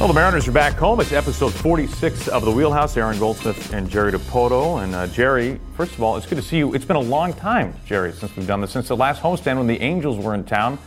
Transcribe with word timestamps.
Well, 0.00 0.08
the 0.08 0.14
Mariners 0.14 0.48
are 0.48 0.52
back 0.52 0.76
home. 0.76 0.98
It's 1.00 1.12
episode 1.12 1.52
46 1.52 2.28
of 2.28 2.46
The 2.46 2.50
Wheelhouse. 2.50 2.96
Aaron 2.96 3.18
Goldsmith 3.18 3.74
and 3.74 3.86
Jerry 3.90 4.12
Dipoto. 4.12 4.82
And 4.82 4.94
uh, 4.94 5.06
Jerry, 5.08 5.60
first 5.76 5.92
of 5.92 6.02
all, 6.02 6.16
it's 6.16 6.24
good 6.24 6.36
to 6.36 6.42
see 6.42 6.56
you. 6.56 6.72
It's 6.72 6.86
been 6.86 6.96
a 6.96 7.00
long 7.00 7.34
time, 7.34 7.74
Jerry, 7.84 8.10
since 8.14 8.34
we've 8.34 8.46
done 8.46 8.62
this. 8.62 8.70
Since 8.70 8.88
the 8.88 8.96
last 8.96 9.20
homestand 9.20 9.58
when 9.58 9.66
the 9.66 9.78
Angels 9.82 10.16
were 10.16 10.34
in 10.34 10.44
town, 10.44 10.78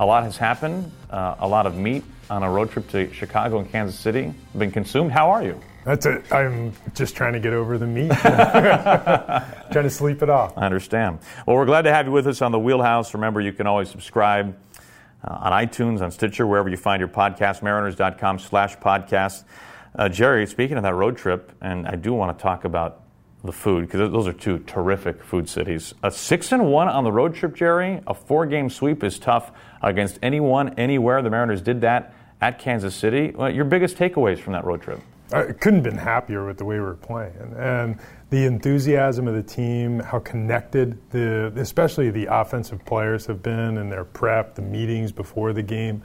a 0.00 0.06
lot 0.06 0.24
has 0.24 0.38
happened. 0.38 0.90
Uh, 1.10 1.34
a 1.40 1.46
lot 1.46 1.66
of 1.66 1.76
meat 1.76 2.02
on 2.30 2.42
a 2.44 2.50
road 2.50 2.70
trip 2.70 2.88
to 2.92 3.12
Chicago 3.12 3.58
and 3.58 3.70
Kansas 3.70 4.00
City 4.00 4.32
been 4.56 4.70
consumed. 4.70 5.12
How 5.12 5.28
are 5.32 5.44
you? 5.44 5.60
That's 5.84 6.06
it. 6.06 6.32
I'm 6.32 6.72
just 6.94 7.14
trying 7.14 7.34
to 7.34 7.40
get 7.40 7.52
over 7.52 7.76
the 7.76 7.86
meat. 7.86 8.10
trying 8.22 9.84
to 9.84 9.90
sleep 9.90 10.22
it 10.22 10.30
off. 10.30 10.56
I 10.56 10.64
understand. 10.64 11.18
Well, 11.46 11.56
we're 11.56 11.66
glad 11.66 11.82
to 11.82 11.92
have 11.92 12.06
you 12.06 12.12
with 12.12 12.26
us 12.26 12.40
on 12.40 12.52
The 12.52 12.58
Wheelhouse. 12.58 13.12
Remember, 13.12 13.42
you 13.42 13.52
can 13.52 13.66
always 13.66 13.90
subscribe 13.90 14.56
uh, 15.24 15.32
on 15.40 15.52
iTunes, 15.52 16.00
on 16.00 16.10
Stitcher, 16.10 16.46
wherever 16.46 16.68
you 16.68 16.76
find 16.76 17.00
your 17.00 17.08
podcast, 17.08 17.62
mariners.com 17.62 18.38
slash 18.38 18.76
podcast. 18.76 19.44
Uh, 19.94 20.08
Jerry, 20.08 20.46
speaking 20.46 20.76
of 20.76 20.82
that 20.82 20.94
road 20.94 21.16
trip, 21.16 21.52
and 21.60 21.86
I 21.86 21.96
do 21.96 22.12
want 22.12 22.36
to 22.36 22.42
talk 22.42 22.64
about 22.64 23.02
the 23.44 23.52
food 23.52 23.86
because 23.86 24.10
those 24.10 24.26
are 24.26 24.32
two 24.32 24.60
terrific 24.60 25.22
food 25.22 25.48
cities. 25.48 25.94
A 26.02 26.10
six 26.10 26.52
and 26.52 26.66
one 26.66 26.88
on 26.88 27.04
the 27.04 27.12
road 27.12 27.34
trip, 27.34 27.54
Jerry. 27.54 28.00
A 28.06 28.14
four 28.14 28.46
game 28.46 28.70
sweep 28.70 29.02
is 29.02 29.18
tough 29.18 29.50
against 29.82 30.18
anyone, 30.22 30.74
anywhere. 30.78 31.22
The 31.22 31.30
Mariners 31.30 31.60
did 31.60 31.80
that 31.80 32.14
at 32.40 32.58
Kansas 32.58 32.94
City. 32.94 33.32
Well, 33.34 33.50
your 33.50 33.64
biggest 33.64 33.96
takeaways 33.96 34.38
from 34.38 34.52
that 34.52 34.64
road 34.64 34.82
trip? 34.82 35.00
I 35.32 35.44
couldn't 35.44 35.84
have 35.84 35.94
been 35.94 35.96
happier 35.96 36.46
with 36.46 36.58
the 36.58 36.64
way 36.64 36.76
we 36.76 36.82
were 36.82 36.94
playing. 36.94 37.54
And 37.56 37.98
the 38.32 38.46
enthusiasm 38.46 39.28
of 39.28 39.34
the 39.34 39.42
team, 39.42 39.98
how 39.98 40.18
connected 40.18 40.98
the, 41.10 41.52
especially 41.56 42.10
the 42.10 42.24
offensive 42.24 42.82
players 42.86 43.26
have 43.26 43.42
been 43.42 43.76
in 43.76 43.90
their 43.90 44.04
prep, 44.04 44.54
the 44.54 44.62
meetings 44.62 45.12
before 45.12 45.52
the 45.52 45.62
game, 45.62 46.02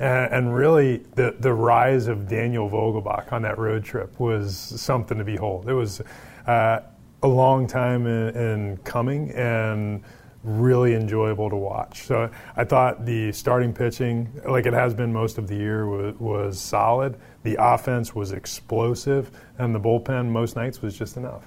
and, 0.00 0.32
and 0.32 0.54
really 0.56 0.96
the 1.14 1.36
the 1.38 1.52
rise 1.52 2.08
of 2.08 2.26
Daniel 2.26 2.68
Vogelbach 2.68 3.32
on 3.32 3.42
that 3.42 3.58
road 3.58 3.84
trip 3.84 4.18
was 4.18 4.56
something 4.56 5.18
to 5.18 5.24
behold. 5.24 5.68
It 5.68 5.72
was 5.72 6.02
uh, 6.48 6.80
a 7.22 7.28
long 7.28 7.68
time 7.68 8.08
in, 8.08 8.36
in 8.36 8.76
coming 8.78 9.30
and 9.30 10.02
really 10.42 10.94
enjoyable 10.96 11.48
to 11.48 11.56
watch. 11.56 12.02
So 12.02 12.28
I 12.56 12.64
thought 12.64 13.06
the 13.06 13.30
starting 13.30 13.72
pitching, 13.72 14.28
like 14.44 14.66
it 14.66 14.72
has 14.72 14.94
been 14.94 15.12
most 15.12 15.38
of 15.38 15.46
the 15.46 15.54
year, 15.54 15.86
was, 15.86 16.18
was 16.18 16.60
solid. 16.60 17.20
The 17.44 17.56
offense 17.60 18.16
was 18.16 18.32
explosive, 18.32 19.30
and 19.58 19.72
the 19.72 19.80
bullpen 19.80 20.28
most 20.28 20.56
nights 20.56 20.82
was 20.82 20.98
just 20.98 21.16
enough. 21.16 21.44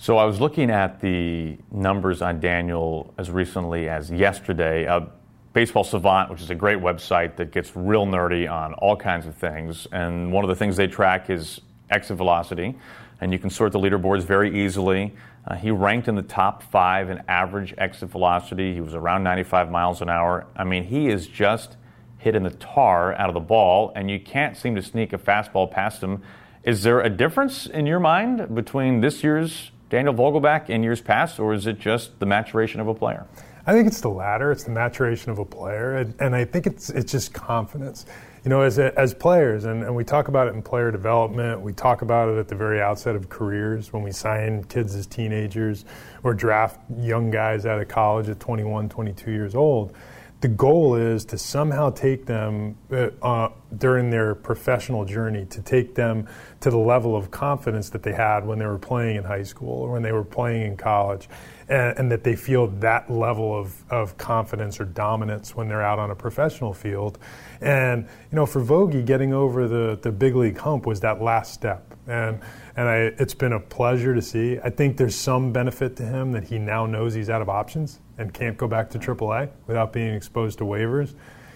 So 0.00 0.16
I 0.16 0.26
was 0.26 0.40
looking 0.40 0.70
at 0.70 1.00
the 1.00 1.58
numbers 1.72 2.22
on 2.22 2.38
Daniel 2.38 3.12
as 3.18 3.32
recently 3.32 3.88
as 3.88 4.12
yesterday. 4.12 4.86
Uh, 4.86 5.06
Baseball 5.52 5.82
Savant, 5.82 6.30
which 6.30 6.40
is 6.40 6.50
a 6.50 6.54
great 6.54 6.78
website 6.78 7.34
that 7.34 7.50
gets 7.50 7.74
real 7.74 8.06
nerdy 8.06 8.48
on 8.48 8.74
all 8.74 8.94
kinds 8.94 9.26
of 9.26 9.34
things, 9.34 9.88
and 9.90 10.32
one 10.32 10.44
of 10.44 10.48
the 10.48 10.54
things 10.54 10.76
they 10.76 10.86
track 10.86 11.30
is 11.30 11.60
exit 11.90 12.16
velocity, 12.16 12.76
and 13.20 13.32
you 13.32 13.40
can 13.40 13.50
sort 13.50 13.72
the 13.72 13.80
leaderboards 13.80 14.22
very 14.22 14.64
easily. 14.64 15.16
Uh, 15.48 15.56
he 15.56 15.72
ranked 15.72 16.06
in 16.06 16.14
the 16.14 16.22
top 16.22 16.62
five 16.62 17.10
in 17.10 17.20
average 17.26 17.74
exit 17.76 18.08
velocity. 18.08 18.74
He 18.74 18.80
was 18.80 18.94
around 18.94 19.24
95 19.24 19.68
miles 19.68 20.00
an 20.00 20.08
hour. 20.08 20.46
I 20.54 20.62
mean, 20.62 20.84
he 20.84 21.08
is 21.08 21.26
just 21.26 21.76
hitting 22.18 22.44
the 22.44 22.50
tar 22.50 23.14
out 23.14 23.28
of 23.28 23.34
the 23.34 23.40
ball, 23.40 23.90
and 23.96 24.08
you 24.08 24.20
can't 24.20 24.56
seem 24.56 24.76
to 24.76 24.82
sneak 24.82 25.12
a 25.12 25.18
fastball 25.18 25.68
past 25.68 26.00
him. 26.04 26.22
Is 26.62 26.84
there 26.84 27.00
a 27.00 27.10
difference 27.10 27.66
in 27.66 27.84
your 27.84 27.98
mind 27.98 28.54
between 28.54 29.00
this 29.00 29.24
year's 29.24 29.72
Daniel 29.90 30.14
Vogelbach 30.14 30.68
in 30.68 30.82
years 30.82 31.00
past, 31.00 31.40
or 31.40 31.54
is 31.54 31.66
it 31.66 31.78
just 31.78 32.18
the 32.18 32.26
maturation 32.26 32.80
of 32.80 32.88
a 32.88 32.94
player? 32.94 33.26
I 33.66 33.72
think 33.72 33.86
it's 33.86 34.00
the 34.00 34.10
latter. 34.10 34.50
It's 34.50 34.64
the 34.64 34.70
maturation 34.70 35.30
of 35.30 35.38
a 35.38 35.44
player, 35.44 35.96
and, 35.96 36.14
and 36.20 36.34
I 36.34 36.44
think 36.44 36.66
it's 36.66 36.88
it's 36.90 37.12
just 37.12 37.34
confidence. 37.34 38.06
You 38.44 38.50
know, 38.50 38.62
as 38.62 38.78
as 38.78 39.12
players, 39.12 39.64
and, 39.64 39.82
and 39.82 39.94
we 39.94 40.04
talk 40.04 40.28
about 40.28 40.48
it 40.48 40.54
in 40.54 40.62
player 40.62 40.90
development. 40.90 41.60
We 41.60 41.72
talk 41.72 42.02
about 42.02 42.30
it 42.30 42.38
at 42.38 42.48
the 42.48 42.54
very 42.54 42.80
outset 42.80 43.14
of 43.14 43.28
careers 43.28 43.92
when 43.92 44.02
we 44.02 44.12
sign 44.12 44.64
kids 44.64 44.94
as 44.94 45.06
teenagers 45.06 45.84
or 46.22 46.32
draft 46.32 46.80
young 46.98 47.30
guys 47.30 47.66
out 47.66 47.80
of 47.80 47.88
college 47.88 48.28
at 48.28 48.40
21, 48.40 48.88
22 48.88 49.30
years 49.30 49.54
old 49.54 49.94
the 50.40 50.48
goal 50.48 50.94
is 50.94 51.24
to 51.24 51.38
somehow 51.38 51.90
take 51.90 52.26
them 52.26 52.76
uh, 52.92 53.08
uh, 53.22 53.48
during 53.76 54.10
their 54.10 54.36
professional 54.36 55.04
journey 55.04 55.44
to 55.46 55.60
take 55.60 55.96
them 55.96 56.28
to 56.60 56.70
the 56.70 56.78
level 56.78 57.16
of 57.16 57.30
confidence 57.30 57.90
that 57.90 58.04
they 58.04 58.12
had 58.12 58.46
when 58.46 58.58
they 58.58 58.66
were 58.66 58.78
playing 58.78 59.16
in 59.16 59.24
high 59.24 59.42
school 59.42 59.82
or 59.82 59.90
when 59.90 60.02
they 60.02 60.12
were 60.12 60.24
playing 60.24 60.62
in 60.62 60.76
college 60.76 61.28
and, 61.68 61.98
and, 61.98 62.12
that 62.12 62.22
they 62.22 62.36
feel 62.36 62.68
that 62.68 63.10
level 63.10 63.58
of, 63.58 63.82
of 63.90 64.16
confidence 64.16 64.78
or 64.78 64.84
dominance 64.84 65.56
when 65.56 65.66
they're 65.66 65.82
out 65.82 65.98
on 65.98 66.10
a 66.12 66.14
professional 66.14 66.72
field. 66.72 67.18
And 67.60 68.04
you 68.30 68.36
know 68.36 68.46
for 68.46 68.62
Vogie 68.62 69.04
getting 69.04 69.34
over 69.34 69.66
the, 69.66 69.98
the 70.00 70.12
big 70.12 70.36
league 70.36 70.58
hump 70.58 70.86
was 70.86 71.00
that 71.00 71.20
last 71.20 71.52
step 71.52 71.87
and 72.08 72.40
and 72.76 72.88
I, 72.88 72.96
it's 73.18 73.34
been 73.34 73.52
a 73.52 73.60
pleasure 73.60 74.14
to 74.14 74.22
see. 74.22 74.58
I 74.62 74.70
think 74.70 74.96
there's 74.96 75.14
some 75.14 75.52
benefit 75.52 75.96
to 75.96 76.04
him 76.04 76.32
that 76.32 76.44
he 76.44 76.58
now 76.58 76.86
knows 76.86 77.14
he's 77.14 77.30
out 77.30 77.42
of 77.42 77.48
options 77.48 78.00
and 78.16 78.32
can't 78.32 78.56
go 78.56 78.66
back 78.66 78.90
to 78.90 78.98
AAA 78.98 79.50
without 79.66 79.92
being 79.92 80.14
exposed 80.14 80.58
to 80.58 80.64
waivers. 80.64 81.14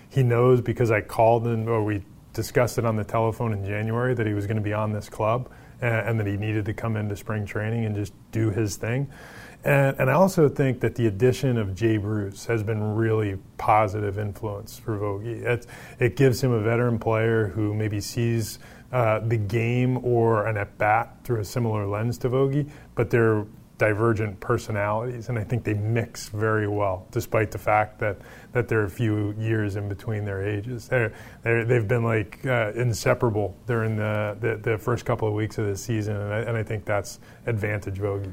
He 0.09 0.23
knows 0.23 0.61
because 0.61 0.91
I 0.91 1.01
called 1.01 1.47
him 1.47 1.69
or 1.69 1.83
we 1.83 2.05
discussed 2.33 2.79
it 2.79 2.85
on 2.85 2.97
the 2.97 3.05
telephone 3.05 3.53
in 3.53 3.65
January 3.65 4.15
that 4.15 4.27
he 4.27 4.35
was 4.35 4.47
going 4.47 4.57
to 4.57 4.63
be 4.63 4.73
on 4.73 4.93
this 4.93 5.09
club 5.09 5.51
and, 5.81 6.09
and 6.09 6.21
that 6.21 6.27
he 6.27 6.37
needed 6.37 6.65
to 6.67 6.75
come 6.75 6.97
into 6.97 7.17
spring 7.17 7.47
training 7.47 7.85
and 7.85 7.95
just 7.95 8.13
do 8.31 8.51
his 8.51 8.77
thing. 8.77 9.11
And, 9.65 9.97
and, 10.01 10.11
I 10.11 10.15
also 10.15 10.49
think 10.49 10.81
that 10.81 10.97
the 10.97 11.07
addition 11.07 11.57
of 11.57 11.77
Jay 11.77 11.97
Bruce 11.97 12.47
has 12.47 12.65
been 12.65 12.97
really 12.97 13.39
positive 13.59 14.19
influence 14.19 14.77
for 14.77 14.99
Vogie. 14.99 15.45
It, 15.45 15.67
it 16.01 16.17
gives 16.17 16.43
him 16.43 16.51
a 16.51 16.61
veteran 16.61 16.99
player 16.99 17.47
who 17.47 17.73
maybe 17.73 18.01
sees 18.01 18.59
uh, 18.93 19.21
the 19.21 19.37
game 19.37 20.05
or 20.05 20.47
an 20.47 20.57
at 20.57 20.77
bat 20.79 21.17
through 21.25 21.41
a 21.41 21.45
similar 21.45 21.87
lens 21.87 22.19
to 22.19 22.29
Vogie, 22.29 22.69
but 22.95 23.11
they're 23.11 23.47
divergent 23.83 24.39
personalities, 24.39 25.29
and 25.29 25.37
I 25.37 25.43
think 25.43 25.65
they 25.65 25.75
mix 25.75 26.29
very 26.29 26.69
well, 26.69 27.09
despite 27.11 27.51
the 27.51 27.59
fact 27.59 27.99
that, 27.99 28.19
that 28.53 28.69
they're 28.69 28.85
a 28.85 28.91
few 28.91 29.35
years 29.37 29.75
in 29.75 29.89
between 29.89 30.25
their 30.25 30.47
ages. 30.47 30.87
They're, 30.87 31.13
they 31.43 31.75
have 31.75 31.89
been 31.89 32.05
like 32.05 32.47
uh, 32.47 32.71
inseparable 32.77 33.57
during 33.67 33.97
the, 33.97 34.37
the, 34.39 34.71
the, 34.71 34.79
first 34.79 35.05
couple 35.05 35.27
of 35.27 35.35
weeks 35.35 35.59
of 35.59 35.67
the 35.67 35.77
season, 35.77 36.15
and 36.15 36.33
I, 36.33 36.39
and 36.43 36.57
I 36.57 36.63
think 36.63 36.85
that's 36.85 37.19
advantage 37.47 37.99
Vogie. 37.99 38.33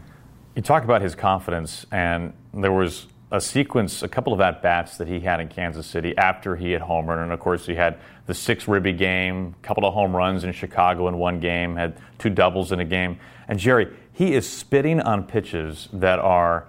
You 0.56 0.62
talk 0.62 0.84
about 0.84 1.02
his 1.02 1.16
confidence, 1.16 1.84
and 1.92 2.32
there 2.54 2.72
was 2.72 3.08
a 3.32 3.40
sequence, 3.40 4.02
a 4.02 4.08
couple 4.08 4.34
of 4.34 4.42
at 4.42 4.62
bats 4.62 4.98
that 4.98 5.08
he 5.08 5.20
had 5.20 5.40
in 5.40 5.48
Kansas 5.48 5.86
City 5.86 6.18
after 6.18 6.56
he 6.56 6.72
had 6.72 6.82
homered, 6.82 7.22
and 7.22 7.32
of 7.32 7.40
course 7.40 7.66
he 7.68 7.76
had 7.76 8.00
the 8.26 8.34
six 8.34 8.68
ribby 8.68 8.94
game, 8.94 9.56
a 9.62 9.66
couple 9.66 9.86
of 9.86 9.94
home 9.94 10.16
runs 10.16 10.44
in 10.44 10.52
Chicago 10.52 11.08
in 11.08 11.18
one 11.18 11.40
game, 11.40 11.76
had 11.76 11.98
two 12.18 12.30
doubles 12.30 12.72
in 12.72 12.80
a 12.80 12.86
game. 12.86 13.20
And 13.48 13.60
Jerry, 13.60 13.88
he 14.12 14.34
is 14.34 14.50
spitting 14.50 15.00
on 15.00 15.24
pitches 15.24 15.90
that 15.94 16.20
are 16.20 16.68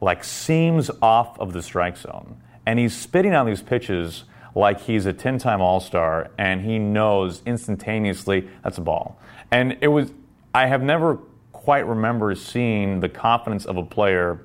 like 0.00 0.22
seams 0.22 0.90
off 1.00 1.38
of 1.38 1.52
the 1.52 1.62
strike 1.62 1.96
zone, 1.96 2.40
and 2.66 2.78
he's 2.78 2.96
spitting 2.96 3.34
on 3.34 3.46
these 3.46 3.62
pitches 3.62 4.24
like 4.54 4.80
he's 4.80 5.06
a 5.06 5.14
10-time 5.14 5.60
All-Star, 5.60 6.30
and 6.36 6.62
he 6.62 6.78
knows 6.78 7.40
instantaneously 7.46 8.48
that's 8.62 8.78
a 8.78 8.80
ball. 8.80 9.18
And 9.50 9.78
it 9.80 9.88
was, 9.88 10.12
I 10.52 10.66
have 10.66 10.82
never 10.82 11.18
quite 11.52 11.86
remember 11.86 12.34
seeing 12.34 13.00
the 13.00 13.08
confidence 13.08 13.64
of 13.64 13.76
a 13.76 13.84
player 13.84 14.40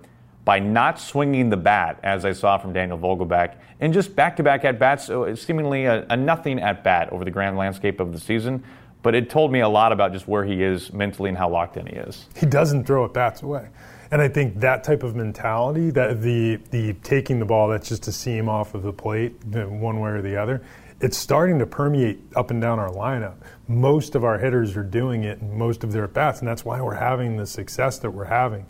by 0.46 0.60
not 0.60 1.00
swinging 1.00 1.50
the 1.50 1.58
bat, 1.58 2.00
as 2.04 2.24
I 2.24 2.32
saw 2.32 2.58
from 2.60 2.72
Daniel 2.72 3.00
Vogelbach, 3.00 3.56
and 3.80 3.92
just 3.92 4.16
back 4.16 4.36
to 4.38 4.44
back 4.44 4.64
at 4.64 4.78
bats, 4.78 5.10
seemingly 5.42 5.86
a, 5.86 6.06
a, 6.08 6.16
nothing 6.16 6.60
at 6.60 6.84
bat 6.84 7.12
over 7.12 7.26
the 7.26 7.32
grand 7.32 7.58
landscape 7.58 8.00
of 8.00 8.14
the 8.14 8.20
season. 8.20 8.64
But 9.02 9.14
it 9.16 9.30
told 9.30 9.52
me 9.52 9.60
a 9.60 9.70
lot 9.70 9.92
about 9.92 10.14
just 10.14 10.28
where 10.28 10.46
he 10.46 10.64
is 10.64 10.94
mentally 10.94 11.30
and 11.30 11.38
how 11.38 11.50
locked 11.50 11.78
in 11.78 11.86
he 11.86 11.96
is. 11.96 12.28
He 12.36 12.46
doesn't 12.46 12.86
throw 12.86 13.06
at 13.06 13.14
bats 13.14 13.42
away. 13.42 13.68
And 14.12 14.22
I 14.22 14.28
think 14.28 14.60
that 14.62 14.84
type 14.84 15.04
of 15.04 15.16
mentality, 15.16 15.90
that 15.92 16.22
the, 16.22 16.56
the 16.72 16.94
taking 17.03 17.40
the 17.40 17.46
ball 17.46 17.68
that's 17.68 17.90
just 17.90 18.08
a 18.08 18.12
seam 18.12 18.48
off 18.48 18.74
of 18.74 18.84
the 18.84 18.94
plate, 18.94 19.44
one 19.46 20.00
way 20.00 20.12
or 20.12 20.22
the 20.22 20.36
other, 20.36 20.64
it's 21.02 21.18
starting 21.18 21.59
to 21.59 21.66
permeate 21.66 22.20
up 22.36 22.52
and 22.52 22.62
down 22.62 22.80
our 22.80 22.90
lineup. 22.90 23.36
Most 23.68 24.16
of 24.16 24.24
our 24.24 24.40
hitters 24.40 24.78
are 24.78 24.84
doing 24.84 25.24
it 25.24 25.40
in 25.40 25.58
most 25.58 25.84
of 25.84 25.91
their 25.91 26.06
at 26.06 26.14
bats, 26.14 26.40
and 26.40 26.48
that's 26.48 26.64
why 26.64 26.82
we're 26.82 26.96
having 26.96 27.36
the 27.36 27.46
success 27.46 28.00
that 28.00 28.12
we're 28.12 28.26
having 28.26 28.66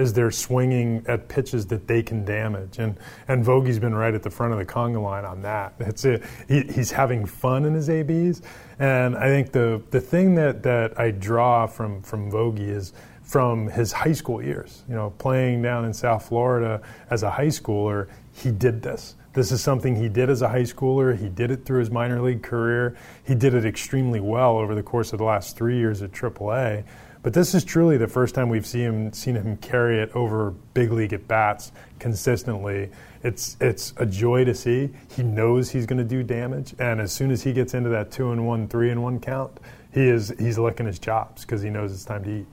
is 0.00 0.12
they're 0.12 0.30
swinging 0.30 1.04
at 1.06 1.28
pitches 1.28 1.66
that 1.66 1.86
they 1.86 2.02
can 2.02 2.24
damage. 2.24 2.78
And 2.78 2.96
and 3.28 3.44
Vogie's 3.44 3.78
been 3.78 3.94
right 3.94 4.14
at 4.14 4.22
the 4.22 4.30
front 4.30 4.52
of 4.52 4.58
the 4.58 4.66
conga 4.66 5.02
line 5.02 5.24
on 5.24 5.42
that. 5.42 5.74
It's 5.78 6.04
it. 6.04 6.22
He, 6.48 6.62
he's 6.62 6.90
having 6.90 7.24
fun 7.26 7.64
in 7.64 7.74
his 7.74 7.88
ABs, 7.88 8.42
and 8.78 9.16
I 9.16 9.26
think 9.26 9.52
the 9.52 9.82
the 9.90 10.00
thing 10.00 10.34
that 10.36 10.62
that 10.62 10.98
I 10.98 11.10
draw 11.10 11.66
from 11.66 12.02
from 12.02 12.30
Vogie 12.30 12.68
is 12.68 12.92
from 13.22 13.68
his 13.68 13.92
high 13.92 14.12
school 14.12 14.42
years. 14.42 14.82
You 14.88 14.96
know, 14.96 15.10
playing 15.18 15.62
down 15.62 15.84
in 15.84 15.94
South 15.94 16.26
Florida 16.26 16.82
as 17.10 17.22
a 17.22 17.30
high 17.30 17.46
schooler, 17.46 18.08
he 18.32 18.50
did 18.50 18.82
this. 18.82 19.14
This 19.32 19.52
is 19.52 19.62
something 19.62 19.94
he 19.94 20.08
did 20.08 20.28
as 20.28 20.42
a 20.42 20.48
high 20.48 20.64
schooler. 20.64 21.16
He 21.16 21.28
did 21.28 21.52
it 21.52 21.64
through 21.64 21.78
his 21.78 21.90
minor 21.90 22.20
league 22.20 22.42
career. 22.42 22.96
He 23.24 23.36
did 23.36 23.54
it 23.54 23.64
extremely 23.64 24.18
well 24.18 24.58
over 24.58 24.74
the 24.74 24.82
course 24.82 25.12
of 25.12 25.18
the 25.18 25.24
last 25.24 25.56
three 25.56 25.76
years 25.76 26.02
at 26.02 26.10
AAA. 26.10 26.84
But 27.22 27.34
this 27.34 27.54
is 27.54 27.64
truly 27.64 27.98
the 27.98 28.08
first 28.08 28.34
time 28.34 28.48
we've 28.48 28.66
seen 28.66 28.80
him 28.80 29.12
seen 29.12 29.34
him 29.34 29.58
carry 29.58 30.00
it 30.00 30.10
over 30.14 30.52
big 30.72 30.90
league 30.90 31.12
at 31.12 31.28
bats 31.28 31.70
consistently. 31.98 32.90
It's 33.22 33.58
it's 33.60 33.92
a 33.98 34.06
joy 34.06 34.44
to 34.46 34.54
see. 34.54 34.88
He 35.14 35.22
knows 35.22 35.70
he's 35.70 35.84
going 35.84 35.98
to 35.98 36.04
do 36.04 36.22
damage, 36.22 36.74
and 36.78 36.98
as 36.98 37.12
soon 37.12 37.30
as 37.30 37.42
he 37.42 37.52
gets 37.52 37.74
into 37.74 37.90
that 37.90 38.10
two 38.10 38.32
and 38.32 38.46
one, 38.46 38.68
three 38.68 38.90
and 38.90 39.02
one 39.02 39.20
count, 39.20 39.60
he 39.92 40.08
is 40.08 40.32
he's 40.38 40.58
licking 40.58 40.86
his 40.86 40.98
chops 40.98 41.42
because 41.42 41.60
he 41.60 41.68
knows 41.68 41.92
it's 41.92 42.06
time 42.06 42.24
to 42.24 42.38
eat. 42.38 42.46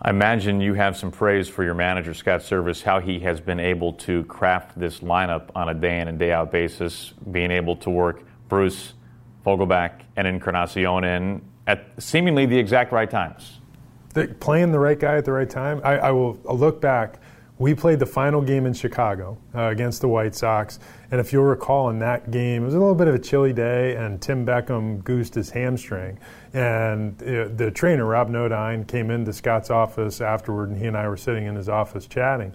I 0.00 0.08
imagine 0.08 0.60
you 0.60 0.72
have 0.72 0.96
some 0.96 1.10
praise 1.10 1.48
for 1.48 1.62
your 1.62 1.74
manager, 1.74 2.14
Scott 2.14 2.40
Servais, 2.40 2.82
how 2.82 2.98
he 2.98 3.20
has 3.20 3.40
been 3.40 3.60
able 3.60 3.92
to 3.92 4.24
craft 4.24 4.76
this 4.76 5.00
lineup 5.00 5.50
on 5.54 5.68
a 5.68 5.74
day 5.74 6.00
in 6.00 6.08
and 6.08 6.18
day 6.18 6.32
out 6.32 6.50
basis, 6.50 7.12
being 7.30 7.50
able 7.50 7.76
to 7.76 7.90
work 7.90 8.24
Bruce, 8.48 8.94
Vogelbach 9.46 10.00
and 10.16 10.26
Encarnacion 10.26 11.04
in 11.04 11.42
at 11.66 11.86
seemingly 11.98 12.46
the 12.46 12.58
exact 12.58 12.90
right 12.90 13.10
times. 13.10 13.60
Playing 14.40 14.72
the 14.72 14.78
right 14.78 14.98
guy 14.98 15.16
at 15.16 15.24
the 15.24 15.32
right 15.32 15.48
time. 15.48 15.80
I, 15.84 15.98
I 15.98 16.10
will 16.10 16.38
I'll 16.48 16.58
look 16.58 16.80
back. 16.80 17.20
We 17.58 17.74
played 17.74 18.00
the 18.00 18.06
final 18.06 18.42
game 18.42 18.66
in 18.66 18.72
Chicago 18.72 19.38
uh, 19.54 19.64
against 19.68 20.00
the 20.00 20.08
White 20.08 20.34
Sox, 20.34 20.80
and 21.12 21.20
if 21.20 21.32
you'll 21.32 21.44
recall, 21.44 21.90
in 21.90 21.98
that 22.00 22.30
game, 22.30 22.62
it 22.62 22.64
was 22.64 22.74
a 22.74 22.78
little 22.78 22.94
bit 22.94 23.06
of 23.06 23.14
a 23.14 23.18
chilly 23.18 23.52
day, 23.52 23.94
and 23.94 24.20
Tim 24.20 24.44
Beckham 24.44 25.04
goosed 25.04 25.34
his 25.34 25.50
hamstring. 25.50 26.18
And 26.54 27.22
uh, 27.22 27.48
the 27.54 27.70
trainer, 27.70 28.04
Rob 28.04 28.30
Nodine, 28.30 28.84
came 28.84 29.10
into 29.10 29.32
Scott's 29.32 29.70
office 29.70 30.20
afterward, 30.20 30.70
and 30.70 30.78
he 30.78 30.86
and 30.86 30.96
I 30.96 31.06
were 31.06 31.16
sitting 31.16 31.46
in 31.46 31.54
his 31.54 31.68
office 31.68 32.06
chatting. 32.06 32.52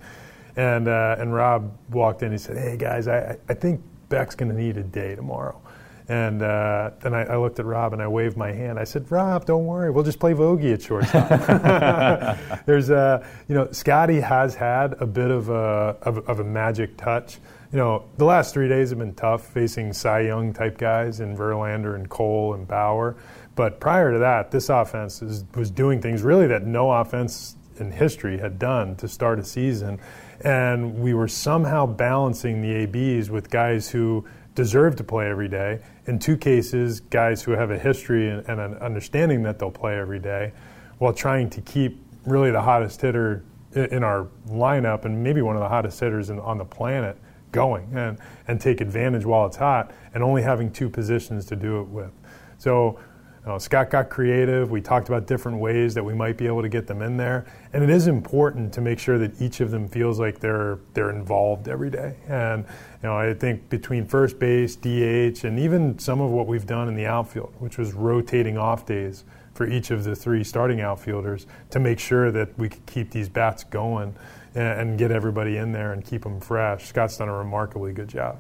And, 0.58 0.88
uh, 0.88 1.16
and 1.20 1.34
Rob 1.34 1.78
walked 1.92 2.24
in. 2.24 2.32
He 2.32 2.38
said, 2.38 2.58
Hey, 2.58 2.76
guys, 2.76 3.08
I, 3.08 3.38
I 3.48 3.54
think 3.54 3.80
Beck's 4.10 4.36
going 4.36 4.52
to 4.52 4.58
need 4.58 4.76
a 4.78 4.84
day 4.84 5.16
tomorrow. 5.16 5.62
And 6.10 6.42
uh, 6.42 6.92
then 7.02 7.14
I, 7.14 7.24
I, 7.24 7.38
looked 7.38 7.60
at 7.60 7.66
Rob 7.66 7.92
and 7.92 8.02
I 8.02 8.08
waved 8.08 8.38
my 8.38 8.54
hand. 8.54 8.80
I 8.80 8.86
said, 8.86 9.12
"Rob, 9.12 9.46
don't 9.46 9.66
worry, 9.66 9.92
we'll 9.92 10.06
just 10.06 10.20
play 10.20 10.34
Vogie 10.34 10.74
at 10.74 10.82
shortstop." 10.82 12.38
There's, 12.66 12.90
uh, 12.90 13.28
you 13.50 13.56
know, 13.56 13.70
Scotty 13.72 14.22
has 14.22 14.56
had 14.56 14.94
a 15.02 15.06
bit 15.06 15.32
of 15.32 15.50
a 15.50 15.98
of, 16.02 16.20
of, 16.30 16.40
a 16.40 16.46
magic 16.46 16.96
touch. 16.96 17.40
You 17.74 17.78
know, 17.78 18.06
the 18.16 18.24
last 18.24 18.54
three 18.54 18.70
days 18.70 18.90
have 18.92 19.00
been 19.00 19.16
tough 19.16 19.48
facing 19.48 19.92
Cy 19.92 20.22
Young 20.22 20.54
type 20.54 20.78
guys 20.78 21.20
in 21.20 21.36
Verlander 21.36 21.96
and 21.96 22.08
Cole 22.08 22.54
and 22.54 22.66
Bauer. 22.66 23.18
But 23.56 23.82
prior 23.82 24.14
to 24.14 24.20
that, 24.20 24.52
this 24.52 24.70
offense 24.70 25.22
is, 25.22 25.44
was 25.56 25.70
doing 25.72 26.02
things 26.02 26.22
really 26.22 26.48
that 26.48 26.66
no 26.66 26.90
offense 26.90 27.58
in 27.80 27.92
history 27.92 28.38
had 28.38 28.60
done 28.60 28.96
to 28.98 29.08
start 29.08 29.40
a 29.40 29.44
season. 29.44 30.00
And 30.42 31.00
we 31.00 31.14
were 31.14 31.28
somehow 31.28 31.86
balancing 31.86 32.62
the 32.62 32.74
ABs 32.84 33.30
with 33.30 33.50
guys 33.50 33.90
who 33.90 34.26
deserve 34.56 34.96
to 34.98 35.04
play 35.04 35.30
every 35.30 35.48
day. 35.48 35.80
In 36.08 36.20
two 36.20 36.38
cases, 36.38 37.02
guys 37.02 37.44
who 37.44 37.52
have 37.52 37.70
a 37.70 37.78
history 37.78 38.30
and, 38.30 38.48
and, 38.48 38.60
an 38.60 38.76
understanding 38.76 39.44
that 39.44 39.60
they'll 39.60 39.70
play 39.70 39.98
every 39.98 40.20
day, 40.20 40.54
while 41.00 41.14
trying 41.14 41.50
to 41.52 41.62
keep 41.62 42.02
really 42.26 42.50
the 42.50 42.62
hottest 42.62 43.02
hitter 43.02 43.44
in 43.74 44.04
our 44.04 44.28
lineup 44.48 45.06
and 45.06 45.22
maybe 45.22 45.42
one 45.42 45.56
of 45.56 45.62
the 45.62 45.68
hottest 45.68 46.00
hitters 46.00 46.30
in, 46.30 46.40
on 46.40 46.58
the 46.58 46.66
planet 46.66 47.18
going 47.52 47.90
and, 47.94 48.18
and 48.48 48.60
take 48.60 48.82
advantage 48.82 49.26
while 49.26 49.46
it's 49.46 49.58
hot 49.58 49.92
and 50.14 50.24
only 50.24 50.42
having 50.42 50.72
two 50.72 50.90
positions 50.90 51.46
to 51.46 51.56
do 51.56 51.82
it 51.82 51.88
with. 51.88 52.12
So 52.58 53.00
uh, 53.48 53.58
Scott 53.58 53.90
got 53.90 54.10
creative. 54.10 54.72
We 54.72 54.82
talked 54.82 55.08
about 55.08 55.26
different 55.26 55.60
ways 55.60 55.94
that 55.94 56.04
we 56.04 56.14
might 56.14 56.36
be 56.36 56.48
able 56.48 56.62
to 56.62 56.68
get 56.68 56.86
them 56.86 57.02
in 57.02 57.16
there, 57.16 57.46
and 57.72 57.82
it 57.82 57.90
is 57.90 58.08
important 58.08 58.74
to 58.74 58.82
make 58.82 59.00
sure 59.00 59.18
that 59.18 59.42
each 59.42 59.62
of 59.62 59.72
them 59.72 59.88
feels 59.88 60.20
like 60.20 60.40
they're 60.40 60.80
they're 60.94 61.12
involved 61.12 61.70
every 61.70 61.90
day. 61.90 62.18
And 62.28 62.66
you 63.02 63.10
know, 63.10 63.18
I 63.18 63.34
think 63.34 63.70
between 63.70 64.06
first 64.06 64.38
base, 64.38 64.76
DH, 64.76 65.46
and 65.46 65.58
even 65.60 65.98
some 65.98 66.20
of 66.20 66.30
what 66.30 66.46
we've 66.46 66.66
done 66.66 66.90
in 66.90 66.96
the 66.96 67.06
outfield, 67.06 67.54
which 67.60 67.78
was 67.78 67.94
rotating 67.94 68.58
off 68.58 68.86
days 68.86 69.24
for 69.54 69.66
each 69.66 69.92
of 69.92 70.04
the 70.04 70.16
three 70.16 70.44
starting 70.44 70.82
outfielders, 70.82 71.48
to 71.70 71.80
make 71.80 72.00
sure 72.00 72.32
that 72.32 72.58
we 72.60 72.68
could 72.68 72.86
keep 72.86 73.12
these 73.12 73.30
bats 73.30 73.64
going 73.64 74.14
and, 74.56 74.68
and 74.68 75.00
get 75.00 75.10
everybody 75.10 75.56
in 75.56 75.72
there 75.72 75.94
and 75.94 76.04
keep 76.06 76.24
them 76.24 76.42
fresh. 76.42 76.86
Scott's 76.86 77.16
done 77.16 77.30
a 77.30 77.34
remarkably 77.34 77.94
good 77.94 78.10
job. 78.10 78.40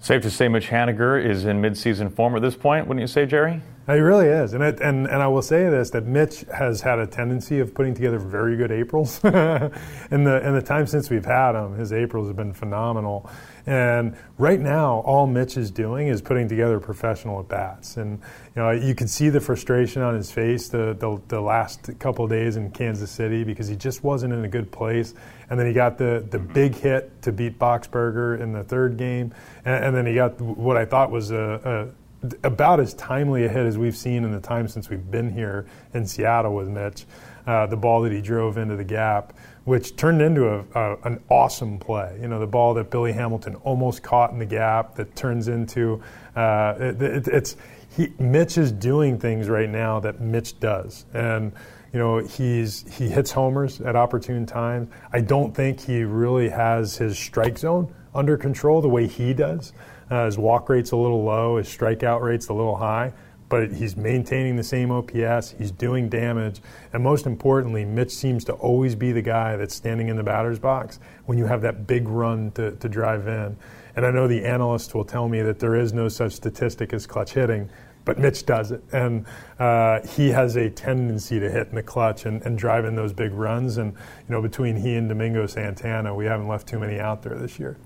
Safe 0.00 0.22
to 0.22 0.30
say 0.30 0.48
Mitch 0.48 0.68
Haniger 0.68 1.22
is 1.22 1.44
in 1.44 1.60
midseason 1.60 2.12
form 2.12 2.34
at 2.34 2.42
this 2.42 2.56
point, 2.56 2.88
wouldn't 2.88 3.02
you 3.02 3.06
say, 3.06 3.26
Jerry? 3.26 3.60
He 3.86 3.98
really 3.98 4.28
is, 4.28 4.52
and, 4.54 4.62
it, 4.62 4.80
and 4.80 5.08
and 5.08 5.20
I 5.20 5.26
will 5.26 5.42
say 5.42 5.68
this: 5.68 5.90
that 5.90 6.06
Mitch 6.06 6.44
has 6.56 6.80
had 6.80 7.00
a 7.00 7.06
tendency 7.06 7.58
of 7.58 7.74
putting 7.74 7.94
together 7.94 8.18
very 8.18 8.56
good 8.56 8.70
Aprils. 8.70 9.18
in 9.24 9.32
the 9.32 10.40
in 10.46 10.54
the 10.54 10.62
time 10.64 10.86
since 10.86 11.10
we've 11.10 11.24
had 11.24 11.56
him, 11.56 11.76
his 11.76 11.92
Aprils 11.92 12.28
have 12.28 12.36
been 12.36 12.52
phenomenal. 12.52 13.28
And 13.66 14.16
right 14.38 14.60
now, 14.60 15.00
all 15.00 15.26
Mitch 15.26 15.56
is 15.56 15.72
doing 15.72 16.08
is 16.08 16.22
putting 16.22 16.48
together 16.48 16.78
professional 16.78 17.40
at 17.40 17.48
bats, 17.48 17.96
and 17.96 18.20
you 18.54 18.62
know 18.62 18.70
you 18.70 18.94
can 18.94 19.08
see 19.08 19.30
the 19.30 19.40
frustration 19.40 20.00
on 20.00 20.14
his 20.14 20.30
face 20.30 20.68
the 20.68 20.94
the, 20.98 21.20
the 21.26 21.40
last 21.40 21.90
couple 21.98 22.28
days 22.28 22.54
in 22.54 22.70
Kansas 22.70 23.10
City 23.10 23.42
because 23.42 23.66
he 23.66 23.74
just 23.74 24.04
wasn't 24.04 24.32
in 24.32 24.44
a 24.44 24.48
good 24.48 24.70
place. 24.70 25.14
And 25.50 25.58
then 25.58 25.66
he 25.66 25.72
got 25.72 25.98
the 25.98 26.24
the 26.30 26.38
mm-hmm. 26.38 26.52
big 26.52 26.74
hit 26.76 27.20
to 27.22 27.32
beat 27.32 27.58
Boxberger 27.58 28.40
in 28.40 28.52
the 28.52 28.62
third 28.62 28.96
game, 28.96 29.34
and, 29.64 29.86
and 29.86 29.96
then 29.96 30.06
he 30.06 30.14
got 30.14 30.40
what 30.40 30.76
I 30.76 30.84
thought 30.84 31.10
was 31.10 31.32
a, 31.32 31.90
a 31.92 32.01
about 32.42 32.80
as 32.80 32.94
timely 32.94 33.44
a 33.44 33.48
hit 33.48 33.66
as 33.66 33.78
we've 33.78 33.96
seen 33.96 34.24
in 34.24 34.32
the 34.32 34.40
time 34.40 34.68
since 34.68 34.88
we've 34.88 35.10
been 35.10 35.30
here 35.30 35.66
in 35.94 36.06
Seattle 36.06 36.54
with 36.54 36.68
Mitch. 36.68 37.04
Uh, 37.46 37.66
the 37.66 37.76
ball 37.76 38.00
that 38.02 38.12
he 38.12 38.20
drove 38.20 38.56
into 38.56 38.76
the 38.76 38.84
gap, 38.84 39.36
which 39.64 39.96
turned 39.96 40.22
into 40.22 40.48
a, 40.48 40.64
a, 40.76 40.96
an 41.02 41.20
awesome 41.28 41.76
play. 41.76 42.16
You 42.20 42.28
know, 42.28 42.38
the 42.38 42.46
ball 42.46 42.72
that 42.74 42.88
Billy 42.88 43.12
Hamilton 43.12 43.56
almost 43.56 44.00
caught 44.00 44.30
in 44.30 44.38
the 44.38 44.46
gap 44.46 44.94
that 44.94 45.16
turns 45.16 45.48
into 45.48 46.00
uh, 46.36 46.74
it, 46.78 47.02
it, 47.02 47.28
it's 47.28 47.56
he, 47.96 48.12
Mitch 48.18 48.58
is 48.58 48.72
doing 48.72 49.18
things 49.18 49.48
right 49.48 49.68
now 49.68 50.00
that 50.00 50.20
Mitch 50.20 50.58
does, 50.60 51.04
and 51.12 51.52
you 51.92 51.98
know 51.98 52.18
he's 52.18 52.84
he 52.96 53.08
hits 53.08 53.32
homers 53.32 53.80
at 53.80 53.96
opportune 53.96 54.46
times. 54.46 54.88
I 55.12 55.20
don't 55.20 55.54
think 55.54 55.80
he 55.80 56.04
really 56.04 56.48
has 56.48 56.96
his 56.96 57.18
strike 57.18 57.58
zone 57.58 57.92
under 58.14 58.36
control 58.36 58.80
the 58.80 58.88
way 58.88 59.06
he 59.06 59.34
does. 59.34 59.72
Uh, 60.12 60.26
his 60.26 60.36
walk 60.36 60.68
rate's 60.68 60.90
a 60.90 60.96
little 60.96 61.24
low, 61.24 61.56
his 61.56 61.66
strikeout 61.66 62.20
rate's 62.20 62.48
a 62.48 62.52
little 62.52 62.76
high, 62.76 63.10
but 63.48 63.72
he's 63.72 63.96
maintaining 63.96 64.56
the 64.56 64.62
same 64.62 64.90
OPS, 64.90 65.52
he's 65.52 65.70
doing 65.70 66.10
damage, 66.10 66.60
and 66.92 67.02
most 67.02 67.24
importantly, 67.24 67.86
Mitch 67.86 68.10
seems 68.10 68.44
to 68.44 68.52
always 68.52 68.94
be 68.94 69.10
the 69.12 69.22
guy 69.22 69.56
that's 69.56 69.74
standing 69.74 70.08
in 70.08 70.16
the 70.16 70.22
batter's 70.22 70.58
box 70.58 71.00
when 71.24 71.38
you 71.38 71.46
have 71.46 71.62
that 71.62 71.86
big 71.86 72.06
run 72.08 72.50
to, 72.50 72.72
to 72.72 72.90
drive 72.90 73.26
in. 73.26 73.56
And 73.96 74.04
I 74.04 74.10
know 74.10 74.28
the 74.28 74.44
analysts 74.44 74.94
will 74.94 75.06
tell 75.06 75.30
me 75.30 75.40
that 75.40 75.58
there 75.58 75.76
is 75.76 75.94
no 75.94 76.08
such 76.10 76.32
statistic 76.32 76.92
as 76.92 77.06
clutch 77.06 77.32
hitting, 77.32 77.70
but 78.04 78.18
Mitch 78.18 78.44
does 78.44 78.70
it. 78.70 78.84
And 78.92 79.24
uh, 79.58 80.06
he 80.06 80.28
has 80.28 80.56
a 80.56 80.68
tendency 80.68 81.40
to 81.40 81.50
hit 81.50 81.68
in 81.68 81.74
the 81.74 81.82
clutch 81.82 82.26
and, 82.26 82.42
and, 82.42 82.58
drive 82.58 82.84
in 82.84 82.96
those 82.96 83.14
big 83.14 83.32
runs. 83.32 83.78
And, 83.78 83.92
you 83.92 84.34
know, 84.34 84.42
between 84.42 84.76
he 84.76 84.94
and 84.96 85.08
Domingo 85.08 85.46
Santana, 85.46 86.14
we 86.14 86.26
haven't 86.26 86.48
left 86.48 86.68
too 86.68 86.78
many 86.78 87.00
out 87.00 87.22
there 87.22 87.34
this 87.34 87.58
year 87.58 87.78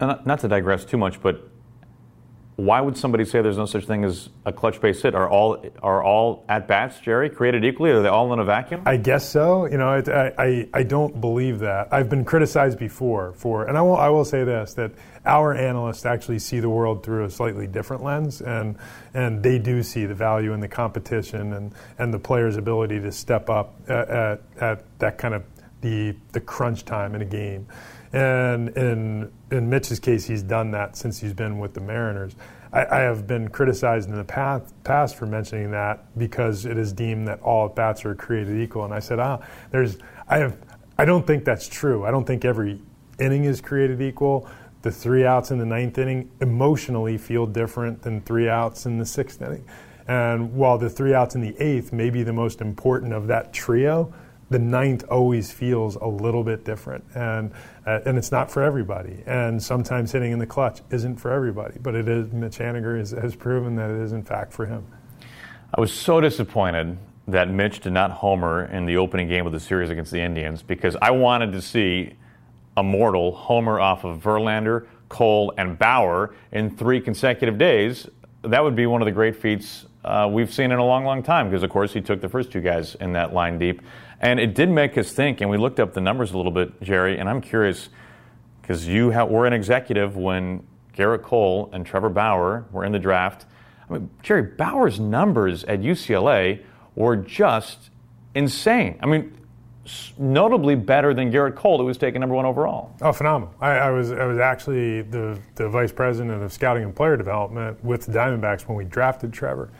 not 0.00 0.40
to 0.40 0.48
digress 0.48 0.84
too 0.84 0.96
much, 0.96 1.20
but 1.22 1.50
why 2.60 2.80
would 2.80 2.96
somebody 2.96 3.24
say 3.24 3.40
there's 3.40 3.56
no 3.56 3.64
such 3.64 3.86
thing 3.86 4.04
as 4.04 4.28
a 4.44 4.52
clutch 4.52 4.80
base 4.80 5.00
hit? 5.00 5.14
Are 5.14 5.28
all 5.28 5.64
are 5.82 6.02
all 6.02 6.44
at 6.48 6.68
bats, 6.68 7.00
Jerry, 7.00 7.30
created 7.30 7.64
equally? 7.64 7.90
Are 7.90 8.02
they 8.02 8.08
all 8.08 8.32
in 8.32 8.38
a 8.38 8.44
vacuum? 8.44 8.82
I 8.84 8.98
guess 8.98 9.28
so. 9.28 9.64
You 9.66 9.78
know, 9.78 9.94
it, 9.94 10.08
I, 10.08 10.32
I, 10.38 10.68
I 10.74 10.82
don't 10.82 11.20
believe 11.20 11.60
that. 11.60 11.88
I've 11.90 12.10
been 12.10 12.24
criticized 12.24 12.78
before 12.78 13.32
for, 13.32 13.64
and 13.64 13.78
I 13.78 13.82
will 13.82 13.96
I 13.96 14.08
will 14.08 14.26
say 14.26 14.44
this 14.44 14.74
that 14.74 14.92
our 15.24 15.54
analysts 15.54 16.04
actually 16.04 16.38
see 16.38 16.60
the 16.60 16.68
world 16.68 17.02
through 17.02 17.24
a 17.24 17.30
slightly 17.30 17.66
different 17.66 18.02
lens, 18.02 18.42
and 18.42 18.76
and 19.14 19.42
they 19.42 19.58
do 19.58 19.82
see 19.82 20.04
the 20.04 20.14
value 20.14 20.52
in 20.52 20.60
the 20.60 20.68
competition 20.68 21.54
and 21.54 21.74
and 21.98 22.12
the 22.12 22.18
player's 22.18 22.56
ability 22.56 23.00
to 23.00 23.12
step 23.12 23.48
up 23.48 23.74
at, 23.88 24.08
at, 24.08 24.42
at 24.60 24.98
that 24.98 25.18
kind 25.18 25.34
of 25.34 25.44
the 25.80 26.14
the 26.32 26.40
crunch 26.40 26.84
time 26.84 27.14
in 27.14 27.22
a 27.22 27.26
game. 27.26 27.66
And 28.12 28.70
in 28.70 29.32
in 29.50 29.70
Mitch's 29.70 30.00
case, 30.00 30.26
he's 30.26 30.42
done 30.42 30.72
that 30.72 30.96
since 30.96 31.20
he's 31.20 31.32
been 31.32 31.58
with 31.58 31.74
the 31.74 31.80
Mariners. 31.80 32.34
I, 32.72 32.86
I 32.86 32.98
have 33.00 33.26
been 33.26 33.48
criticized 33.48 34.08
in 34.08 34.16
the 34.16 34.24
past, 34.24 34.72
past 34.84 35.16
for 35.16 35.26
mentioning 35.26 35.70
that 35.72 36.06
because 36.18 36.66
it 36.66 36.76
is 36.76 36.92
deemed 36.92 37.26
that 37.28 37.40
all 37.40 37.66
at 37.66 37.74
bats 37.74 38.04
are 38.04 38.14
created 38.14 38.60
equal. 38.60 38.84
And 38.84 38.94
I 38.94 39.00
said, 39.00 39.18
ah, 39.18 39.40
there's 39.70 39.98
I 40.28 40.38
have 40.38 40.56
I 40.98 41.04
don't 41.04 41.26
think 41.26 41.44
that's 41.44 41.68
true. 41.68 42.04
I 42.04 42.10
don't 42.10 42.26
think 42.26 42.44
every 42.44 42.80
inning 43.18 43.44
is 43.44 43.60
created 43.60 44.02
equal. 44.02 44.48
The 44.82 44.90
three 44.90 45.24
outs 45.24 45.50
in 45.50 45.58
the 45.58 45.66
ninth 45.66 45.98
inning 45.98 46.30
emotionally 46.40 47.18
feel 47.18 47.46
different 47.46 48.02
than 48.02 48.22
three 48.22 48.48
outs 48.48 48.86
in 48.86 48.98
the 48.98 49.06
sixth 49.06 49.40
inning. 49.42 49.64
And 50.08 50.54
while 50.54 50.78
the 50.78 50.90
three 50.90 51.14
outs 51.14 51.34
in 51.34 51.40
the 51.40 51.56
eighth 51.62 51.92
may 51.92 52.10
be 52.10 52.22
the 52.22 52.32
most 52.32 52.60
important 52.60 53.12
of 53.12 53.26
that 53.28 53.52
trio, 53.52 54.12
the 54.50 54.58
ninth 54.58 55.04
always 55.08 55.52
feels 55.52 55.94
a 55.96 56.06
little 56.06 56.42
bit 56.42 56.64
different, 56.64 57.04
and 57.14 57.52
uh, 57.86 58.00
and 58.04 58.18
it's 58.18 58.32
not 58.32 58.50
for 58.50 58.62
everybody. 58.62 59.22
And 59.26 59.62
sometimes 59.62 60.12
hitting 60.12 60.32
in 60.32 60.38
the 60.38 60.46
clutch 60.46 60.80
isn't 60.90 61.16
for 61.16 61.30
everybody, 61.30 61.78
but 61.80 61.94
it 61.94 62.08
is. 62.08 62.32
Mitch 62.32 62.58
Haniger 62.58 62.98
has, 62.98 63.12
has 63.12 63.36
proven 63.36 63.76
that 63.76 63.90
it 63.90 64.00
is 64.00 64.12
in 64.12 64.22
fact 64.22 64.52
for 64.52 64.66
him. 64.66 64.84
I 65.72 65.80
was 65.80 65.92
so 65.92 66.20
disappointed 66.20 66.98
that 67.28 67.48
Mitch 67.48 67.78
did 67.78 67.92
not 67.92 68.10
homer 68.10 68.64
in 68.64 68.86
the 68.86 68.96
opening 68.96 69.28
game 69.28 69.46
of 69.46 69.52
the 69.52 69.60
series 69.60 69.88
against 69.88 70.10
the 70.10 70.20
Indians 70.20 70.62
because 70.62 70.96
I 71.00 71.12
wanted 71.12 71.52
to 71.52 71.62
see 71.62 72.14
a 72.76 72.82
mortal 72.82 73.32
homer 73.32 73.78
off 73.78 74.04
of 74.04 74.20
Verlander, 74.20 74.86
Cole, 75.08 75.54
and 75.56 75.78
Bauer 75.78 76.34
in 76.50 76.76
three 76.76 77.00
consecutive 77.00 77.56
days 77.56 78.08
that 78.42 78.62
would 78.62 78.76
be 78.76 78.86
one 78.86 79.02
of 79.02 79.06
the 79.06 79.12
great 79.12 79.36
feats 79.36 79.86
uh, 80.04 80.28
we've 80.30 80.52
seen 80.52 80.70
in 80.72 80.78
a 80.78 80.84
long, 80.84 81.04
long 81.04 81.22
time 81.22 81.50
because, 81.50 81.62
of 81.62 81.70
course, 81.70 81.92
he 81.92 82.00
took 82.00 82.20
the 82.20 82.28
first 82.28 82.50
two 82.50 82.60
guys 82.60 82.94
in 82.96 83.12
that 83.12 83.34
line 83.34 83.58
deep. 83.58 83.82
And 84.20 84.40
it 84.40 84.54
did 84.54 84.70
make 84.70 84.96
us 84.98 85.12
think, 85.12 85.40
and 85.40 85.50
we 85.50 85.56
looked 85.56 85.80
up 85.80 85.94
the 85.94 86.00
numbers 86.00 86.32
a 86.32 86.36
little 86.36 86.52
bit, 86.52 86.80
Jerry, 86.82 87.18
and 87.18 87.28
I'm 87.28 87.40
curious 87.40 87.88
because 88.60 88.86
you 88.86 89.12
ha- 89.12 89.24
were 89.24 89.46
an 89.46 89.52
executive 89.52 90.16
when 90.16 90.66
Gerrit 90.96 91.22
Cole 91.22 91.70
and 91.72 91.84
Trevor 91.84 92.10
Bauer 92.10 92.66
were 92.72 92.84
in 92.84 92.92
the 92.92 92.98
draft. 92.98 93.46
I 93.88 93.94
mean, 93.94 94.10
Jerry, 94.22 94.42
Bauer's 94.42 95.00
numbers 95.00 95.64
at 95.64 95.80
UCLA 95.80 96.62
were 96.94 97.16
just 97.16 97.90
insane. 98.34 98.98
I 99.02 99.06
mean, 99.06 99.36
notably 100.18 100.74
better 100.74 101.14
than 101.14 101.32
Gerrit 101.32 101.56
Cole, 101.56 101.78
who 101.78 101.84
was 101.84 101.98
taken 101.98 102.20
number 102.20 102.36
one 102.36 102.44
overall. 102.44 102.94
Oh, 103.00 103.12
phenomenal! 103.12 103.54
I, 103.60 103.70
I, 103.70 103.90
was 103.90 104.12
I 104.12 104.24
was 104.24 104.38
actually 104.38 105.02
the 105.02 105.38
the 105.54 105.68
vice 105.68 105.92
president 105.92 106.42
of 106.42 106.52
scouting 106.52 106.84
and 106.84 106.94
player 106.94 107.16
development 107.16 107.82
with 107.84 108.06
the 108.06 108.12
Diamondbacks 108.12 108.68
when 108.68 108.76
we 108.76 108.84
drafted 108.84 109.32
Trevor, 109.32 109.70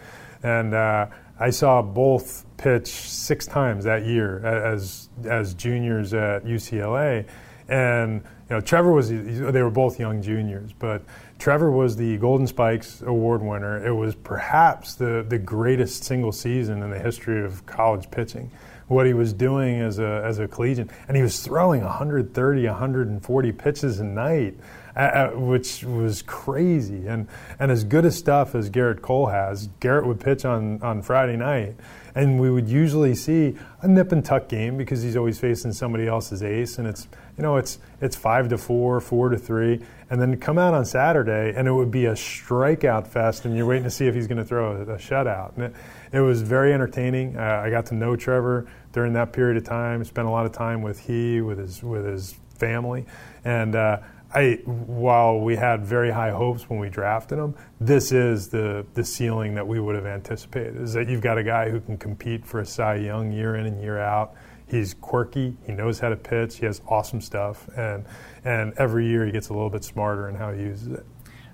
and 0.43 0.75
uh, 0.75 1.07
I 1.39 1.51
saw 1.51 1.83
both 1.83 2.45
pitch 2.57 2.89
six 2.89 3.47
times 3.47 3.85
that 3.85 4.05
year 4.05 4.45
as 4.45 5.09
as 5.25 5.55
juniors 5.55 6.15
at 6.15 6.45
UCLA, 6.45 7.27
and 7.69 8.23
you 8.49 8.57
know 8.57 8.61
Trevor 8.61 8.93
was 8.93 9.11
they 9.11 9.63
were 9.63 9.71
both 9.71 9.99
young 10.01 10.23
juniors, 10.23 10.73
but 10.73 11.03
Trevor 11.39 11.71
was 11.71 11.97
the 11.97 12.17
Golden 12.19 12.47
Spikes 12.47 13.03
Award 13.03 13.43
winner. 13.43 13.87
It 13.87 13.93
was 13.93 14.15
perhaps 14.15 14.95
the 14.95 15.25
the 15.29 15.39
greatest 15.39 16.05
single 16.05 16.33
season 16.33 16.83
in 16.83 16.91
the 16.91 16.99
history 16.99 17.45
of 17.45 17.65
college 17.67 18.11
pitching 18.11 18.51
what 18.91 19.07
he 19.07 19.15
was 19.15 19.33
doing 19.33 19.81
as 19.81 20.01
a, 20.01 20.21
as 20.25 20.41
a 20.41 20.49
collegiate. 20.49 20.91
And 21.07 21.17
he 21.17 21.23
was 21.23 21.39
throwing 21.39 21.83
130, 21.83 22.67
140 22.67 23.53
pitches 23.53 24.01
a 24.01 24.05
night, 24.05 24.57
uh, 24.97 25.29
which 25.29 25.85
was 25.85 26.23
crazy. 26.23 27.07
And, 27.07 27.29
and 27.61 27.71
as 27.71 27.85
good 27.85 28.05
a 28.05 28.11
stuff 28.11 28.57
as 28.57 28.69
Gerrit 28.69 29.01
Cole 29.01 29.27
has, 29.27 29.69
Gerrit 29.81 30.07
would 30.07 30.19
pitch 30.19 30.45
on, 30.45 30.83
on 30.83 31.03
Friday 31.03 31.37
night. 31.37 31.77
And 32.17 32.41
we 32.41 32.51
would 32.51 32.69
usually 32.69 33.15
see 33.15 33.57
a 33.81 33.87
nip 33.87 34.11
and 34.11 34.25
tuck 34.25 34.49
game 34.49 34.77
because 34.77 35.03
he's 35.03 35.17
always 35.17 35.39
facing 35.39 35.73
somebody 35.73 36.09
else's 36.09 36.43
ace. 36.43 36.77
And 36.77 36.89
it's, 36.89 37.07
you 37.39 37.45
know, 37.45 37.59
it's, 37.59 37.79
it's 38.01 38.17
five 38.17 38.49
to 38.49 38.59
four, 38.59 39.01
four 39.01 39.29
to 39.29 39.39
three. 39.39 39.81
And 40.11 40.21
then 40.21 40.37
come 40.41 40.59
out 40.59 40.75
on 40.75 40.85
Saturday 40.85 41.55
and 41.57 41.69
it 41.69 41.73
would 41.73 41.93
be 41.93 42.07
a 42.07 42.15
strikeout 42.15 43.07
fest. 43.07 43.45
And 43.45 43.57
you're 43.57 43.67
waiting 43.67 43.85
to 43.85 43.91
see 43.91 44.09
if 44.09 44.17
he's 44.17 44.27
going 44.27 44.39
to 44.39 44.45
throw 44.45 44.73
a, 44.73 44.81
a 44.83 44.99
shutout. 44.99 45.55
And 45.55 45.67
it, 45.67 45.75
it 46.13 46.21
was 46.21 46.43
very 46.43 46.73
entertaining. 46.73 47.37
Uh, 47.37 47.63
I 47.65 47.71
got 47.71 47.87
to 47.87 47.95
know 47.95 48.17
Trevor 48.17 48.67
during 48.93 49.13
that 49.15 49.33
period 49.33 49.57
of 49.57 49.65
time. 49.65 50.05
Spent 50.05 50.27
a 50.27 50.31
lot 50.31 50.47
of 50.47 50.53
time 50.53 50.83
with 50.83 50.99
he, 51.01 51.41
with 51.41 51.59
his 51.59 51.83
with 51.83 52.05
his 52.05 52.35
family, 52.57 53.07
and 53.45 53.75
uh, 53.75 53.99
I. 54.35 54.61
While 54.65 55.41
we 55.41 55.57
had 55.57 55.85
very 55.85 56.11
high 56.11 56.31
hopes 56.31 56.69
when 56.69 56.79
we 56.79 56.89
drafted 56.89 57.39
him, 57.39 57.55
this 57.81 58.13
is 58.13 58.49
the 58.49 58.87
the 58.95 59.05
ceiling 59.05 59.55
that 59.55 59.67
we 59.67 59.81
would 59.81 59.95
have 59.95 60.07
anticipated. 60.07 60.81
Is 60.81 60.93
that 60.95 61.09
you've 61.09 61.23
got 61.23 61.39
a 61.39 61.45
guy 61.45 61.71
who 61.71 61.81
can 61.81 61.99
compete 61.99 62.45
for 62.45 62.61
a 62.61 62.67
Cy 62.67 62.97
Young 62.97 63.33
year 63.33 63.57
in 63.57 63.67
and 63.67 63.81
year 63.83 63.99
out. 63.99 64.35
He's 64.67 64.95
quirky. 64.95 65.57
He 65.67 65.73
knows 65.73 65.99
how 65.99 66.11
to 66.11 66.17
pitch. 66.17 66.59
He 66.59 66.67
has 66.67 66.81
awesome 66.87 67.21
stuff, 67.21 67.69
and 67.77 68.05
and 68.45 68.73
every 68.77 69.07
year 69.07 69.27
he 69.27 69.33
gets 69.33 69.49
a 69.49 69.53
little 69.53 69.71
bit 69.71 69.83
smarter 69.83 70.29
in 70.29 70.37
how 70.37 70.53
he 70.53 70.63
uses 70.63 70.89
it. 70.89 71.07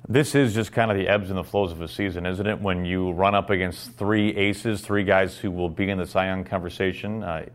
This 0.08 0.36
is 0.36 0.54
just 0.54 0.70
kind 0.70 0.88
of 0.88 0.96
the 0.96 1.08
ebbs 1.08 1.30
and 1.30 1.36
the 1.38 1.42
flows 1.42 1.72
of 1.72 1.80
a 1.80 1.88
season, 1.88 2.26
isn't 2.26 2.46
it? 2.46 2.60
When 2.60 2.84
you 2.84 3.10
run 3.10 3.34
up 3.34 3.50
against 3.50 3.94
three 3.94 4.28
aces, 4.36 4.80
three 4.80 5.02
guys 5.02 5.36
who 5.36 5.50
will 5.50 5.68
be 5.68 5.90
in 5.90 5.98
the 5.98 6.06
Cy 6.06 6.26
Young 6.26 6.44
conversation, 6.44 7.24
uh, 7.24 7.46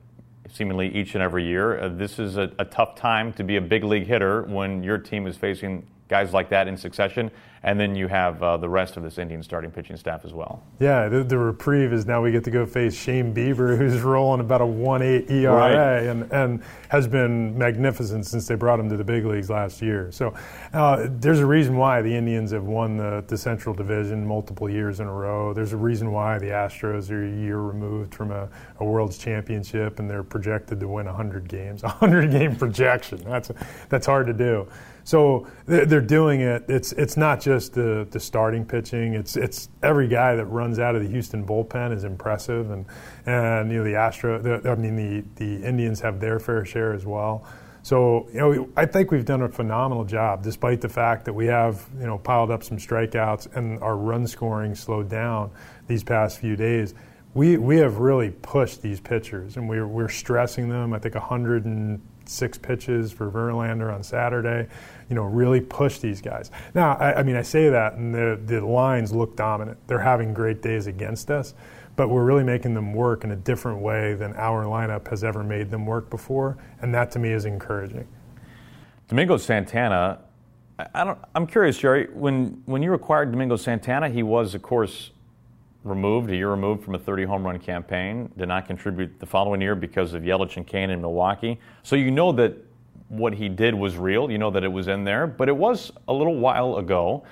seemingly 0.51 0.93
each 0.93 1.15
and 1.15 1.23
every 1.23 1.45
year. 1.45 1.79
Uh, 1.79 1.87
this 1.87 2.19
is 2.19 2.35
a, 2.35 2.51
a, 2.59 2.65
tough 2.65 2.95
time 2.95 3.31
to 3.33 3.45
be 3.45 3.55
a 3.55 3.61
big 3.61 3.85
league 3.85 4.05
hitter 4.05 4.41
when 4.43 4.83
your 4.83 4.97
team 4.97 5.27
is 5.27 5.37
facing 5.37 5.87
guys 6.09 6.33
like 6.33 6.49
that 6.49 6.67
in 6.67 6.75
succession, 6.75 7.31
and 7.63 7.79
then 7.79 7.95
you 7.95 8.07
have 8.07 8.41
uh, 8.41 8.57
the 8.57 8.67
rest 8.67 8.97
of 8.97 9.03
this 9.03 9.19
Indian 9.19 9.43
starting 9.43 9.69
pitching 9.69 9.95
staff 9.95 10.25
as 10.25 10.33
well. 10.33 10.63
Yeah, 10.79 11.07
the, 11.09 11.23
the, 11.23 11.37
reprieve 11.37 11.93
is 11.93 12.07
now 12.07 12.21
we 12.21 12.31
get 12.31 12.43
to 12.45 12.51
go 12.51 12.65
face 12.65 12.95
Shane 12.95 13.35
Bieber, 13.35 13.77
who's 13.77 14.01
rolling 14.01 14.39
about 14.39 14.61
a 14.61 14.65
1.8 14.65 15.29
ERA 15.29 15.53
right. 15.53 16.03
and, 16.03 16.31
and 16.31 16.63
has 16.89 17.07
been 17.07 17.55
magnificent 17.55 18.25
since 18.25 18.47
they 18.47 18.55
brought 18.55 18.79
him 18.79 18.89
to 18.89 18.97
the 18.97 19.03
big 19.03 19.25
leagues 19.25 19.51
last 19.51 19.81
year. 19.81 20.11
So 20.11 20.33
uh, 20.73 21.07
there's 21.07 21.39
a 21.39 21.45
reason 21.45 21.77
why 21.77 22.01
the 22.01 22.13
Indians 22.13 22.51
have 22.51 22.63
won 22.63 22.97
the, 22.97 23.23
the 23.27 23.37
Central 23.37 23.75
Division 23.75 24.25
multiple 24.25 24.67
years 24.67 24.99
in 24.99 25.07
a 25.07 25.13
row. 25.13 25.53
There's 25.53 25.73
a 25.73 25.77
reason 25.77 26.11
why 26.11 26.39
the 26.39 26.47
Astros 26.47 27.11
are 27.11 27.23
a 27.23 27.29
year 27.29 27.59
removed 27.59 28.15
from 28.15 28.31
a, 28.31 28.49
a 28.79 28.85
World's 28.85 29.19
Championship 29.19 29.99
and 29.99 30.09
they're 30.09 30.23
projected 30.23 30.79
to 30.79 30.87
win 30.87 31.05
100 31.05 31.47
games. 31.47 31.83
100 32.01 32.31
game 32.31 32.55
projection. 32.55 33.19
That's, 33.23 33.51
that's 33.89 34.07
hard 34.07 34.25
to 34.27 34.33
do. 34.33 34.67
So 35.11 35.45
they're 35.65 35.99
doing 35.99 36.39
it. 36.39 36.63
It's 36.69 36.93
it's 36.93 37.17
not 37.17 37.41
just 37.41 37.73
the, 37.73 38.07
the 38.09 38.17
starting 38.17 38.63
pitching. 38.63 39.13
It's 39.13 39.35
it's 39.35 39.67
every 39.83 40.07
guy 40.07 40.37
that 40.37 40.45
runs 40.45 40.79
out 40.79 40.95
of 40.95 41.03
the 41.03 41.09
Houston 41.09 41.45
bullpen 41.45 41.93
is 41.93 42.05
impressive, 42.05 42.71
and 42.71 42.85
and 43.25 43.69
you 43.69 43.79
know 43.79 43.83
the 43.83 43.95
Astro. 43.95 44.41
The, 44.41 44.71
I 44.71 44.75
mean 44.75 44.95
the 44.95 45.25
the 45.35 45.67
Indians 45.67 45.99
have 45.99 46.21
their 46.21 46.39
fair 46.39 46.63
share 46.63 46.93
as 46.93 47.05
well. 47.05 47.45
So 47.83 48.29
you 48.31 48.39
know 48.39 48.69
I 48.77 48.85
think 48.85 49.11
we've 49.11 49.25
done 49.25 49.41
a 49.41 49.49
phenomenal 49.49 50.05
job, 50.05 50.43
despite 50.43 50.79
the 50.79 50.87
fact 50.87 51.25
that 51.25 51.33
we 51.33 51.45
have 51.47 51.85
you 51.99 52.07
know 52.07 52.17
piled 52.17 52.49
up 52.49 52.63
some 52.63 52.77
strikeouts 52.77 53.53
and 53.57 53.83
our 53.83 53.97
run 53.97 54.25
scoring 54.25 54.75
slowed 54.75 55.09
down 55.09 55.51
these 55.87 56.05
past 56.05 56.39
few 56.39 56.55
days. 56.55 56.93
We 57.33 57.57
we 57.57 57.79
have 57.79 57.97
really 57.97 58.29
pushed 58.29 58.81
these 58.81 59.01
pitchers, 59.01 59.57
and 59.57 59.67
we're 59.67 59.87
we're 59.87 60.07
stressing 60.07 60.69
them. 60.69 60.93
I 60.93 60.99
think 60.99 61.15
100 61.15 61.65
and 61.65 61.99
six 62.25 62.57
pitches 62.57 63.11
for 63.11 63.29
Verlander 63.29 63.93
on 63.93 64.03
Saturday. 64.03 64.67
You 65.11 65.15
know, 65.15 65.23
really 65.23 65.59
push 65.59 65.97
these 65.97 66.21
guys. 66.21 66.51
Now, 66.73 66.93
I, 66.93 67.19
I 67.19 67.23
mean, 67.23 67.35
I 67.35 67.41
say 67.41 67.67
that, 67.69 67.95
and 67.95 68.15
the, 68.15 68.39
the 68.45 68.65
lines 68.65 69.11
look 69.11 69.35
dominant. 69.35 69.77
They're 69.85 69.99
having 69.99 70.33
great 70.33 70.61
days 70.61 70.87
against 70.87 71.29
us, 71.29 71.53
but 71.97 72.07
we're 72.07 72.23
really 72.23 72.45
making 72.45 72.75
them 72.75 72.93
work 72.93 73.25
in 73.25 73.31
a 73.31 73.35
different 73.35 73.81
way 73.81 74.13
than 74.13 74.33
our 74.37 74.63
lineup 74.63 75.09
has 75.09 75.25
ever 75.25 75.43
made 75.43 75.69
them 75.69 75.85
work 75.85 76.09
before, 76.09 76.57
and 76.81 76.95
that 76.95 77.11
to 77.11 77.19
me 77.19 77.33
is 77.33 77.43
encouraging. 77.43 78.07
Domingo 79.09 79.35
Santana, 79.35 80.19
I 80.95 81.03
don't, 81.03 81.19
I'm 81.35 81.45
curious, 81.45 81.77
Jerry. 81.77 82.07
When 82.13 82.63
when 82.65 82.81
you 82.81 82.93
acquired 82.93 83.31
Domingo 83.31 83.57
Santana, 83.57 84.07
he 84.07 84.23
was, 84.23 84.55
of 84.55 84.61
course, 84.61 85.11
removed, 85.83 86.29
a 86.31 86.35
year 86.37 86.49
removed 86.49 86.85
from 86.85 86.95
a 86.95 86.99
30 86.99 87.25
home 87.25 87.45
run 87.45 87.59
campaign, 87.59 88.31
did 88.37 88.47
not 88.47 88.65
contribute 88.65 89.19
the 89.19 89.25
following 89.25 89.59
year 89.59 89.75
because 89.75 90.13
of 90.13 90.23
Yelich 90.23 90.55
and 90.55 90.65
Cain 90.65 90.89
in 90.89 91.01
Milwaukee. 91.01 91.59
So 91.83 91.97
you 91.97 92.11
know 92.11 92.31
that 92.31 92.55
what 93.11 93.33
he 93.33 93.49
did 93.49 93.75
was 93.75 93.97
real, 93.97 94.31
you 94.31 94.37
know 94.37 94.49
that 94.49 94.63
it 94.63 94.71
was 94.71 94.87
in 94.87 95.03
there, 95.03 95.27
but 95.27 95.49
it 95.49 95.55
was 95.55 95.91
a 96.07 96.13
little 96.13 96.37
while 96.37 96.77
ago. 96.77 97.23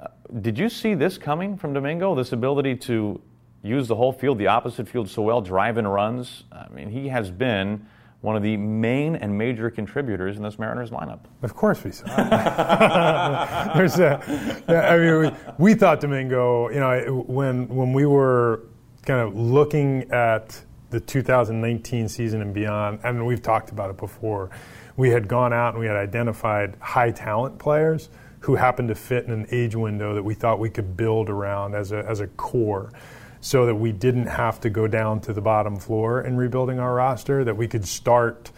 Uh, 0.00 0.08
did 0.40 0.58
you 0.58 0.68
see 0.68 0.94
this 0.94 1.16
coming 1.16 1.56
from 1.56 1.72
Domingo, 1.72 2.14
this 2.16 2.32
ability 2.32 2.74
to 2.74 3.20
use 3.62 3.86
the 3.86 3.94
whole 3.94 4.12
field, 4.12 4.36
the 4.38 4.48
opposite 4.48 4.88
field 4.88 5.08
so 5.08 5.22
well, 5.22 5.40
drive 5.40 5.78
in 5.78 5.86
runs? 5.86 6.42
I 6.50 6.68
mean, 6.70 6.90
he 6.90 7.06
has 7.08 7.30
been 7.30 7.86
one 8.20 8.34
of 8.34 8.42
the 8.42 8.56
main 8.56 9.14
and 9.14 9.36
major 9.38 9.70
contributors 9.70 10.36
in 10.36 10.42
this 10.42 10.58
Mariners 10.58 10.90
lineup. 10.90 11.20
Of 11.42 11.54
course 11.54 11.84
we 11.84 11.92
saw. 11.92 12.06
There's 13.76 14.00
a, 14.00 14.20
I 14.66 14.98
mean, 14.98 15.20
we, 15.58 15.72
we, 15.72 15.74
thought 15.74 16.00
Domingo, 16.00 16.68
you 16.70 16.80
know, 16.80 17.24
when, 17.28 17.68
when 17.68 17.92
we 17.92 18.06
were 18.06 18.64
kind 19.06 19.20
of 19.20 19.36
looking 19.36 20.10
at 20.10 20.60
the 20.90 20.98
2019 20.98 22.08
season 22.08 22.42
and 22.42 22.52
beyond, 22.52 22.98
and 23.04 23.24
we've 23.24 23.42
talked 23.42 23.70
about 23.70 23.90
it 23.90 23.96
before, 23.96 24.50
we 24.98 25.10
had 25.10 25.28
gone 25.28 25.52
out 25.52 25.74
and 25.74 25.80
we 25.80 25.86
had 25.86 25.96
identified 25.96 26.76
high 26.80 27.12
talent 27.12 27.56
players 27.56 28.10
who 28.40 28.56
happened 28.56 28.88
to 28.88 28.94
fit 28.96 29.24
in 29.24 29.30
an 29.30 29.46
age 29.52 29.76
window 29.76 30.12
that 30.12 30.22
we 30.24 30.34
thought 30.34 30.58
we 30.58 30.68
could 30.68 30.96
build 30.96 31.30
around 31.30 31.74
as 31.74 31.92
a, 31.92 32.04
as 32.08 32.18
a 32.18 32.26
core 32.26 32.90
so 33.40 33.64
that 33.64 33.76
we 33.76 33.92
didn't 33.92 34.26
have 34.26 34.60
to 34.60 34.68
go 34.68 34.88
down 34.88 35.20
to 35.20 35.32
the 35.32 35.40
bottom 35.40 35.76
floor 35.76 36.22
in 36.22 36.36
rebuilding 36.36 36.80
our 36.80 36.94
roster, 36.94 37.44
that 37.44 37.56
we 37.56 37.68
could 37.68 37.86
start 37.86 38.50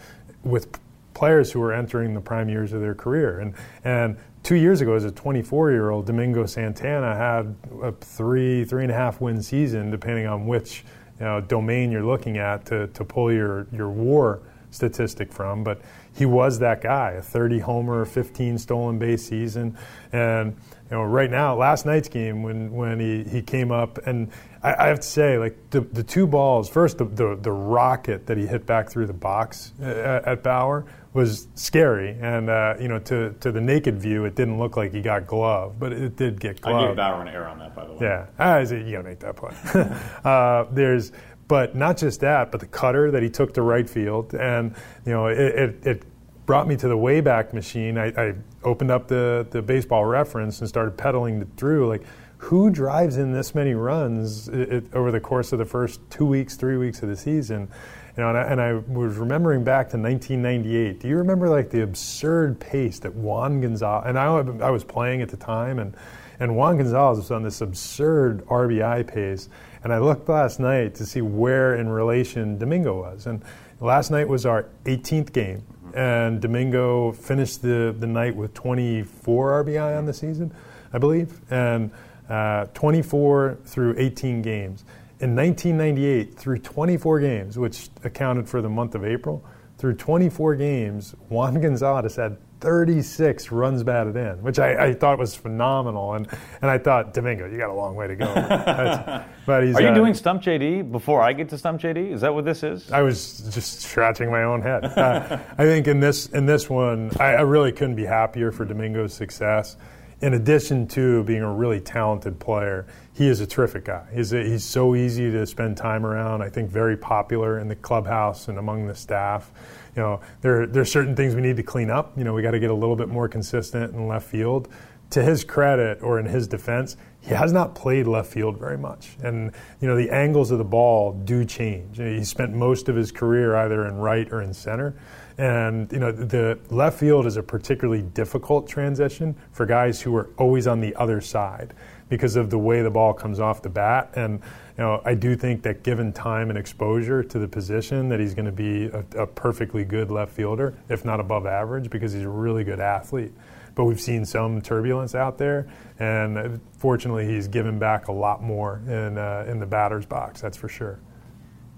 with 0.43 0.79
players 1.13 1.51
who 1.51 1.59
were 1.59 1.71
entering 1.71 2.15
the 2.15 2.21
prime 2.21 2.49
years 2.49 2.73
of 2.73 2.81
their 2.81 2.95
career. 2.95 3.39
And, 3.39 3.53
and 3.83 4.17
two 4.41 4.55
years 4.55 4.81
ago, 4.81 4.95
as 4.95 5.05
a 5.05 5.11
24 5.11 5.69
year 5.69 5.91
old, 5.91 6.07
Domingo 6.07 6.47
Santana 6.47 7.15
had 7.15 7.55
a 7.83 7.91
three, 7.91 8.65
three 8.65 8.81
and 8.81 8.91
a 8.91 8.95
half 8.95 9.21
win 9.21 9.43
season, 9.43 9.91
depending 9.91 10.25
on 10.25 10.47
which 10.47 10.83
you 11.19 11.25
know, 11.27 11.39
domain 11.39 11.91
you're 11.91 12.03
looking 12.03 12.39
at 12.39 12.65
to, 12.65 12.87
to 12.87 13.05
pull 13.05 13.31
your, 13.31 13.67
your 13.71 13.89
war 13.89 14.41
statistic 14.71 15.31
from. 15.31 15.63
But 15.63 15.81
he 16.15 16.25
was 16.25 16.59
that 16.59 16.81
guy 16.81 17.11
a 17.11 17.21
30 17.21 17.59
homer, 17.59 18.05
15 18.05 18.57
stolen 18.57 18.99
base 18.99 19.25
season. 19.25 19.77
And 20.11 20.55
you 20.89 20.97
know, 20.97 21.03
right 21.03 21.31
now, 21.31 21.55
last 21.55 21.85
night's 21.85 22.09
game 22.09 22.43
when, 22.43 22.71
when 22.71 22.99
he, 22.99 23.23
he 23.23 23.41
came 23.41 23.71
up, 23.71 23.97
and 24.05 24.29
I, 24.61 24.73
I 24.73 24.87
have 24.87 24.99
to 24.99 25.07
say, 25.07 25.37
like 25.37 25.69
the, 25.69 25.81
the 25.81 26.03
two 26.03 26.27
balls, 26.27 26.69
first 26.69 26.97
the, 26.97 27.05
the, 27.05 27.37
the 27.41 27.51
rocket 27.51 28.27
that 28.27 28.37
he 28.37 28.45
hit 28.45 28.65
back 28.65 28.89
through 28.89 29.07
the 29.07 29.13
box 29.13 29.71
at, 29.81 30.27
at 30.27 30.43
Bauer 30.43 30.85
was 31.13 31.47
scary, 31.55 32.17
and 32.21 32.49
uh, 32.49 32.75
you 32.79 32.87
know, 32.87 32.99
to 32.99 33.33
to 33.41 33.51
the 33.51 33.59
naked 33.59 33.99
view, 33.99 34.23
it 34.23 34.35
didn't 34.35 34.59
look 34.59 34.77
like 34.77 34.93
he 34.93 35.01
got 35.01 35.27
glove, 35.27 35.77
but 35.77 35.91
it 35.91 36.15
did 36.15 36.39
get 36.39 36.61
gloved. 36.61 36.83
I 36.83 36.87
gave 36.87 36.95
Bauer 36.95 37.21
an 37.21 37.27
error 37.27 37.47
on 37.47 37.59
that, 37.59 37.75
by 37.75 37.85
the 37.85 37.93
way. 37.93 37.97
Yeah, 38.01 38.25
ah, 38.39 38.59
you 38.59 38.91
gotta 38.91 39.03
make 39.03 39.19
that 39.19 39.35
play. 39.35 39.53
uh, 40.23 40.65
there's, 40.71 41.11
but 41.51 41.75
not 41.75 41.97
just 41.97 42.21
that, 42.21 42.49
but 42.49 42.61
the 42.61 42.65
cutter 42.65 43.11
that 43.11 43.21
he 43.21 43.29
took 43.29 43.53
to 43.55 43.61
right 43.61 43.89
field, 43.89 44.33
and 44.33 44.73
you 45.05 45.11
know, 45.11 45.27
it, 45.27 45.37
it, 45.37 45.85
it 45.85 46.03
brought 46.45 46.65
me 46.65 46.77
to 46.77 46.87
the 46.87 46.95
Wayback 46.95 47.51
Machine. 47.51 47.97
I, 47.97 48.07
I, 48.15 48.35
opened 48.63 48.89
up 48.89 49.09
the, 49.09 49.45
the 49.51 49.61
baseball 49.61 50.05
reference 50.05 50.61
and 50.61 50.69
started 50.69 50.95
pedaling 50.95 51.45
through 51.57 51.89
like 51.89 52.03
who 52.37 52.69
drives 52.69 53.17
in 53.17 53.33
this 53.33 53.53
many 53.53 53.73
runs 53.73 54.47
it, 54.47 54.71
it, 54.71 54.93
over 54.93 55.11
the 55.11 55.19
course 55.19 55.51
of 55.51 55.59
the 55.59 55.65
first 55.65 55.99
two 56.09 56.25
weeks, 56.25 56.55
three 56.55 56.77
weeks 56.77 57.03
of 57.03 57.09
the 57.09 57.17
season? 57.17 57.67
You 58.15 58.23
know, 58.23 58.29
and 58.29 58.37
I, 58.37 58.41
and 58.43 58.61
I, 58.61 58.73
was 58.89 59.17
remembering 59.17 59.65
back 59.65 59.89
to 59.89 59.97
1998. 59.97 61.01
Do 61.01 61.09
you 61.09 61.17
remember 61.17 61.49
like 61.49 61.69
the 61.69 61.81
absurd 61.81 62.61
pace 62.61 62.97
that 62.99 63.13
Juan 63.13 63.59
Gonzalez 63.59 64.05
and 64.07 64.17
I, 64.17 64.65
I 64.65 64.69
was 64.69 64.85
playing 64.85 65.21
at 65.21 65.27
the 65.27 65.37
time, 65.37 65.79
and 65.79 65.97
and 66.39 66.55
Juan 66.55 66.77
Gonzalez 66.77 67.17
was 67.17 67.29
on 67.29 67.43
this 67.43 67.59
absurd 67.59 68.45
RBI 68.45 69.05
pace. 69.05 69.49
And 69.83 69.91
I 69.91 69.97
looked 69.97 70.29
last 70.29 70.59
night 70.59 70.95
to 70.95 71.05
see 71.05 71.21
where 71.21 71.75
in 71.75 71.89
relation 71.89 72.57
Domingo 72.57 73.01
was, 73.01 73.25
and 73.25 73.43
last 73.79 74.11
night 74.11 74.27
was 74.27 74.45
our 74.45 74.67
18th 74.85 75.33
game, 75.33 75.63
and 75.95 76.39
Domingo 76.39 77.11
finished 77.13 77.61
the 77.61 77.95
the 77.97 78.07
night 78.07 78.35
with 78.35 78.53
24 78.53 79.63
RBI 79.63 79.97
on 79.97 80.05
the 80.05 80.13
season, 80.13 80.53
I 80.93 80.99
believe, 80.99 81.39
and 81.51 81.91
uh, 82.29 82.65
24 82.73 83.57
through 83.65 83.95
18 83.97 84.41
games. 84.41 84.85
In 85.19 85.35
1998, 85.35 86.35
through 86.35 86.59
24 86.59 87.19
games, 87.19 87.57
which 87.57 87.89
accounted 88.03 88.49
for 88.49 88.61
the 88.61 88.69
month 88.69 88.95
of 88.95 89.05
April, 89.05 89.43
through 89.77 89.95
24 89.95 90.55
games, 90.55 91.15
Juan 91.29 91.59
Gonzalez 91.59 92.15
had 92.15 92.37
36 92.61 93.51
runs 93.51 93.83
batted 93.83 94.15
in, 94.15 94.41
which 94.41 94.59
I, 94.59 94.89
I, 94.89 94.93
thought 94.93 95.17
was 95.17 95.35
phenomenal. 95.35 96.13
And, 96.13 96.27
and 96.61 96.71
I 96.71 96.77
thought, 96.77 97.13
Domingo, 97.13 97.47
you 97.47 97.57
got 97.57 97.69
a 97.69 97.73
long 97.73 97.95
way 97.95 98.07
to 98.07 98.15
go. 98.15 98.33
but 99.45 99.63
he's, 99.63 99.75
Are 99.75 99.81
you 99.81 99.89
uh, 99.89 99.93
doing 99.93 100.13
Stump 100.13 100.41
JD 100.41 100.91
before 100.91 101.21
I 101.21 101.33
get 101.33 101.49
to 101.49 101.57
Stump 101.57 101.81
JD? 101.81 102.11
Is 102.11 102.21
that 102.21 102.33
what 102.33 102.45
this 102.45 102.63
is? 102.63 102.91
I 102.91 103.01
was 103.01 103.39
just 103.53 103.81
scratching 103.81 104.31
my 104.31 104.43
own 104.43 104.61
head. 104.61 104.85
Uh, 104.85 105.39
I 105.57 105.63
think 105.63 105.87
in 105.87 105.99
this, 105.99 106.27
in 106.27 106.45
this 106.45 106.69
one, 106.69 107.11
I, 107.19 107.33
I 107.33 107.41
really 107.41 107.71
couldn't 107.71 107.95
be 107.95 108.05
happier 108.05 108.51
for 108.51 108.63
Domingo's 108.63 109.13
success 109.13 109.75
in 110.21 110.35
addition 110.35 110.87
to 110.87 111.23
being 111.23 111.41
a 111.41 111.51
really 111.51 111.79
talented 111.79 112.39
player, 112.39 112.85
he 113.13 113.27
is 113.27 113.39
a 113.41 113.47
terrific 113.47 113.85
guy. 113.85 114.05
He's, 114.13 114.33
a, 114.33 114.43
he's 114.43 114.63
so 114.63 114.95
easy 114.95 115.31
to 115.31 115.45
spend 115.45 115.77
time 115.77 116.05
around. 116.05 116.43
I 116.43 116.49
think 116.49 116.69
very 116.69 116.95
popular 116.95 117.59
in 117.59 117.67
the 117.67 117.75
clubhouse 117.75 118.47
and 118.47 118.57
among 118.57 118.87
the 118.87 118.95
staff. 118.95 119.51
You 119.95 120.01
know, 120.01 120.21
there 120.41 120.65
there 120.65 120.81
are 120.81 120.85
certain 120.85 121.15
things 121.15 121.35
we 121.35 121.41
need 121.41 121.57
to 121.57 121.63
clean 121.63 121.89
up. 121.89 122.17
You 122.17 122.23
know, 122.23 122.33
we 122.33 122.41
got 122.41 122.51
to 122.51 122.59
get 122.59 122.69
a 122.69 122.75
little 122.75 122.95
bit 122.95 123.09
more 123.09 123.27
consistent 123.27 123.93
in 123.93 124.07
left 124.07 124.27
field. 124.27 124.67
To 125.11 125.21
his 125.21 125.43
credit, 125.43 126.01
or 126.01 126.21
in 126.21 126.25
his 126.25 126.47
defense, 126.47 126.95
he 127.19 127.33
has 127.33 127.51
not 127.51 127.75
played 127.75 128.07
left 128.07 128.31
field 128.31 128.57
very 128.57 128.77
much, 128.77 129.17
and 129.21 129.51
you 129.81 129.87
know 129.89 129.97
the 129.97 130.09
angles 130.09 130.51
of 130.51 130.57
the 130.57 130.63
ball 130.63 131.11
do 131.11 131.43
change. 131.43 131.97
He 131.97 132.23
spent 132.23 132.53
most 132.53 132.87
of 132.87 132.95
his 132.95 133.11
career 133.11 133.57
either 133.57 133.85
in 133.87 133.97
right 133.97 134.31
or 134.31 134.41
in 134.41 134.53
center. 134.53 134.95
And 135.37 135.91
you 135.91 135.99
know, 135.99 136.11
the 136.11 136.59
left 136.69 136.99
field 136.99 137.25
is 137.25 137.35
a 137.35 137.43
particularly 137.43 138.03
difficult 138.03 138.69
transition 138.69 139.35
for 139.51 139.65
guys 139.65 139.99
who 139.99 140.15
are 140.15 140.29
always 140.37 140.65
on 140.67 140.79
the 140.79 140.95
other 140.95 141.19
side 141.19 141.73
because 142.11 142.35
of 142.35 142.49
the 142.49 142.57
way 142.57 142.81
the 142.81 142.89
ball 142.91 143.13
comes 143.13 143.39
off 143.39 143.61
the 143.61 143.69
bat. 143.69 144.11
And 144.15 144.41
you 144.77 144.83
know, 144.83 145.01
I 145.05 145.15
do 145.15 145.35
think 145.35 145.63
that 145.63 145.81
given 145.81 146.11
time 146.11 146.49
and 146.49 146.59
exposure 146.59 147.23
to 147.23 147.39
the 147.39 147.47
position, 147.47 148.09
that 148.09 148.19
he's 148.19 148.33
going 148.35 148.45
to 148.45 148.51
be 148.51 148.87
a, 148.87 149.23
a 149.23 149.25
perfectly 149.25 149.85
good 149.85 150.11
left 150.11 150.33
fielder, 150.33 150.75
if 150.89 151.05
not 151.05 151.21
above 151.21 151.45
average, 151.45 151.89
because 151.89 152.11
he's 152.11 152.23
a 152.23 152.29
really 152.29 152.63
good 152.63 152.81
athlete 152.81 153.31
but 153.73 153.85
we've 153.85 154.01
seen 154.01 154.25
some 154.25 154.61
turbulence 154.61 155.15
out 155.15 155.37
there, 155.37 155.65
and 155.97 156.59
fortunately, 156.77 157.25
he's 157.25 157.47
given 157.47 157.79
back 157.79 158.09
a 158.09 158.11
lot 158.11 158.43
more 158.43 158.81
in 158.85 159.17
uh, 159.17 159.45
in 159.47 159.59
the 159.59 159.65
batter's 159.65 160.05
box. 160.05 160.41
That's 160.41 160.57
for 160.57 160.67
sure. 160.67 160.99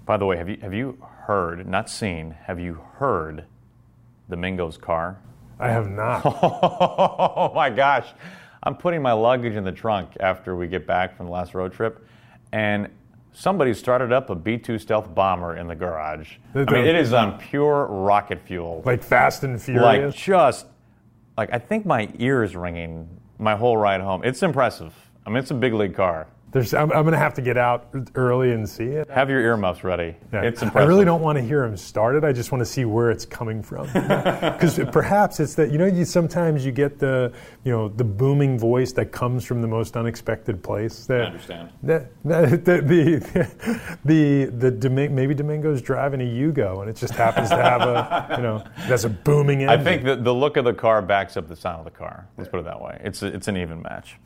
By 0.04 0.16
the 0.16 0.26
way, 0.26 0.36
have 0.36 0.48
you 0.48 0.58
have 0.60 0.74
you 0.74 0.98
heard, 1.26 1.66
not 1.68 1.88
seen, 1.88 2.32
have 2.46 2.58
you 2.58 2.80
heard 2.96 3.44
the 4.28 4.36
Mingo's 4.36 4.76
car? 4.76 5.20
I 5.60 5.68
have 5.68 5.88
not. 5.88 6.22
oh 6.26 7.52
my 7.54 7.70
gosh. 7.70 8.08
I'm 8.64 8.74
putting 8.74 9.02
my 9.02 9.12
luggage 9.12 9.54
in 9.54 9.62
the 9.62 9.72
trunk 9.72 10.10
after 10.20 10.56
we 10.56 10.66
get 10.66 10.86
back 10.86 11.16
from 11.16 11.26
the 11.26 11.32
last 11.32 11.54
road 11.54 11.72
trip, 11.72 12.04
and 12.52 12.88
somebody 13.32 13.74
started 13.74 14.10
up 14.10 14.30
a 14.30 14.34
B 14.34 14.56
2 14.56 14.78
stealth 14.78 15.14
bomber 15.14 15.56
in 15.56 15.68
the 15.68 15.74
garage. 15.74 16.36
I 16.54 16.64
mean, 16.64 16.86
it 16.86 16.96
is 16.96 17.12
on 17.12 17.38
pure 17.38 17.86
rocket 17.86 18.40
fuel. 18.40 18.82
Like 18.84 19.02
Fast 19.02 19.44
and 19.44 19.60
Furious? 19.60 19.84
Like, 19.84 20.14
just, 20.14 20.66
like, 21.36 21.52
I 21.52 21.58
think 21.58 21.84
my 21.84 22.08
ear 22.18 22.42
is 22.42 22.56
ringing 22.56 23.08
my 23.38 23.54
whole 23.54 23.76
ride 23.76 24.00
home. 24.00 24.22
It's 24.24 24.42
impressive. 24.42 24.94
I 25.26 25.30
mean, 25.30 25.38
it's 25.38 25.50
a 25.50 25.54
big 25.54 25.74
league 25.74 25.94
car. 25.94 26.26
There's, 26.54 26.72
I'm, 26.72 26.92
I'm 26.92 27.02
going 27.02 27.14
to 27.14 27.18
have 27.18 27.34
to 27.34 27.42
get 27.42 27.56
out 27.56 27.88
early 28.14 28.52
and 28.52 28.68
see 28.68 28.84
it. 28.84 29.10
Have 29.10 29.28
your 29.28 29.40
earmuffs 29.40 29.82
ready. 29.82 30.14
Yeah. 30.32 30.42
It's 30.42 30.62
impressive. 30.62 30.86
I 30.86 30.88
really 30.88 31.04
don't 31.04 31.20
want 31.20 31.36
to 31.36 31.42
hear 31.42 31.64
him 31.64 31.76
start 31.76 32.14
it. 32.14 32.22
I 32.22 32.32
just 32.32 32.52
want 32.52 32.60
to 32.60 32.64
see 32.64 32.84
where 32.84 33.10
it's 33.10 33.26
coming 33.26 33.60
from. 33.60 33.88
Because 34.54 34.78
perhaps 34.92 35.40
it's 35.40 35.54
that 35.56 35.72
you 35.72 35.78
know 35.78 35.86
you 35.86 36.04
sometimes 36.04 36.64
you 36.64 36.70
get 36.70 36.98
the 36.98 37.32
you 37.64 37.72
know 37.72 37.88
the 37.88 38.04
booming 38.04 38.58
voice 38.58 38.92
that 38.92 39.06
comes 39.06 39.44
from 39.44 39.60
the 39.60 39.66
most 39.66 39.96
unexpected 39.96 40.62
place. 40.62 41.06
That, 41.06 41.22
I 41.22 41.24
understand. 41.24 41.70
That, 41.82 42.10
that, 42.24 42.50
the 42.64 42.80
the 42.80 43.96
the, 44.04 44.44
the, 44.46 44.70
the 44.70 44.90
maybe 44.90 45.34
Domingo's 45.34 45.82
driving 45.82 46.20
a 46.20 46.24
Yugo 46.24 46.80
and 46.80 46.90
it 46.90 46.96
just 46.96 47.14
happens 47.14 47.48
to 47.50 47.56
have 47.56 47.82
a 47.82 48.36
you 48.36 48.42
know 48.42 48.64
that's 48.88 49.04
a 49.04 49.08
booming 49.10 49.62
engine. 49.62 49.80
I 49.80 49.82
think 49.82 50.04
the, 50.04 50.16
the 50.16 50.34
look 50.34 50.56
of 50.56 50.64
the 50.64 50.74
car 50.74 51.02
backs 51.02 51.36
up 51.36 51.48
the 51.48 51.56
sound 51.56 51.78
of 51.80 51.84
the 51.84 51.98
car. 51.98 52.28
Let's 52.38 52.48
put 52.48 52.60
it 52.60 52.64
that 52.64 52.80
way. 52.80 53.00
It's 53.02 53.22
a, 53.22 53.26
it's 53.26 53.48
an 53.48 53.56
even 53.56 53.82
match. 53.82 54.16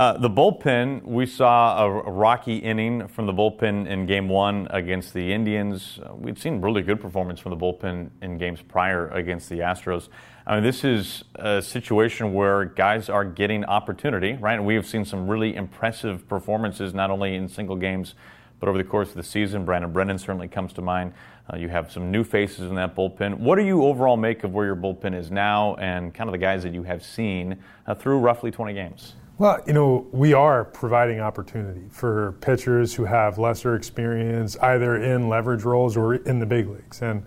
Uh, 0.00 0.16
the 0.16 0.30
bullpen, 0.30 1.04
we 1.04 1.26
saw 1.26 1.84
a, 1.84 2.10
rocky 2.10 2.56
inning 2.56 3.06
from 3.06 3.26
the 3.26 3.34
bullpen 3.34 3.86
in 3.86 4.06
game 4.06 4.30
one 4.30 4.66
against 4.70 5.12
the 5.12 5.30
Indians. 5.30 6.00
Uh, 6.02 6.14
we've 6.14 6.38
seen 6.38 6.58
really 6.62 6.80
good 6.80 6.98
performance 6.98 7.38
from 7.38 7.50
the 7.50 7.56
bullpen 7.58 8.08
in 8.22 8.38
games 8.38 8.62
prior 8.62 9.08
against 9.08 9.50
the 9.50 9.58
Astros. 9.58 10.08
I 10.46 10.54
mean, 10.54 10.64
this 10.64 10.84
is 10.84 11.24
a 11.34 11.60
situation 11.60 12.32
where 12.32 12.64
guys 12.64 13.10
are 13.10 13.26
getting 13.26 13.62
opportunity, 13.66 14.38
right? 14.40 14.54
And 14.54 14.64
we 14.64 14.74
have 14.74 14.86
seen 14.86 15.04
some 15.04 15.28
really 15.28 15.54
impressive 15.54 16.26
performances, 16.26 16.94
not 16.94 17.10
only 17.10 17.34
in 17.34 17.46
single 17.46 17.76
games, 17.76 18.14
but 18.58 18.70
over 18.70 18.78
the 18.78 18.84
course 18.84 19.10
of 19.10 19.16
the 19.16 19.22
season. 19.22 19.66
Brandon 19.66 19.92
Brennan 19.92 20.16
certainly 20.16 20.48
comes 20.48 20.72
to 20.72 20.80
mind. 20.80 21.12
Uh, 21.52 21.58
you 21.58 21.68
have 21.68 21.92
some 21.92 22.10
new 22.10 22.24
faces 22.24 22.70
in 22.70 22.74
that 22.76 22.96
bullpen. 22.96 23.38
What 23.38 23.56
do 23.56 23.66
you 23.66 23.84
overall 23.84 24.16
make 24.16 24.44
of 24.44 24.54
where 24.54 24.64
your 24.64 24.76
bullpen 24.76 25.14
is 25.14 25.30
now 25.30 25.74
and 25.74 26.14
kind 26.14 26.26
of 26.26 26.32
the 26.32 26.38
guys 26.38 26.62
that 26.62 26.72
you 26.72 26.84
have 26.84 27.04
seen 27.04 27.62
uh, 27.86 27.94
through 27.94 28.20
roughly 28.20 28.50
20 28.50 28.72
games? 28.72 29.12
Well, 29.40 29.58
you 29.66 29.72
know, 29.72 30.06
we 30.12 30.34
are 30.34 30.66
providing 30.66 31.20
opportunity 31.20 31.86
for 31.88 32.32
pitchers 32.42 32.92
who 32.92 33.06
have 33.06 33.38
lesser 33.38 33.74
experience, 33.74 34.58
either 34.58 34.96
in 34.96 35.30
leverage 35.30 35.62
roles 35.62 35.96
or 35.96 36.16
in 36.16 36.40
the 36.40 36.44
big 36.44 36.68
leagues. 36.68 37.00
And 37.00 37.24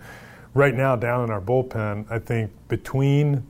right 0.54 0.76
now, 0.76 0.94
down 0.94 1.24
in 1.24 1.30
our 1.30 1.40
bullpen, 1.40 2.08
I 2.08 2.20
think 2.20 2.52
between 2.68 3.44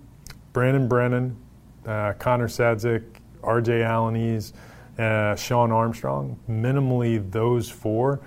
Brandon 0.54 0.88
Brennan, 0.88 1.36
uh, 1.84 2.14
Connor 2.18 2.48
Sadzeck, 2.48 3.04
R.J. 3.42 3.80
Alaniz, 3.80 4.54
uh, 4.98 5.36
Shawn 5.36 5.70
Armstrong, 5.70 6.40
minimally 6.48 7.30
those 7.30 7.68
four, 7.68 8.22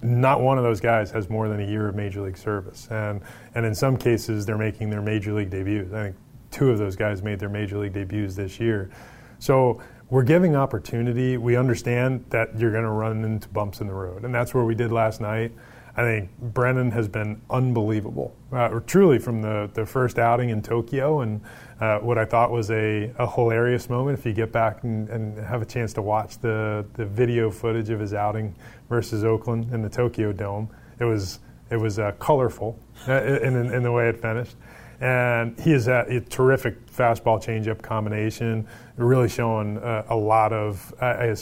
not 0.00 0.40
one 0.40 0.56
of 0.56 0.64
those 0.64 0.80
guys 0.80 1.10
has 1.10 1.28
more 1.28 1.50
than 1.50 1.60
a 1.60 1.66
year 1.66 1.86
of 1.86 1.94
major 1.94 2.22
league 2.22 2.38
service. 2.38 2.88
And, 2.90 3.20
and 3.54 3.66
in 3.66 3.74
some 3.74 3.98
cases, 3.98 4.46
they're 4.46 4.56
making 4.56 4.88
their 4.88 5.02
major 5.02 5.34
league 5.34 5.50
debuts. 5.50 5.92
I 5.92 6.04
think 6.04 6.16
two 6.50 6.70
of 6.70 6.78
those 6.78 6.96
guys 6.96 7.22
made 7.22 7.38
their 7.38 7.50
major 7.50 7.76
league 7.76 7.92
debuts 7.92 8.36
this 8.36 8.58
year. 8.58 8.90
So 9.38 9.80
we're 10.08 10.22
giving 10.22 10.54
opportunity. 10.54 11.36
We 11.36 11.56
understand 11.56 12.24
that 12.30 12.58
you're 12.58 12.70
going 12.70 12.84
to 12.84 12.90
run 12.90 13.24
into 13.24 13.48
bumps 13.48 13.80
in 13.80 13.86
the 13.86 13.94
road, 13.94 14.24
and 14.24 14.34
that's 14.34 14.54
where 14.54 14.64
we 14.64 14.74
did 14.74 14.92
last 14.92 15.20
night. 15.20 15.52
I 15.98 16.02
think 16.02 16.30
Brennan 16.38 16.90
has 16.90 17.08
been 17.08 17.40
unbelievable, 17.48 18.36
uh, 18.52 18.68
truly 18.80 19.18
from 19.18 19.40
the, 19.40 19.70
the 19.72 19.86
first 19.86 20.18
outing 20.18 20.50
in 20.50 20.60
Tokyo, 20.60 21.20
and 21.20 21.40
uh, 21.80 22.00
what 22.00 22.18
I 22.18 22.26
thought 22.26 22.50
was 22.50 22.70
a, 22.70 23.10
a 23.18 23.26
hilarious 23.30 23.88
moment. 23.88 24.18
If 24.18 24.26
you 24.26 24.34
get 24.34 24.52
back 24.52 24.84
and, 24.84 25.08
and, 25.08 25.38
have 25.38 25.62
a 25.62 25.64
chance 25.64 25.94
to 25.94 26.02
watch 26.02 26.38
the, 26.38 26.84
the 26.94 27.06
video 27.06 27.50
footage 27.50 27.88
of 27.88 27.98
his 27.98 28.12
outing 28.12 28.54
versus 28.90 29.24
Oakland 29.24 29.72
in 29.72 29.80
the 29.80 29.88
Tokyo 29.88 30.32
Dome, 30.32 30.68
it 31.00 31.04
was 31.04 31.40
it 31.70 31.76
was 31.76 31.98
uh, 31.98 32.12
colorful 32.18 32.78
uh, 33.08 33.22
in, 33.22 33.56
in, 33.56 33.74
in 33.74 33.82
the 33.82 33.90
way 33.90 34.08
it 34.08 34.20
finished 34.20 34.54
and 35.00 35.58
he 35.60 35.72
is 35.72 35.88
a, 35.88 36.20
terrific 36.28 36.86
fastball 36.86 37.42
changeup 37.42 37.82
combination, 37.82 38.66
really 38.96 39.28
showing 39.28 39.78
uh, 39.78 40.04
a 40.08 40.16
lot 40.16 40.52
of 40.52 40.94
uh, 41.00 41.36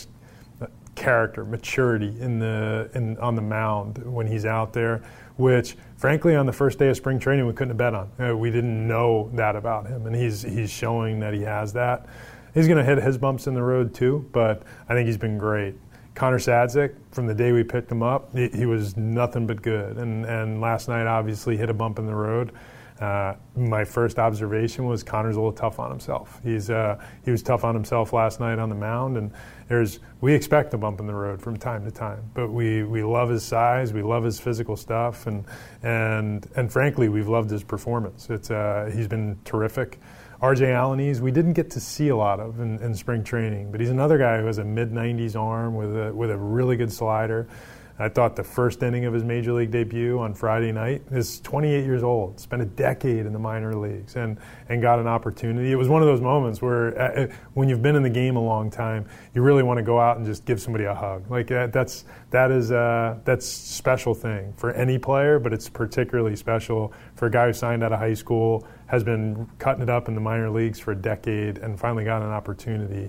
character, 0.95 1.45
maturity 1.45 2.15
in 2.21 2.39
the 2.39 2.91
in, 2.95 3.19
on 3.19 3.35
the 3.35 3.43
mound 3.43 3.99
when 3.99 4.27
he's 4.27 4.45
out 4.45 4.73
there. 4.73 5.03
Which, 5.37 5.77
frankly, 5.97 6.37
on 6.37 6.47
the 6.47 6.53
first 6.53 6.79
day 6.79 6.89
of 6.89 6.97
spring 6.97 7.19
training, 7.19 7.47
we 7.47 7.53
couldn't 7.53 7.71
have 7.71 7.77
bet 7.77 7.95
on. 7.95 8.11
Uh, 8.21 8.37
we 8.37 8.51
didn't 8.51 8.87
know 8.87 9.31
that 9.35 9.57
about 9.57 9.87
him, 9.87 10.07
and 10.07 10.15
he's 10.15 10.43
he's 10.43 10.71
showing 10.71 11.21
that 11.21 11.35
he 11.35 11.43
has 11.43 11.73
that. 11.73 12.07
He's 12.55 12.69
going 12.69 12.79
to 12.79 12.85
hit 12.85 13.03
his 13.03 13.19
bumps 13.19 13.49
in 13.49 13.55
the 13.55 13.63
road 13.63 13.95
too, 13.95 14.29
but 14.33 14.63
I 14.89 14.95
think 14.95 15.07
he's 15.07 15.19
been 15.19 15.39
great. 15.39 15.75
Connor 16.15 16.39
Sadzeck, 16.39 16.95
from 17.11 17.27
the 17.27 17.35
day 17.35 17.51
we 17.51 17.65
picked 17.65 17.91
him 17.91 18.01
up, 18.01 18.33
he, 18.33 18.49
he 18.51 18.67
was 18.67 18.97
nothing 18.97 19.49
but 19.49 19.61
good. 19.61 19.97
And 19.97 20.25
and 20.25 20.61
last 20.61 20.89
night, 20.89 21.07
obviously, 21.07 21.57
hit 21.57 21.69
a 21.69 21.75
bump 21.75 21.99
in 21.99 22.07
the 22.07 22.15
road. 22.15 22.53
Uh, 23.01 23.35
my 23.57 23.85
first 23.85 24.21
observation 24.21 24.87
was 24.87 25.03
Connor's 25.03 25.35
a 25.35 25.41
little 25.41 25.53
tough 25.53 25.81
on 25.81 25.91
himself. 25.91 26.41
He's 26.45 26.71
uh, 26.71 27.03
he 27.25 27.33
was 27.33 27.43
tough 27.43 27.65
on 27.65 27.75
himself 27.75 28.13
last 28.13 28.39
night 28.39 28.61
on 28.61 28.69
the 28.69 28.75
mound, 28.77 29.17
and 29.17 29.33
there's 29.69 29.99
we 30.21 30.33
expect 30.33 30.73
a 30.75 30.79
bump 30.79 31.01
in 31.01 31.07
the 31.07 31.15
road 31.15 31.43
from 31.43 31.57
time 31.57 31.85
to 31.85 31.91
time, 31.91 32.23
but 32.35 32.51
we, 32.51 32.85
we 32.85 33.03
love 33.03 33.31
his 33.31 33.43
size, 33.43 33.93
we 33.93 34.03
love 34.03 34.23
his 34.23 34.39
physical 34.39 34.77
stuff, 34.77 35.27
and 35.27 35.45
and 35.83 36.47
and 36.55 36.73
frankly, 36.73 37.09
we've 37.09 37.29
loved 37.29 37.51
his 37.51 37.65
performance. 37.65 38.31
It's 38.31 38.51
uh, 38.51 38.91
he's 38.95 39.09
been 39.09 39.39
terrific. 39.45 39.99
RJ 40.41 40.67
Alaniz, 40.69 41.21
we 41.21 41.31
didn't 41.31 41.55
get 41.55 41.71
to 41.71 41.81
see 41.81 42.09
a 42.09 42.17
lot 42.17 42.39
of 42.39 42.61
in, 42.61 42.79
in 42.81 42.95
spring 42.95 43.25
training, 43.25 43.73
but 43.73 43.81
he's 43.81 43.91
another 43.91 44.19
guy 44.19 44.39
who 44.39 44.47
has 44.47 44.59
a 44.59 44.65
mid 44.65 44.93
90s 44.93 45.41
arm 45.41 45.75
with 45.75 45.97
a, 45.97 46.13
with 46.15 46.31
a 46.31 46.37
really 46.37 46.77
good 46.77 46.93
slider. 46.93 47.49
I 47.97 48.09
thought 48.09 48.35
the 48.35 48.43
first 48.43 48.83
inning 48.83 49.05
of 49.05 49.15
his 49.15 49.23
major 49.23 49.53
league 49.53 49.71
debut 49.71 50.19
on 50.19 50.35
Friday 50.35 50.73
night 50.73 51.03
is 51.13 51.39
28 51.41 51.85
years 51.85 52.03
old, 52.03 52.41
spent 52.41 52.61
a 52.61 52.65
decade 52.65 53.25
in 53.25 53.33
the 53.33 53.39
minor 53.39 53.77
leagues, 53.77 54.17
and, 54.17 54.37
and 54.69 54.83
got 54.83 54.99
an 54.99 55.07
opportunity. 55.07 55.71
It 55.71 55.77
was 55.77 55.89
one 55.89 56.03
of 56.03 56.09
those 56.09 56.21
moments 56.21 56.61
where, 56.61 57.01
uh, 57.01 57.23
uh 57.23 57.27
when 57.53 57.69
you've 57.69 57.83
been 57.83 57.95
in 57.95 58.03
the 58.03 58.11
game 58.11 58.35
a 58.35 58.43
long 58.43 58.69
time, 58.69 59.07
you 59.33 59.43
really 59.43 59.63
want 59.63 59.79
to 59.79 59.85
go 59.85 60.01
out 60.01 60.17
and 60.17 60.27
just 60.27 60.45
give 60.45 60.61
somebody 60.61 60.85
a 60.85 60.95
hug. 60.95 61.31
Like 61.31 61.53
uh, 61.53 61.69
that's 61.69 62.05
that 62.31 62.51
is 62.51 62.73
uh, 62.73 63.17
that's 63.25 63.47
special 63.47 64.13
thing 64.13 64.53
for 64.57 64.73
any 64.73 64.99
player, 64.99 65.39
but 65.39 65.53
it's 65.53 65.69
particularly 65.69 66.35
special 66.35 66.93
for 67.15 67.27
a 67.27 67.31
guy 67.31 67.47
who 67.47 67.53
signed 67.53 67.85
out 67.85 67.93
of 67.93 68.01
high 68.01 68.15
school, 68.15 68.67
has 68.87 69.05
been 69.05 69.49
cutting 69.61 69.85
it 69.85 69.91
up 69.91 70.09
in 70.09 70.17
the 70.17 70.21
minor 70.21 70.51
leagues 70.51 70.81
for 70.81 70.91
a 70.91 70.97
decade, 70.97 71.59
and 71.59 71.79
finally 71.79 72.05
got 72.05 72.23
an 72.23 72.31
opportunity. 72.31 73.09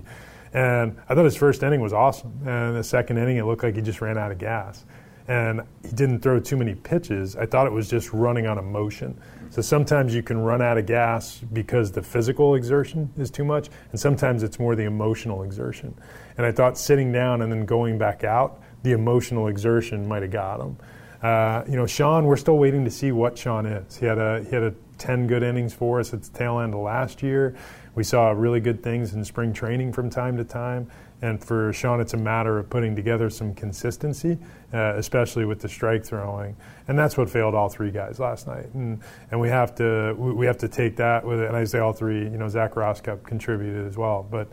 And 0.52 0.96
I 1.08 1.14
thought 1.14 1.24
his 1.24 1.36
first 1.36 1.62
inning 1.62 1.80
was 1.80 1.92
awesome. 1.92 2.32
And 2.46 2.76
the 2.76 2.84
second 2.84 3.18
inning, 3.18 3.36
it 3.36 3.44
looked 3.44 3.62
like 3.62 3.74
he 3.76 3.82
just 3.82 4.00
ran 4.00 4.16
out 4.18 4.32
of 4.32 4.38
gas. 4.38 4.84
And 5.28 5.62
he 5.82 5.90
didn't 5.90 6.20
throw 6.20 6.38
too 6.38 6.56
many 6.56 6.74
pitches. 6.74 7.34
I 7.36 7.46
thought 7.46 7.66
it 7.66 7.72
was 7.72 7.90
just 7.90 8.12
running 8.12 8.46
on 8.46 8.58
emotion. 8.58 9.20
So 9.50 9.62
sometimes 9.62 10.14
you 10.14 10.22
can 10.22 10.38
run 10.38 10.62
out 10.62 10.78
of 10.78 10.86
gas 10.86 11.40
because 11.52 11.90
the 11.90 12.02
physical 12.02 12.54
exertion 12.54 13.10
is 13.16 13.30
too 13.30 13.44
much, 13.44 13.70
and 13.90 13.98
sometimes 13.98 14.42
it's 14.42 14.58
more 14.58 14.74
the 14.76 14.84
emotional 14.84 15.42
exertion. 15.42 15.94
And 16.36 16.46
I 16.46 16.52
thought 16.52 16.78
sitting 16.78 17.12
down 17.12 17.42
and 17.42 17.50
then 17.50 17.64
going 17.64 17.98
back 17.98 18.24
out, 18.24 18.60
the 18.82 18.92
emotional 18.92 19.48
exertion 19.48 20.06
might 20.06 20.22
have 20.22 20.30
got 20.30 20.60
him. 20.60 20.76
Uh, 21.22 21.64
you 21.68 21.76
know, 21.76 21.86
Shawn, 21.86 22.26
we're 22.26 22.36
still 22.36 22.58
waiting 22.58 22.84
to 22.84 22.90
see 22.90 23.12
what 23.12 23.38
Shawn 23.38 23.66
is. 23.66 23.96
He 23.96 24.06
had 24.06 24.18
a 24.18 24.44
he 24.44 24.50
had 24.50 24.62
a 24.62 24.74
10 24.98 25.26
good 25.26 25.42
innings 25.42 25.74
for 25.74 26.00
us 26.00 26.12
at 26.14 26.22
the 26.22 26.38
tail 26.38 26.60
end 26.60 26.74
of 26.74 26.80
last 26.80 27.22
year. 27.22 27.56
We 27.96 28.04
saw 28.04 28.30
really 28.30 28.60
good 28.60 28.82
things 28.82 29.14
in 29.14 29.24
spring 29.24 29.54
training 29.54 29.94
from 29.94 30.10
time 30.10 30.36
to 30.36 30.44
time. 30.44 30.86
And 31.22 31.42
for 31.42 31.72
Shawn, 31.72 31.98
it's 31.98 32.12
a 32.12 32.18
matter 32.18 32.58
of 32.58 32.68
putting 32.68 32.94
together 32.94 33.30
some 33.30 33.54
consistency, 33.54 34.36
uh, 34.74 34.94
especially 34.96 35.46
with 35.46 35.60
the 35.60 35.68
strike 35.68 36.04
throwing. 36.04 36.54
And 36.88 36.98
that's 36.98 37.16
what 37.16 37.30
failed 37.30 37.54
all 37.54 37.70
three 37.70 37.90
guys 37.90 38.20
last 38.20 38.46
night. 38.46 38.66
And, 38.74 39.00
and 39.30 39.40
we 39.40 39.48
have 39.48 39.74
to 39.76 40.14
we 40.14 40.44
have 40.44 40.58
to 40.58 40.68
take 40.68 40.94
that 40.96 41.24
with 41.24 41.40
it. 41.40 41.48
And 41.48 41.56
I 41.56 41.64
say 41.64 41.78
all 41.78 41.94
three. 41.94 42.24
You 42.24 42.36
know, 42.36 42.48
Zac 42.48 42.74
Rosscup 42.74 43.24
contributed 43.24 43.86
as 43.86 43.96
well. 43.96 44.26
But 44.30 44.48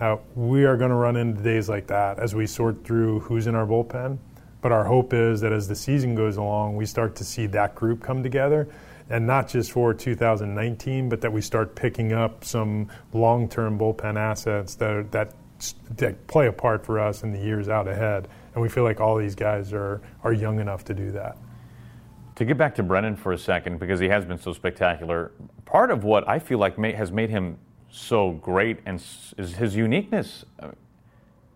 uh, 0.00 0.16
we 0.34 0.64
are 0.64 0.78
going 0.78 0.90
to 0.90 0.96
run 0.96 1.16
into 1.16 1.42
days 1.42 1.68
like 1.68 1.86
that 1.88 2.18
as 2.18 2.34
we 2.34 2.46
sort 2.46 2.82
through 2.82 3.20
who's 3.20 3.46
in 3.46 3.54
our 3.54 3.66
bullpen. 3.66 4.16
But 4.62 4.72
our 4.72 4.84
hope 4.84 5.12
is 5.12 5.42
that 5.42 5.52
as 5.52 5.68
the 5.68 5.76
season 5.76 6.14
goes 6.14 6.38
along, 6.38 6.76
we 6.76 6.86
start 6.86 7.14
to 7.16 7.24
see 7.24 7.46
that 7.48 7.74
group 7.74 8.02
come 8.02 8.22
together 8.22 8.68
and 9.10 9.26
not 9.26 9.48
just 9.48 9.72
for 9.72 9.94
2019, 9.94 11.08
but 11.08 11.20
that 11.20 11.32
we 11.32 11.40
start 11.40 11.74
picking 11.74 12.12
up 12.12 12.44
some 12.44 12.88
long-term 13.12 13.78
bullpen 13.78 14.16
assets 14.16 14.74
that 14.76 14.90
are, 14.90 15.02
that 15.04 15.34
that 15.96 16.26
play 16.26 16.48
a 16.48 16.52
part 16.52 16.84
for 16.84 16.98
us 16.98 17.22
in 17.22 17.32
the 17.32 17.38
years 17.38 17.68
out 17.68 17.88
ahead. 17.88 18.28
And 18.54 18.62
we 18.62 18.68
feel 18.68 18.84
like 18.84 19.00
all 19.00 19.16
these 19.16 19.34
guys 19.34 19.72
are 19.72 20.02
are 20.22 20.32
young 20.32 20.60
enough 20.60 20.84
to 20.84 20.94
do 20.94 21.10
that. 21.12 21.36
To 22.36 22.44
get 22.44 22.58
back 22.58 22.74
to 22.74 22.82
Brennan 22.82 23.16
for 23.16 23.32
a 23.32 23.38
second, 23.38 23.78
because 23.78 23.98
he 23.98 24.08
has 24.08 24.24
been 24.26 24.38
so 24.38 24.52
spectacular, 24.52 25.32
part 25.64 25.90
of 25.90 26.04
what 26.04 26.28
I 26.28 26.38
feel 26.38 26.58
like 26.58 26.78
may, 26.78 26.92
has 26.92 27.10
made 27.10 27.30
him 27.30 27.58
so 27.90 28.32
great 28.32 28.80
and 28.84 29.02
is 29.38 29.54
his 29.54 29.74
uniqueness. 29.74 30.44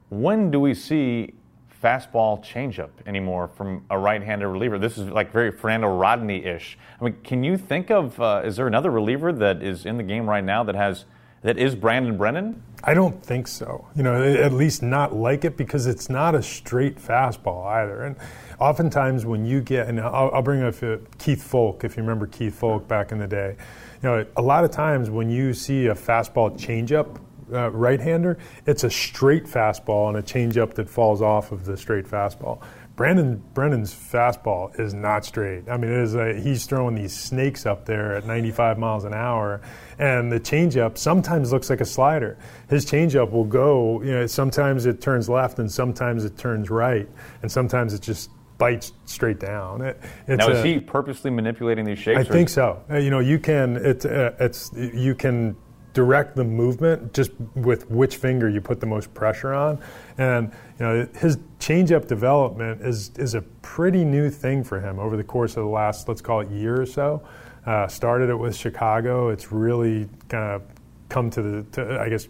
When 0.08 0.50
do 0.50 0.58
we 0.58 0.72
see 0.72 1.34
fastball 1.82 2.44
changeup 2.44 2.90
anymore 3.06 3.48
from 3.48 3.84
a 3.90 3.98
right-handed 3.98 4.46
reliever. 4.46 4.78
This 4.78 4.98
is 4.98 5.08
like 5.08 5.32
very 5.32 5.50
Fernando 5.50 5.88
Rodney-ish. 5.88 6.78
I 7.00 7.04
mean, 7.04 7.16
can 7.24 7.42
you 7.42 7.56
think 7.56 7.90
of 7.90 8.20
uh, 8.20 8.42
is 8.44 8.56
there 8.56 8.66
another 8.66 8.90
reliever 8.90 9.32
that 9.32 9.62
is 9.62 9.86
in 9.86 9.96
the 9.96 10.02
game 10.02 10.28
right 10.28 10.44
now 10.44 10.62
that 10.64 10.74
has 10.74 11.04
that 11.42 11.56
is 11.56 11.74
Brandon 11.74 12.18
Brennan? 12.18 12.62
I 12.84 12.92
don't 12.92 13.24
think 13.24 13.48
so. 13.48 13.86
You 13.94 14.02
know, 14.02 14.22
at 14.22 14.52
least 14.52 14.82
not 14.82 15.14
like 15.14 15.44
it 15.44 15.56
because 15.56 15.86
it's 15.86 16.10
not 16.10 16.34
a 16.34 16.42
straight 16.42 16.96
fastball 16.96 17.66
either. 17.66 18.02
And 18.04 18.16
oftentimes 18.58 19.24
when 19.24 19.46
you 19.46 19.62
get, 19.62 19.88
and 19.88 20.00
I'll, 20.00 20.30
I'll 20.34 20.42
bring 20.42 20.62
up 20.62 20.82
uh, 20.82 20.98
Keith 21.18 21.42
Foulke, 21.50 21.84
if 21.84 21.96
you 21.96 22.02
remember 22.02 22.26
Keith 22.26 22.58
Foulke 22.60 22.86
back 22.86 23.10
in 23.12 23.18
the 23.18 23.26
day. 23.26 23.56
You 24.02 24.08
know, 24.08 24.26
a 24.36 24.42
lot 24.42 24.64
of 24.64 24.70
times 24.70 25.08
when 25.08 25.30
you 25.30 25.54
see 25.54 25.86
a 25.86 25.94
fastball 25.94 26.58
changeup 26.58 27.18
uh, 27.52 27.70
right-hander, 27.70 28.38
it's 28.66 28.84
a 28.84 28.90
straight 28.90 29.44
fastball 29.44 30.08
and 30.08 30.16
a 30.16 30.22
changeup 30.22 30.74
that 30.74 30.88
falls 30.88 31.22
off 31.22 31.52
of 31.52 31.64
the 31.64 31.76
straight 31.76 32.06
fastball. 32.06 32.62
Brandon 33.00 33.42
Brennan's 33.54 33.94
fastball 33.94 34.78
is 34.78 34.92
not 34.92 35.24
straight. 35.24 35.70
I 35.70 35.78
mean, 35.78 35.90
it 35.90 36.02
is 36.02 36.14
a, 36.14 36.34
he's 36.34 36.66
throwing 36.66 36.94
these 36.94 37.16
snakes 37.16 37.64
up 37.64 37.86
there 37.86 38.14
at 38.14 38.26
95 38.26 38.78
miles 38.78 39.04
an 39.04 39.14
hour, 39.14 39.62
and 39.98 40.30
the 40.30 40.38
changeup 40.38 40.98
sometimes 40.98 41.50
looks 41.50 41.70
like 41.70 41.80
a 41.80 41.86
slider. 41.86 42.36
His 42.68 42.84
changeup 42.84 43.30
will 43.30 43.46
go, 43.46 44.02
you 44.02 44.10
know, 44.10 44.26
sometimes 44.26 44.84
it 44.84 45.00
turns 45.00 45.30
left 45.30 45.58
and 45.58 45.72
sometimes 45.72 46.26
it 46.26 46.36
turns 46.36 46.68
right, 46.68 47.08
and 47.40 47.50
sometimes 47.50 47.94
it 47.94 48.02
just 48.02 48.28
bites 48.58 48.92
straight 49.06 49.40
down. 49.40 49.80
It, 49.80 49.98
now, 50.28 50.50
is 50.50 50.58
a, 50.58 50.62
he 50.62 50.78
purposely 50.78 51.30
manipulating 51.30 51.86
these 51.86 51.98
shapes? 51.98 52.20
I 52.20 52.24
think 52.24 52.50
so. 52.50 52.84
Uh, 52.90 52.98
you 52.98 53.08
know, 53.08 53.20
you 53.20 53.38
can 53.38 53.76
it, 53.76 54.04
uh, 54.04 54.32
it's 54.38 54.70
you 54.74 55.14
can 55.14 55.56
direct 55.92 56.36
the 56.36 56.44
movement 56.44 57.12
just 57.12 57.32
with 57.54 57.90
which 57.90 58.16
finger 58.16 58.48
you 58.48 58.60
put 58.60 58.80
the 58.80 58.86
most 58.86 59.12
pressure 59.14 59.52
on. 59.52 59.78
And 60.18 60.52
you 60.78 60.86
know, 60.86 61.08
his 61.16 61.38
changeup 61.58 62.06
development 62.06 62.82
is 62.82 63.10
is 63.16 63.34
a 63.34 63.42
pretty 63.62 64.04
new 64.04 64.30
thing 64.30 64.64
for 64.64 64.80
him 64.80 64.98
over 64.98 65.16
the 65.16 65.24
course 65.24 65.56
of 65.56 65.64
the 65.64 65.70
last 65.70 66.08
let's 66.08 66.20
call 66.20 66.40
it 66.40 66.50
year 66.50 66.80
or 66.80 66.86
so. 66.86 67.22
Uh, 67.66 67.86
started 67.88 68.30
it 68.30 68.36
with 68.36 68.56
Chicago. 68.56 69.28
It's 69.28 69.52
really 69.52 70.08
kind 70.28 70.54
of 70.54 70.62
come 71.08 71.30
to 71.30 71.42
the 71.42 71.62
to, 71.72 72.00
I 72.00 72.08
guess 72.08 72.28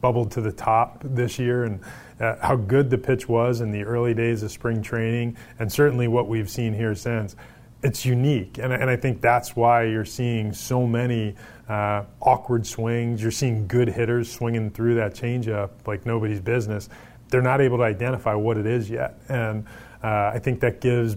bubbled 0.00 0.30
to 0.30 0.40
the 0.40 0.52
top 0.52 1.02
this 1.02 1.40
year 1.40 1.64
and 1.64 1.80
uh, 2.20 2.36
how 2.40 2.54
good 2.54 2.88
the 2.88 2.98
pitch 2.98 3.28
was 3.28 3.60
in 3.60 3.72
the 3.72 3.82
early 3.82 4.14
days 4.14 4.44
of 4.44 4.50
spring 4.52 4.80
training 4.80 5.36
and 5.58 5.72
certainly 5.72 6.06
what 6.06 6.28
we've 6.28 6.48
seen 6.48 6.72
here 6.72 6.94
since 6.94 7.34
it's 7.82 8.04
unique, 8.04 8.58
and, 8.58 8.72
and 8.72 8.90
I 8.90 8.96
think 8.96 9.20
that's 9.20 9.54
why 9.54 9.84
you're 9.84 10.04
seeing 10.04 10.52
so 10.52 10.86
many 10.86 11.36
uh, 11.68 12.04
awkward 12.20 12.66
swings. 12.66 13.20
You're 13.22 13.30
seeing 13.30 13.66
good 13.66 13.88
hitters 13.88 14.30
swinging 14.30 14.70
through 14.70 14.94
that 14.96 15.14
changeup 15.14 15.70
like 15.86 16.06
nobody's 16.06 16.40
business. 16.40 16.88
They're 17.28 17.42
not 17.42 17.60
able 17.60 17.78
to 17.78 17.84
identify 17.84 18.34
what 18.34 18.56
it 18.56 18.66
is 18.66 18.88
yet, 18.88 19.18
and 19.28 19.66
uh, 20.02 20.30
I 20.32 20.38
think 20.38 20.60
that 20.60 20.80
gives, 20.80 21.16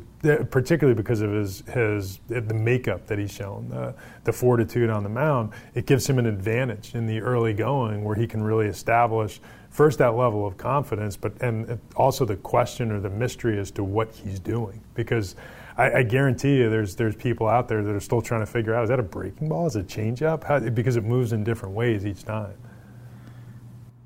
particularly 0.49 0.95
because 0.95 1.21
of 1.21 1.31
his 1.31 1.63
his 1.71 2.19
the 2.27 2.53
makeup 2.53 3.07
that 3.07 3.19
he's 3.19 3.31
shown, 3.31 3.69
the, 3.69 3.93
the 4.23 4.33
fortitude 4.33 4.89
on 4.89 5.03
the 5.03 5.09
mound, 5.09 5.51
it 5.75 5.85
gives 5.85 6.09
him 6.09 6.19
an 6.19 6.25
advantage 6.25 6.95
in 6.95 7.05
the 7.05 7.21
early 7.21 7.53
going 7.53 8.03
where 8.03 8.15
he 8.15 8.27
can 8.27 8.43
really 8.43 8.67
establish 8.67 9.39
first 9.69 9.99
that 9.99 10.15
level 10.15 10.45
of 10.45 10.57
confidence, 10.57 11.15
but 11.15 11.31
and 11.41 11.79
also 11.95 12.25
the 12.25 12.35
question 12.35 12.91
or 12.91 12.99
the 12.99 13.09
mystery 13.09 13.57
as 13.57 13.71
to 13.71 13.83
what 13.83 14.11
he's 14.11 14.39
doing 14.39 14.81
because 14.95 15.35
I, 15.77 15.99
I, 15.99 16.03
guarantee 16.03 16.57
you 16.57 16.69
there's 16.69 16.95
there's 16.95 17.15
people 17.15 17.47
out 17.47 17.67
there 17.67 17.83
that 17.83 17.95
are 17.95 17.99
still 17.99 18.21
trying 18.21 18.41
to 18.41 18.45
figure 18.45 18.75
out 18.75 18.83
is 18.83 18.89
that 18.89 18.99
a 18.99 19.03
breaking 19.03 19.49
ball? 19.49 19.67
Is 19.67 19.75
it 19.75 19.81
a 19.81 19.83
changeup? 19.83 20.43
How, 20.43 20.59
because 20.59 20.95
it 20.95 21.03
moves 21.03 21.33
in 21.33 21.43
different 21.43 21.75
ways 21.75 22.05
each 22.05 22.23
time. 22.23 22.53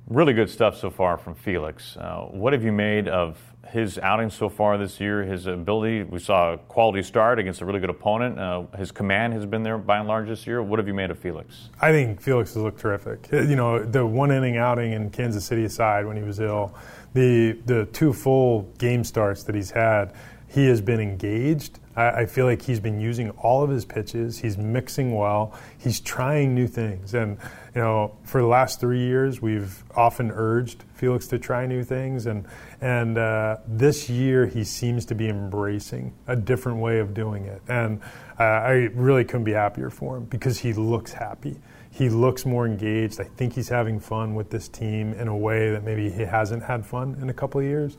Really 0.07 0.33
good 0.33 0.49
stuff 0.49 0.77
so 0.77 0.91
far 0.91 1.17
from 1.17 1.33
Felix. 1.33 1.97
Uh, 1.97 2.27
what 2.29 2.53
have 2.53 2.63
you 2.63 2.71
made 2.71 3.07
of 3.07 3.39
his 3.71 3.97
outing 3.97 4.29
so 4.29 4.49
far 4.49 4.77
this 4.77 4.99
year? 4.99 5.23
His 5.23 5.47
ability, 5.47 6.03
we 6.03 6.19
saw 6.19 6.53
a 6.53 6.57
quality 6.57 7.01
start 7.01 7.39
against 7.39 7.61
a 7.61 7.65
really 7.65 7.79
good 7.79 7.89
opponent. 7.89 8.39
Uh, 8.39 8.65
his 8.77 8.91
command 8.91 9.33
has 9.33 9.47
been 9.47 9.63
there 9.63 9.79
by 9.79 9.97
and 9.97 10.07
large 10.07 10.27
this 10.27 10.45
year. 10.45 10.61
What 10.61 10.77
have 10.77 10.87
you 10.87 10.93
made 10.93 11.09
of 11.09 11.17
Felix? 11.17 11.69
I 11.81 11.91
think 11.91 12.21
Felix 12.21 12.53
has 12.53 12.61
looked 12.61 12.79
terrific. 12.79 13.27
You 13.31 13.55
know, 13.55 13.83
the 13.83 14.05
one 14.05 14.31
inning 14.31 14.57
outing 14.57 14.93
in 14.93 15.09
Kansas 15.09 15.43
City 15.43 15.65
aside 15.65 16.05
when 16.05 16.15
he 16.17 16.23
was 16.23 16.39
ill, 16.39 16.75
the 17.13 17.53
the 17.65 17.85
two 17.87 18.13
full 18.13 18.63
game 18.77 19.03
starts 19.03 19.43
that 19.43 19.55
he's 19.55 19.71
had 19.71 20.13
he 20.55 20.67
has 20.67 20.79
been 20.79 21.01
engaged. 21.01 21.79
I, 21.97 22.21
I, 22.21 22.25
feel 22.27 22.45
like 22.45 22.61
he's 22.61 22.79
been 22.79 22.97
using 22.97 23.29
all 23.31 23.61
of 23.61 23.69
his 23.69 23.83
pitches. 23.83 24.39
He's 24.39 24.57
mixing 24.57 25.13
well. 25.13 25.53
He's 25.77 25.99
trying 25.99 26.55
new 26.55 26.65
things. 26.65 27.13
And, 27.13 27.37
you 27.75 27.81
know, 27.81 28.15
for 28.23 28.39
the 28.39 28.47
last 28.47 28.79
three 28.79 29.01
years, 29.01 29.41
we've 29.41 29.83
often 29.97 30.31
urged 30.31 30.85
Felix 30.93 31.27
to 31.27 31.39
try 31.39 31.65
new 31.65 31.83
things. 31.83 32.25
And, 32.25 32.45
and 32.79 33.17
uh, 33.17 33.57
this 33.67 34.09
year, 34.09 34.45
he 34.45 34.63
seems 34.63 35.05
to 35.07 35.15
be 35.15 35.27
embracing 35.27 36.13
a 36.25 36.37
different 36.37 36.77
way 36.77 36.99
of 36.99 37.13
doing 37.13 37.43
it. 37.43 37.61
And 37.67 38.01
uh, 38.39 38.43
I 38.43 38.71
really 38.93 39.25
couldn't 39.25 39.43
be 39.43 39.51
happier 39.51 39.89
for 39.89 40.15
him 40.15 40.23
because 40.23 40.57
he 40.57 40.71
looks 40.71 41.11
happy. 41.11 41.59
He 41.91 42.07
looks 42.07 42.45
more 42.45 42.65
engaged. 42.65 43.19
I 43.19 43.25
think 43.25 43.55
he's 43.55 43.67
having 43.67 43.99
fun 43.99 44.35
with 44.35 44.51
this 44.51 44.69
team 44.69 45.11
in 45.15 45.27
a 45.27 45.35
way 45.35 45.71
that 45.71 45.83
maybe 45.83 46.09
he 46.09 46.21
hasn't 46.21 46.63
had 46.63 46.85
fun 46.85 47.17
in 47.21 47.29
a 47.29 47.33
couple 47.33 47.59
of 47.59 47.67
years 47.67 47.97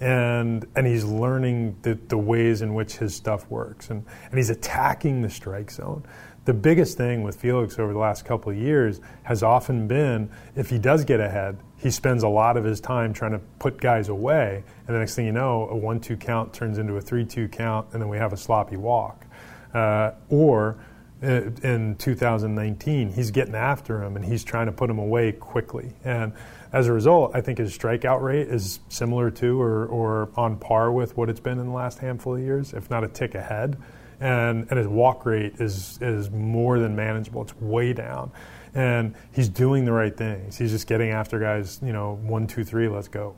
and 0.00 0.66
and 0.76 0.86
he's 0.86 1.04
learning 1.04 1.76
the, 1.82 1.94
the 2.08 2.18
ways 2.18 2.62
in 2.62 2.74
which 2.74 2.96
his 2.96 3.14
stuff 3.14 3.48
works 3.50 3.90
and, 3.90 4.04
and 4.30 4.38
he's 4.38 4.50
attacking 4.50 5.22
the 5.22 5.30
strike 5.30 5.70
zone 5.70 6.04
the 6.44 6.54
biggest 6.54 6.96
thing 6.96 7.22
with 7.22 7.36
felix 7.36 7.78
over 7.78 7.92
the 7.92 7.98
last 7.98 8.24
couple 8.24 8.50
of 8.50 8.56
years 8.56 9.00
has 9.24 9.42
often 9.42 9.88
been 9.88 10.30
if 10.54 10.70
he 10.70 10.78
does 10.78 11.04
get 11.04 11.20
ahead 11.20 11.58
he 11.76 11.90
spends 11.90 12.22
a 12.22 12.28
lot 12.28 12.56
of 12.56 12.64
his 12.64 12.80
time 12.80 13.12
trying 13.12 13.32
to 13.32 13.40
put 13.58 13.80
guys 13.80 14.08
away 14.08 14.62
and 14.86 14.94
the 14.94 14.98
next 14.98 15.14
thing 15.16 15.26
you 15.26 15.32
know 15.32 15.68
a 15.68 15.74
1-2 15.74 16.18
count 16.20 16.52
turns 16.52 16.78
into 16.78 16.96
a 16.96 17.02
3-2 17.02 17.50
count 17.50 17.86
and 17.92 18.00
then 18.00 18.08
we 18.08 18.16
have 18.16 18.32
a 18.32 18.36
sloppy 18.36 18.76
walk 18.76 19.26
uh, 19.74 20.12
or 20.28 20.78
in 21.22 21.96
2019. 21.98 23.12
He's 23.12 23.30
getting 23.30 23.54
after 23.54 24.02
him 24.02 24.16
and 24.16 24.24
he's 24.24 24.44
trying 24.44 24.66
to 24.66 24.72
put 24.72 24.88
him 24.88 24.98
away 24.98 25.32
quickly. 25.32 25.92
And 26.04 26.32
as 26.72 26.86
a 26.86 26.92
result, 26.92 27.32
I 27.34 27.40
think 27.40 27.58
his 27.58 27.76
strikeout 27.76 28.20
rate 28.20 28.48
is 28.48 28.80
similar 28.88 29.30
to 29.32 29.60
or, 29.60 29.86
or 29.86 30.30
on 30.36 30.56
par 30.58 30.92
with 30.92 31.16
what 31.16 31.30
it's 31.30 31.40
been 31.40 31.58
in 31.58 31.66
the 31.66 31.72
last 31.72 31.98
handful 31.98 32.34
of 32.36 32.40
years, 32.40 32.74
if 32.74 32.90
not 32.90 33.04
a 33.04 33.08
tick 33.08 33.34
ahead. 33.34 33.78
And, 34.20 34.66
and 34.68 34.78
his 34.78 34.88
walk 34.88 35.24
rate 35.24 35.54
is, 35.60 35.98
is 36.02 36.30
more 36.30 36.78
than 36.78 36.94
manageable. 36.96 37.42
It's 37.42 37.56
way 37.56 37.92
down. 37.92 38.32
And 38.74 39.14
he's 39.32 39.48
doing 39.48 39.84
the 39.84 39.92
right 39.92 40.14
things. 40.14 40.58
He's 40.58 40.72
just 40.72 40.86
getting 40.86 41.10
after 41.10 41.38
guys, 41.38 41.78
you 41.82 41.92
know, 41.92 42.18
one, 42.22 42.46
two, 42.46 42.64
three, 42.64 42.88
let's 42.88 43.08
go. 43.08 43.34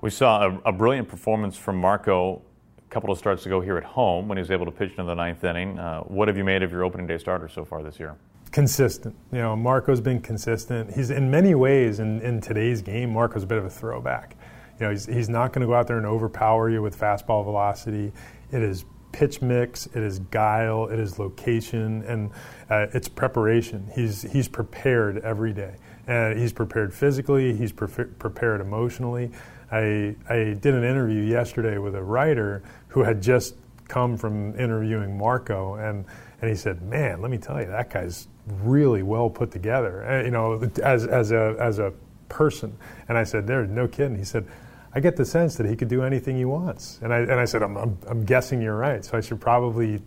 We 0.00 0.10
saw 0.10 0.46
a, 0.46 0.60
a 0.66 0.72
brilliant 0.72 1.08
performance 1.08 1.56
from 1.56 1.76
Marco 1.76 2.42
a 2.78 2.90
couple 2.90 3.12
of 3.12 3.18
starts 3.18 3.46
ago 3.46 3.60
here 3.60 3.78
at 3.78 3.84
home 3.84 4.28
when 4.28 4.36
he 4.36 4.40
was 4.42 4.50
able 4.50 4.66
to 4.66 4.72
pitch 4.72 4.92
in 4.98 5.06
the 5.06 5.14
ninth 5.14 5.44
inning. 5.44 5.78
Uh, 5.78 6.00
what 6.00 6.28
have 6.28 6.36
you 6.36 6.44
made 6.44 6.62
of 6.62 6.72
your 6.72 6.84
opening 6.84 7.06
day 7.06 7.18
starter 7.18 7.48
so 7.48 7.64
far 7.64 7.82
this 7.82 7.98
year? 7.98 8.16
Consistent. 8.52 9.14
You 9.32 9.38
know, 9.38 9.56
Marco's 9.56 10.00
been 10.00 10.20
consistent. 10.20 10.94
He's 10.94 11.10
in 11.10 11.30
many 11.30 11.54
ways 11.54 12.00
in, 12.00 12.20
in 12.20 12.40
today's 12.40 12.82
game, 12.82 13.12
Marco's 13.12 13.44
a 13.44 13.46
bit 13.46 13.58
of 13.58 13.64
a 13.64 13.70
throwback. 13.70 14.36
You 14.78 14.86
know, 14.86 14.90
he's, 14.90 15.06
he's 15.06 15.28
not 15.28 15.52
going 15.52 15.60
to 15.60 15.66
go 15.66 15.74
out 15.74 15.86
there 15.86 15.98
and 15.98 16.06
overpower 16.06 16.70
you 16.70 16.82
with 16.82 16.98
fastball 16.98 17.44
velocity. 17.44 18.12
It 18.50 18.62
is 18.62 18.84
pitch 19.12 19.42
mix, 19.42 19.86
it 19.86 20.02
is 20.02 20.18
guile, 20.18 20.88
it 20.88 20.98
is 20.98 21.18
location, 21.18 22.02
and 22.04 22.30
uh, 22.70 22.86
it's 22.94 23.08
preparation. 23.08 23.90
He's 23.94 24.22
he's 24.22 24.48
prepared 24.48 25.18
every 25.18 25.52
day, 25.52 25.76
and 26.06 26.38
he's 26.38 26.52
prepared 26.52 26.94
physically. 26.94 27.54
He's 27.56 27.72
pre- 27.72 28.04
prepared 28.04 28.60
emotionally. 28.60 29.30
I 29.70 30.16
I 30.28 30.56
did 30.60 30.74
an 30.74 30.84
interview 30.84 31.22
yesterday 31.22 31.78
with 31.78 31.94
a 31.94 32.02
writer 32.02 32.62
who 32.88 33.02
had 33.02 33.20
just 33.20 33.56
come 33.88 34.16
from 34.16 34.58
interviewing 34.58 35.18
Marco, 35.18 35.74
and 35.74 36.04
and 36.40 36.48
he 36.48 36.56
said, 36.56 36.82
"Man, 36.82 37.20
let 37.20 37.30
me 37.30 37.38
tell 37.38 37.60
you, 37.60 37.66
that 37.66 37.90
guy's 37.90 38.28
really 38.46 39.02
well 39.02 39.30
put 39.30 39.50
together, 39.50 40.04
uh, 40.08 40.24
you 40.24 40.30
know, 40.30 40.68
as, 40.82 41.06
as, 41.06 41.32
a, 41.32 41.56
as 41.58 41.78
a 41.78 41.92
person. 42.28 42.76
And 43.08 43.16
I 43.16 43.24
said, 43.24 43.46
there, 43.46 43.66
no 43.66 43.86
kidding. 43.86 44.16
He 44.16 44.24
said, 44.24 44.46
I 44.92 44.98
get 44.98 45.16
the 45.16 45.24
sense 45.24 45.54
that 45.56 45.66
he 45.66 45.76
could 45.76 45.86
do 45.86 46.02
anything 46.02 46.36
he 46.36 46.44
wants. 46.44 46.98
And 47.02 47.12
I, 47.12 47.18
and 47.18 47.34
I 47.34 47.44
said, 47.44 47.62
I'm, 47.62 47.76
I'm, 47.76 47.98
I'm 48.08 48.24
guessing 48.24 48.60
you're 48.60 48.76
right. 48.76 49.04
So 49.04 49.16
I 49.16 49.20
should 49.20 49.40
probably 49.40 50.02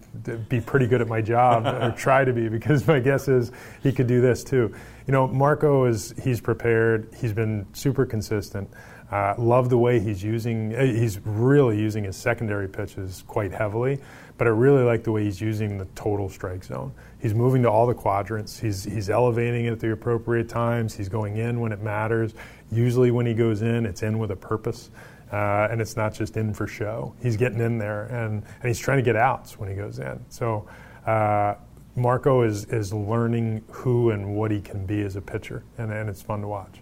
be 0.50 0.60
pretty 0.60 0.88
good 0.88 1.00
at 1.00 1.08
my 1.08 1.22
job 1.22 1.66
or 1.82 1.92
try 1.92 2.26
to 2.26 2.34
be 2.34 2.50
because 2.50 2.86
my 2.86 3.00
guess 3.00 3.30
is 3.30 3.52
he 3.82 3.94
could 3.94 4.08
do 4.08 4.20
this 4.20 4.44
too. 4.44 4.74
You 5.08 5.14
know, 5.14 5.28
Marco 5.28 5.86
is, 5.86 6.14
he's 6.22 6.42
prepared. 6.42 7.14
He's 7.16 7.32
been 7.32 7.66
super 7.74 8.06
consistent. 8.06 8.70
Uh, 9.10 9.36
love 9.38 9.70
the 9.70 9.78
way 9.78 10.00
he's 10.00 10.24
using, 10.24 10.76
uh, 10.76 10.84
he's 10.84 11.20
really 11.24 11.80
using 11.80 12.04
his 12.04 12.18
secondary 12.18 12.68
pitches 12.68 13.24
quite 13.28 13.52
heavily, 13.52 14.00
but 14.38 14.48
I 14.48 14.50
really 14.50 14.84
like 14.84 15.04
the 15.04 15.12
way 15.12 15.24
he's 15.24 15.40
using 15.40 15.78
the 15.78 15.86
total 15.96 16.30
strike 16.30 16.64
zone. 16.64 16.94
He's 17.22 17.34
moving 17.34 17.62
to 17.64 17.70
all 17.70 17.86
the 17.86 17.94
quadrants. 17.94 18.60
He's, 18.60 18.84
he's 18.84 19.10
elevating 19.10 19.66
it 19.66 19.72
at 19.72 19.80
the 19.80 19.92
appropriate 19.92 20.50
times. 20.50 20.96
He's 20.96 21.10
going 21.10 21.38
in 21.38 21.60
when 21.60 21.72
it 21.72 21.82
matters. 21.82 22.34
Usually, 22.72 23.12
when 23.12 23.26
he 23.26 23.34
goes 23.34 23.62
in, 23.62 23.86
it's 23.86 24.04
in 24.04 24.18
with 24.20 24.32
a 24.32 24.36
purpose. 24.36 24.90
Uh, 25.32 25.68
and 25.72 25.82
it's 25.82 25.96
not 25.96 26.14
just 26.14 26.38
in 26.38 26.54
for 26.54 26.68
show. 26.68 27.14
He's 27.22 27.38
getting 27.38 27.60
in 27.60 27.80
there, 27.80 28.04
and, 28.06 28.44
and 28.44 28.68
he's 28.68 28.78
trying 28.78 28.98
to 29.00 29.04
get 29.04 29.16
outs 29.16 29.58
when 29.58 29.68
he 29.68 29.76
goes 29.76 29.98
in. 29.98 30.24
So 30.30 30.68
uh, 31.08 31.56
Marco 31.96 32.44
is, 32.44 32.66
is 32.66 32.94
learning 32.94 33.64
who 33.72 34.12
and 34.12 34.36
what 34.36 34.52
he 34.52 34.62
can 34.62 34.86
be 34.86 35.02
as 35.02 35.16
a 35.16 35.22
pitcher, 35.22 35.64
and, 35.78 35.92
and 35.92 36.08
it's 36.10 36.22
fun 36.22 36.42
to 36.42 36.48
watch. 36.48 36.82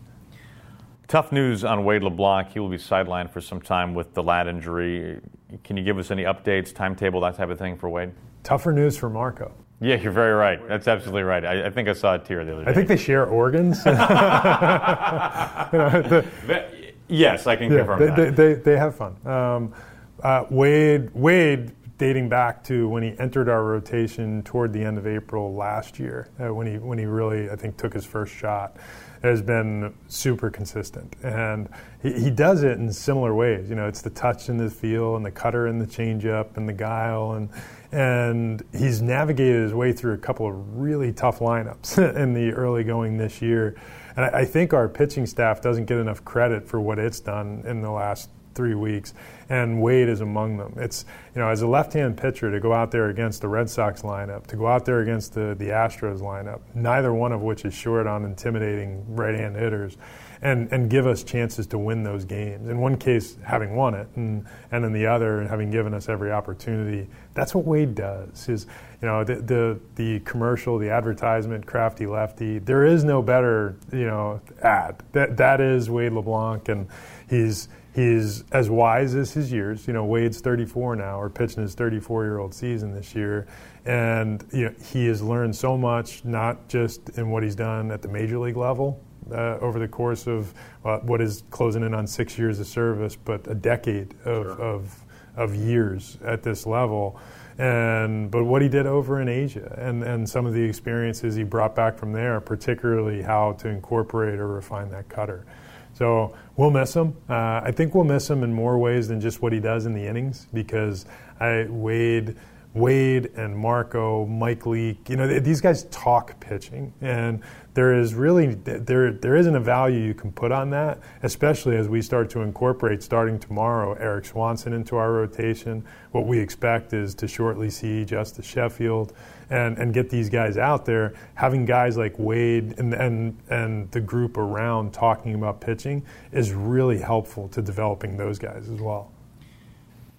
Tough 1.08 1.32
news 1.32 1.64
on 1.64 1.84
Wade 1.84 2.04
LeBlanc. 2.04 2.50
He 2.50 2.60
will 2.60 2.70
be 2.70 2.78
sidelined 2.78 3.32
for 3.32 3.42
some 3.42 3.62
time 3.62 3.94
with 3.94 4.14
the 4.14 4.24
lat 4.24 4.48
injury. 4.48 5.20
Can 5.64 5.78
you 5.78 5.84
give 5.84 5.98
us 5.98 6.12
any 6.12 6.24
updates, 6.24 6.74
timetable, 6.74 7.22
that 7.22 7.36
type 7.36 7.50
of 7.50 7.58
thing 7.60 7.78
for 7.78 7.90
Wade? 7.90 8.12
Tougher 8.44 8.72
news 8.72 8.98
for 8.98 9.10
Marco. 9.10 9.52
Yeah, 9.80 9.96
you're 9.96 10.12
very 10.12 10.34
right. 10.34 10.60
That's 10.68 10.88
absolutely 10.88 11.24
right. 11.24 11.44
I, 11.44 11.66
I 11.66 11.70
think 11.72 11.90
I 11.90 11.94
saw 11.94 12.14
a 12.14 12.20
tear 12.20 12.46
the 12.46 12.54
other 12.54 12.66
day. 12.66 12.72
I 12.72 12.74
think 12.74 12.88
they 12.88 12.98
share 12.98 13.26
organs. 13.26 13.84
you 13.86 13.92
know, 13.94 14.00
the, 15.72 16.64
yes, 17.08 17.48
I 17.48 17.56
can 17.56 17.72
yeah, 17.72 17.78
confirm 17.80 18.00
they, 18.00 18.06
that. 18.06 18.36
They, 18.36 18.54
they, 18.54 18.62
they 18.62 18.78
have 18.78 18.96
fun. 18.96 19.16
Um, 19.26 19.74
uh, 20.22 20.46
Wade, 20.52 21.10
Wade, 21.16 21.72
dating 22.02 22.28
back 22.28 22.64
to 22.64 22.90
when 22.90 23.04
he 23.04 23.14
entered 23.20 23.48
our 23.48 23.64
rotation 23.64 24.42
toward 24.42 24.74
the 24.74 24.84
end 24.84 24.98
of 24.98 25.06
April 25.06 25.54
last 25.54 26.00
year, 26.00 26.28
uh, 26.40 26.52
when 26.52 26.66
he 26.66 26.80
when 26.80 26.98
he 26.98 27.06
really 27.06 27.48
I 27.48 27.56
think 27.56 27.78
took 27.78 27.94
his 27.94 28.08
first 28.08 28.34
shot 28.34 28.76
has 29.22 29.40
been 29.40 29.94
super 30.08 30.50
consistent. 30.50 31.16
And 31.22 31.70
he, 32.02 32.12
he, 32.14 32.30
does 32.32 32.64
it 32.64 32.80
in 32.80 32.92
similar 32.92 33.36
ways. 33.36 33.70
You 33.70 33.76
know, 33.76 33.88
it's 33.88 34.02
the 34.02 34.10
touch 34.10 34.50
in 34.50 34.58
the 34.58 34.68
feel, 34.68 35.16
and 35.16 35.24
the 35.24 35.30
cutter 35.30 35.68
and 35.68 35.80
the 35.80 35.86
changeup 35.86 36.58
and 36.58 36.68
the 36.68 36.74
guile. 36.74 37.34
And, 37.34 37.50
and 37.92 38.64
he's 38.72 39.04
navigated 39.04 39.62
his 39.62 39.74
way 39.76 39.94
through 39.94 40.14
a 40.14 40.18
couple 40.18 40.48
of 40.48 40.56
really 40.76 41.14
tough 41.14 41.38
lineups 41.38 42.00
in 42.16 42.34
the 42.34 42.52
early 42.52 42.84
going 42.84 43.18
this 43.18 43.44
year. 43.44 43.76
And 44.16 44.26
I, 44.26 44.40
I 44.40 44.46
think 44.46 44.74
our 44.74 44.90
pitching 44.90 45.28
staff 45.28 45.62
doesn't 45.62 45.86
get 45.86 46.00
enough 46.00 46.26
credit 46.26 46.68
for 46.68 46.82
what 46.82 46.98
it's 46.98 47.20
done 47.20 47.62
in 47.68 47.84
the 47.84 47.92
last 47.92 48.32
three 48.54 48.76
weeks, 48.76 49.14
and 49.50 49.82
Wade 49.82 50.10
is 50.10 50.22
among 50.22 50.58
them. 50.58 50.74
It's 50.78 51.06
you 51.36 51.42
know 51.42 51.50
as 51.50 51.62
a 51.62 51.68
left-hand 51.68 52.18
pitcher 52.18 52.52
to 52.52 52.60
go 52.60 52.74
out 52.74 52.92
there 52.92 53.10
against 53.10 53.42
the 53.42 53.48
Red 53.48 53.70
Sox 53.70 54.02
lineup, 54.02 54.48
to 54.48 54.56
go 54.56 54.68
out 54.68 54.86
there 54.86 55.00
against 55.02 55.34
the 55.34 55.56
the 55.58 55.70
Astros 55.70 56.20
lineup, 56.20 56.62
neither 56.74 57.14
one 57.14 57.32
of 57.32 57.42
which 57.42 57.66
is 57.66 57.74
short 57.74 58.08
on 58.08 58.26
intimidating 58.26 59.04
right-hand 59.16 59.56
hitters, 59.56 59.98
and 60.42 60.72
and 60.72 60.90
give 60.90 61.06
us 61.06 61.24
chances 61.24 61.68
to 61.68 61.78
win 61.78 62.04
those 62.04 62.26
games. 62.26 62.68
In 62.68 62.80
one 62.80 62.98
case, 62.98 63.38
having 63.44 63.76
won 63.76 63.94
it, 63.94 64.08
and 64.16 64.46
and 64.72 64.86
in 64.86 64.94
the 64.94 65.06
other, 65.06 65.48
having 65.48 65.70
given 65.70 65.94
us 65.94 66.10
every 66.10 66.32
opportunity. 66.32 67.08
That's 67.34 67.56
what 67.56 67.66
Wade 67.66 67.96
does. 67.96 68.50
Is 68.50 68.68
you 69.02 69.08
know 69.08 69.24
the 69.24 69.36
the, 69.36 69.80
the 69.96 70.20
commercial, 70.22 70.78
the 70.78 70.90
advertisement, 70.90 71.66
crafty 71.66 72.06
lefty. 72.06 72.60
There 72.60 72.86
is 72.86 73.04
no 73.04 73.22
better 73.22 73.76
you 73.92 74.06
know 74.06 74.42
ad. 74.62 75.02
That 75.12 75.38
that 75.38 75.62
is 75.62 75.90
Wade 75.90 76.14
LeBlanc, 76.14 76.70
and 76.70 76.88
he's 77.30 77.68
He's 77.94 78.46
as 78.52 78.70
wise 78.70 79.16
as 79.16 79.34
his 79.34 79.52
years. 79.52 79.86
You 79.86 79.94
know, 79.94 80.06
Wade's 80.06 80.40
34 80.40 80.96
now, 80.96 81.20
or 81.20 81.30
pitching 81.30 81.62
his 81.62 81.76
34 81.76 82.24
year 82.24 82.40
old 82.40 82.54
season 82.54 82.94
this 82.94 83.14
year. 83.14 83.48
And 83.86 84.46
you 84.54 84.66
know, 84.66 84.76
he 84.84 85.08
has 85.08 85.22
learned 85.22 85.56
so 85.56 85.78
much, 85.78 86.24
not 86.24 86.70
just 86.70 87.10
in 87.18 87.30
what 87.30 87.44
he's 87.44 87.56
done 87.56 87.92
at 87.92 88.02
the 88.02 88.08
major 88.08 88.40
league 88.40 88.58
level 88.58 89.04
uh, 89.32 89.58
over 89.60 89.80
the 89.80 89.88
course 89.88 90.28
of 90.28 90.54
uh, 90.86 91.00
what 91.00 91.22
is 91.22 91.44
closing 91.50 91.84
in 91.84 91.94
on 91.94 92.08
six 92.08 92.38
years 92.38 92.60
of 92.60 92.68
service, 92.68 93.16
but 93.16 93.46
a 93.48 93.56
decade 93.56 94.14
of, 94.26 94.46
sure. 94.46 94.62
of, 94.62 95.06
of 95.36 95.56
years 95.56 96.18
at 96.24 96.44
this 96.44 96.66
level. 96.66 97.20
And, 97.58 98.32
but 98.32 98.46
what 98.46 98.62
he 98.62 98.70
did 98.70 98.88
over 98.88 99.22
in 99.22 99.28
Asia 99.28 99.76
and, 99.78 100.04
and 100.04 100.28
some 100.28 100.46
of 100.46 100.54
the 100.54 100.64
experiences 100.64 101.36
he 101.36 101.44
brought 101.44 101.76
back 101.76 101.98
from 101.98 102.14
there, 102.14 102.40
particularly 102.40 103.22
how 103.22 103.54
to 103.54 103.68
incorporate 103.68 104.40
or 104.40 104.48
refine 104.48 104.90
that 104.92 105.10
cutter. 105.10 105.46
So 105.94 106.34
we'll 106.62 106.70
miss 106.70 106.96
him. 106.96 107.16
Uh, 107.28 107.60
I 107.64 107.72
think 107.72 107.96
we'll 107.96 108.04
miss 108.04 108.30
him 108.30 108.44
in 108.44 108.54
more 108.54 108.78
ways 108.78 109.08
than 109.08 109.20
just 109.20 109.42
what 109.42 109.52
he 109.52 109.60
does 109.60 109.88
in 109.88 109.94
the 109.94 110.06
innings 110.06 110.48
because 110.54 111.06
I 111.40 111.66
Wade. 111.68 112.36
Wade 112.74 113.32
and 113.36 113.54
Marco, 113.54 114.26
Mike 114.26 114.66
Leake, 114.66 115.10
you 115.10 115.18
know, 115.18 115.28
these 115.28 115.60
guys 115.60 115.84
talk 115.92 116.40
pitching, 116.40 116.94
and 117.02 117.42
there 117.74 118.00
is 118.00 118.14
really 118.14 118.54
there 118.54 119.12
there 119.12 119.36
isn't 119.36 119.58
a 119.58 119.60
value 119.60 120.00
you 120.00 120.14
can 120.14 120.32
put 120.32 120.54
on 120.54 120.70
that, 120.70 121.00
especially 121.24 121.76
as 121.76 121.90
we 121.90 122.02
start 122.02 122.30
to 122.30 122.40
incorporate 122.40 123.04
starting 123.04 123.38
tomorrow 123.38 123.92
Erik 123.96 124.24
Swanson 124.24 124.72
into 124.72 124.96
our 124.96 125.12
rotation. 125.12 125.84
What 126.12 126.28
we 126.28 126.40
expect 126.40 126.94
is 126.94 127.14
to 127.16 127.28
shortly 127.28 127.70
see 127.70 128.06
Justus 128.06 128.46
Sheffield 128.46 129.12
and, 129.52 129.78
and 129.78 129.94
get 129.94 130.10
these 130.10 130.30
guys 130.30 130.58
out 130.58 130.86
there. 130.86 131.14
Having 131.36 131.66
guys 131.66 131.98
like 131.98 132.18
Wade 132.18 132.80
and, 132.80 132.94
and, 132.94 133.38
and 133.50 133.92
the 133.92 134.02
group 134.02 134.38
around 134.38 134.94
talking 134.94 135.36
about 135.36 135.62
pitching 135.62 136.04
is 136.32 136.54
really 136.54 136.98
helpful 136.98 137.48
to 137.50 137.62
developing 137.62 138.18
those 138.18 138.40
guys 138.40 138.70
as 138.70 138.82
well. 138.82 139.12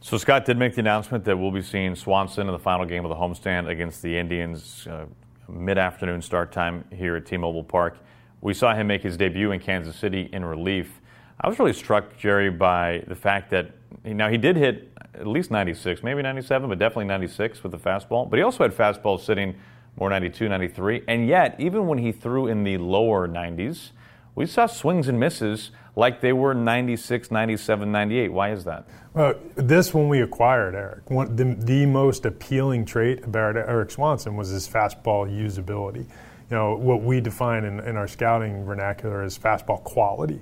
So 0.01 0.19
Scott 0.19 0.45
did 0.45 0.59
make 0.59 0.75
the 0.75 0.81
announcement 0.81 1.25
that 1.25 1.39
we'll 1.39 1.51
be 1.51 1.63
seeing 1.63 1.95
Swanson 1.95 2.47
in 2.47 2.53
the 2.53 2.59
final 2.59 2.85
game 2.85 3.05
of 3.05 3.09
the 3.09 3.15
homestand 3.15 3.69
against 3.69 4.03
the 4.03 4.17
Indians, 4.17 4.87
uh, 4.89 5.07
mid-afternoon 5.49 6.21
start 6.21 6.53
time 6.53 6.85
here 6.93 7.17
at 7.17 7.25
T-Mobile 7.25 7.65
Park. 7.65 7.99
We 8.41 8.53
saw 8.53 8.75
him 8.75 8.89
make 8.89 9.03
his 9.03 9.17
debut 9.17 9.53
in 9.53 9.61
Kansas 9.61 9.97
City 9.97 10.29
in 10.33 10.45
relief. 10.45 11.01
I 11.41 11.49
was 11.49 11.59
really 11.59 11.73
struck, 11.73 12.19
Jerry, 12.19 12.51
by 12.51 13.05
the 13.07 13.15
fact 13.15 13.51
that 13.51 13.71
now 14.05 14.29
he 14.29 14.39
did 14.39 14.57
hit 14.57 14.93
at 15.15 15.27
least 15.27 15.51
96, 15.51 16.03
maybe 16.03 16.23
97, 16.23 16.69
but 16.69 16.79
definitely 16.79 17.05
96 17.05 17.63
with 17.63 17.73
the 17.73 17.79
fastball. 17.79 18.29
But 18.29 18.39
he 18.39 18.43
also 18.43 18.65
had 18.65 18.73
fastballs 18.73 19.21
sitting 19.21 19.55
more 19.97 20.11
92, 20.11 20.49
93. 20.49 21.03
And 21.07 21.27
yet, 21.27 21.57
even 21.59 21.87
when 21.87 21.99
he 21.99 22.13
threw 22.13 22.47
in 22.47 22.65
the 22.65 22.79
lower 22.79 23.29
90s, 23.29 23.91
we 24.35 24.47
saw 24.47 24.67
swings 24.67 25.09
and 25.09 25.21
misses 25.21 25.71
like 25.95 26.21
they 26.23 26.33
were 26.33 26.55
96, 26.55 27.31
97, 27.31 27.93
98. 27.93 28.33
Why 28.33 28.51
is 28.51 28.65
that? 28.65 28.89
Well, 29.13 29.35
this 29.57 29.93
when 29.93 30.09
we 30.09 30.23
acquired 30.23 30.75
Erik, 30.75 31.11
one, 31.11 31.37
the, 31.37 31.55
the 31.59 31.85
most 31.85 32.25
appealing 32.25 32.87
trait 32.87 33.25
about 33.25 33.57
Erik 33.57 33.91
Swanson 33.91 34.37
was 34.37 34.49
his 34.49 34.67
fastball 34.67 35.31
usability. 35.31 36.07
You 36.51 36.57
know, 36.59 36.77
what 36.77 37.03
we 37.03 37.21
define 37.21 37.65
in, 37.65 37.81
in 37.81 37.97
our 37.97 38.09
scouting 38.09 38.65
vernacular 38.65 39.23
as 39.23 39.39
fastball 39.39 39.83
quality. 39.85 40.41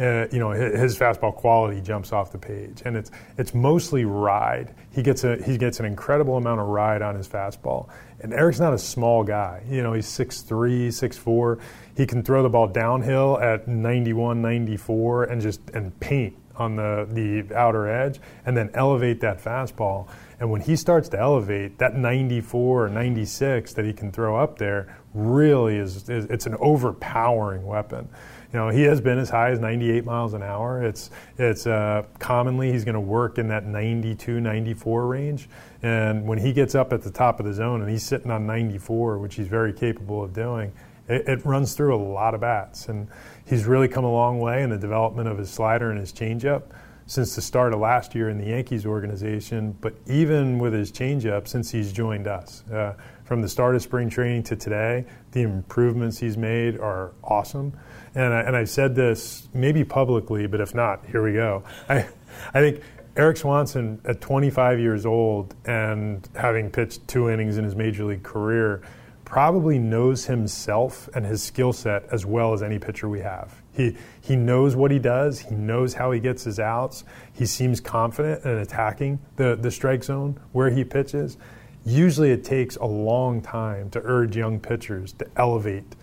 Uh, 0.00 0.26
you 0.32 0.38
know, 0.38 0.50
his, 0.50 0.98
fastball 0.98 1.34
quality 1.34 1.78
jumps 1.82 2.10
off 2.10 2.32
the 2.32 2.38
page, 2.38 2.80
and 2.86 2.96
it's 2.96 3.10
it's 3.36 3.52
mostly 3.52 4.06
ride. 4.06 4.74
He 4.92 5.02
gets 5.02 5.24
a 5.24 5.36
he 5.42 5.58
gets 5.58 5.78
an 5.78 5.84
incredible 5.84 6.38
amount 6.38 6.60
of 6.60 6.68
ride 6.68 7.02
on 7.02 7.14
his 7.14 7.28
fastball. 7.28 7.90
And 8.20 8.32
Erik's 8.32 8.60
not 8.60 8.72
a 8.72 8.78
small 8.78 9.24
guy. 9.24 9.62
You 9.68 9.82
know, 9.82 9.94
he's 9.94 10.06
6'3", 10.06 10.88
6'4". 10.88 11.60
He 11.96 12.06
can 12.06 12.22
throw 12.22 12.42
the 12.42 12.50
ball 12.50 12.66
downhill 12.66 13.38
at 13.40 13.66
91, 13.66 14.42
94 14.42 15.24
and 15.24 15.40
just 15.40 15.60
and 15.70 15.98
paint 16.00 16.34
on 16.56 16.76
the 16.76 17.06
the 17.10 17.54
outer 17.54 17.86
edge, 17.86 18.20
and 18.46 18.56
then 18.56 18.70
elevate 18.72 19.20
that 19.20 19.42
fastball. 19.42 20.08
And 20.38 20.50
when 20.50 20.62
he 20.62 20.76
starts 20.76 21.10
to 21.10 21.18
elevate, 21.18 21.76
that 21.78 21.94
94 21.94 22.86
or 22.86 22.88
96 22.88 23.74
that 23.74 23.84
he 23.84 23.92
can 23.92 24.10
throw 24.10 24.38
up 24.38 24.58
there 24.58 24.96
really 25.12 25.76
is, 25.76 26.08
is 26.08 26.24
it's 26.26 26.46
an 26.46 26.56
overpowering 26.60 27.66
weapon 27.66 28.08
you 28.52 28.58
know, 28.58 28.68
he 28.68 28.82
has 28.82 29.00
been 29.00 29.18
as 29.18 29.30
high 29.30 29.50
as 29.50 29.60
98 29.60 30.04
miles 30.04 30.34
an 30.34 30.42
hour. 30.42 30.82
It's, 30.82 31.10
it's 31.38 31.68
uh, 31.68 32.04
commonly 32.18 32.72
he's 32.72 32.84
going 32.84 32.94
to 32.94 33.00
work 33.00 33.38
in 33.38 33.46
that 33.48 33.64
92, 33.64 34.40
94 34.40 35.06
range. 35.06 35.48
And 35.82 36.26
when 36.26 36.38
he 36.38 36.52
gets 36.52 36.74
up 36.74 36.92
at 36.92 37.02
the 37.02 37.12
top 37.12 37.38
of 37.38 37.46
the 37.46 37.52
zone 37.52 37.80
and 37.80 37.88
he's 37.88 38.02
sitting 38.02 38.30
on 38.30 38.46
94, 38.46 39.18
which 39.18 39.36
he's 39.36 39.46
very 39.46 39.72
capable 39.72 40.24
of 40.24 40.32
doing, 40.32 40.72
it, 41.08 41.28
it 41.28 41.46
runs 41.46 41.74
through 41.74 41.94
a 41.94 42.02
lot 42.02 42.34
of 42.34 42.40
bats. 42.40 42.88
And 42.88 43.06
he's 43.46 43.66
really 43.66 43.86
come 43.86 44.04
a 44.04 44.12
long 44.12 44.40
way 44.40 44.64
in 44.64 44.70
the 44.70 44.78
development 44.78 45.28
of 45.28 45.38
his 45.38 45.48
slider 45.48 45.90
and 45.90 46.00
his 46.00 46.12
changeup 46.12 46.64
since 47.06 47.34
the 47.34 47.42
start 47.42 47.72
of 47.72 47.80
last 47.80 48.14
year 48.14 48.28
in 48.28 48.38
the 48.38 48.46
Yankees 48.46 48.86
organization, 48.86 49.76
but 49.80 49.92
even 50.06 50.60
with 50.60 50.72
his 50.72 50.92
changeup 50.92 51.48
since 51.48 51.68
he's 51.68 51.92
joined 51.92 52.28
us. 52.28 52.62
Uh, 52.70 52.94
from 53.24 53.42
the 53.42 53.48
start 53.48 53.74
of 53.74 53.82
spring 53.82 54.08
training 54.08 54.44
to 54.44 54.54
today, 54.54 55.04
the 55.32 55.42
improvements 55.42 56.18
he's 56.18 56.36
made 56.36 56.78
are 56.78 57.12
awesome 57.24 57.72
and, 58.14 58.34
I, 58.34 58.40
and 58.40 58.56
I've 58.56 58.70
said 58.70 58.94
this 58.94 59.48
maybe 59.54 59.84
publicly, 59.84 60.46
but 60.46 60.60
if 60.60 60.74
not, 60.74 61.04
here 61.06 61.22
we 61.22 61.34
go. 61.34 61.62
I, 61.88 62.06
I 62.54 62.60
think 62.60 62.82
Erik 63.16 63.36
Swanson, 63.36 64.00
at 64.04 64.20
25 64.20 64.78
years 64.78 65.04
old 65.04 65.54
and 65.64 66.28
having 66.34 66.70
pitched 66.70 67.06
two 67.08 67.28
innings 67.28 67.58
in 67.58 67.64
his 67.64 67.74
major 67.74 68.04
league 68.04 68.22
career, 68.22 68.82
probably 69.24 69.78
knows 69.78 70.24
himself 70.26 71.08
and 71.14 71.24
his 71.24 71.42
skill 71.42 71.72
set 71.72 72.04
as 72.12 72.26
well 72.26 72.52
as 72.52 72.62
any 72.62 72.78
pitcher 72.78 73.08
we 73.08 73.20
have. 73.20 73.62
He, 73.72 73.96
he 74.20 74.34
knows 74.34 74.74
what 74.74 74.90
he 74.90 74.98
does, 74.98 75.38
he 75.38 75.54
knows 75.54 75.94
how 75.94 76.10
he 76.10 76.18
gets 76.18 76.42
his 76.44 76.58
outs, 76.58 77.04
he 77.32 77.46
seems 77.46 77.80
confident 77.80 78.44
in 78.44 78.58
attacking 78.58 79.20
the, 79.36 79.56
the 79.56 79.70
strike 79.70 80.02
zone 80.02 80.40
where 80.52 80.70
he 80.70 80.82
pitches. 80.82 81.36
Usually, 81.84 82.30
it 82.30 82.44
takes 82.44 82.76
a 82.76 82.84
long 82.84 83.40
time 83.40 83.88
to 83.90 84.00
urge 84.04 84.36
young 84.36 84.58
pitchers 84.58 85.12
to 85.14 85.26
elevate 85.36 85.96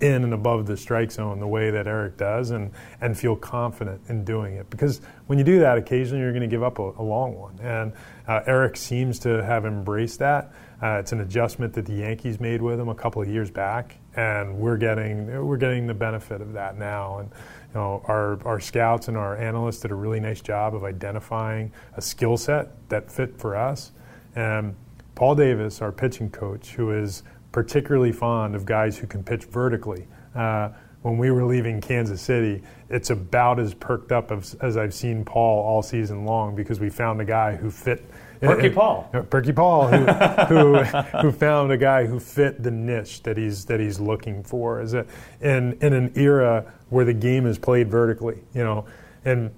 in 0.00 0.24
and 0.24 0.34
above 0.34 0.66
the 0.66 0.76
strike 0.76 1.10
zone 1.12 1.38
the 1.38 1.46
way 1.46 1.70
that 1.70 1.86
Erik 1.86 2.16
does 2.16 2.50
and, 2.50 2.70
and 3.00 3.18
feel 3.18 3.36
confident 3.36 4.00
in 4.08 4.24
doing 4.24 4.54
it. 4.54 4.68
Because 4.70 5.00
when 5.26 5.38
you 5.38 5.44
do 5.44 5.60
that, 5.60 5.78
occasionally 5.78 6.22
you're 6.22 6.32
going 6.32 6.42
to 6.42 6.48
give 6.48 6.62
up 6.62 6.78
a, 6.78 6.90
a 6.98 7.02
long 7.02 7.34
one. 7.36 7.58
And 7.60 7.92
uh, 8.26 8.40
Erik 8.46 8.76
seems 8.76 9.18
to 9.20 9.42
have 9.44 9.64
embraced 9.64 10.18
that. 10.18 10.52
Uh, 10.82 10.98
it's 10.98 11.12
an 11.12 11.20
adjustment 11.20 11.72
that 11.74 11.86
the 11.86 11.94
Yankees 11.94 12.40
made 12.40 12.60
with 12.60 12.78
him 12.78 12.88
a 12.88 12.94
couple 12.94 13.22
of 13.22 13.28
years 13.28 13.50
back, 13.50 13.96
and 14.16 14.58
we're 14.58 14.76
getting 14.76 15.26
we're 15.46 15.56
getting 15.56 15.86
the 15.86 15.94
benefit 15.94 16.42
of 16.42 16.52
that 16.52 16.76
now. 16.76 17.18
And 17.20 17.30
you 17.30 17.74
know, 17.80 18.02
our 18.06 18.38
our 18.46 18.60
scouts 18.60 19.08
and 19.08 19.16
our 19.16 19.36
analysts 19.36 19.80
did 19.80 19.92
a 19.92 19.94
really 19.94 20.20
nice 20.20 20.42
job 20.42 20.74
of 20.74 20.84
identifying 20.84 21.72
a 21.96 22.02
skill 22.02 22.36
set 22.36 22.88
that 22.90 23.10
fit 23.10 23.38
for 23.38 23.56
us. 23.56 23.92
And 24.34 24.74
Paul 25.14 25.36
Davis, 25.36 25.80
our 25.80 25.92
pitching 25.92 26.28
coach, 26.30 26.72
who 26.72 26.90
is 26.90 27.22
particularly 27.54 28.10
fond 28.10 28.56
of 28.56 28.66
guys 28.66 28.98
who 28.98 29.06
can 29.06 29.22
pitch 29.22 29.44
vertically. 29.44 30.08
Uh, 30.34 30.70
when 31.02 31.16
we 31.16 31.30
were 31.30 31.44
leaving 31.44 31.80
Kansas 31.80 32.20
City, 32.20 32.60
it's 32.90 33.10
about 33.10 33.60
as 33.60 33.72
perked 33.74 34.10
up 34.10 34.32
as, 34.32 34.54
as, 34.54 34.76
I've 34.76 34.92
seen 34.92 35.24
Paul 35.24 35.62
all 35.62 35.80
season 35.80 36.24
long 36.24 36.56
because 36.56 36.80
we 36.80 36.90
found 36.90 37.20
a 37.20 37.24
guy 37.24 37.54
who 37.54 37.70
fit. 37.70 38.04
Perky 38.40 38.70
uh, 38.70 38.74
Paul. 38.74 39.10
Uh, 39.14 39.20
Perky 39.20 39.52
Paul, 39.52 39.86
who, 39.86 40.04
who, 40.48 40.82
who, 40.82 41.30
found 41.30 41.70
a 41.70 41.76
guy 41.76 42.06
who 42.06 42.18
fit 42.18 42.60
the 42.60 42.72
niche 42.72 43.22
that 43.22 43.36
he's 43.36 43.64
that 43.66 43.78
he's 43.78 44.00
looking 44.00 44.42
for. 44.42 44.80
Is 44.80 44.94
it 44.94 45.08
in 45.40 45.78
in 45.80 45.92
an 45.92 46.10
era 46.16 46.72
where 46.88 47.04
the 47.04 47.14
game 47.14 47.46
is 47.46 47.56
played 47.56 47.88
vertically, 47.88 48.42
you 48.52 48.64
know, 48.64 48.84
and 49.24 49.52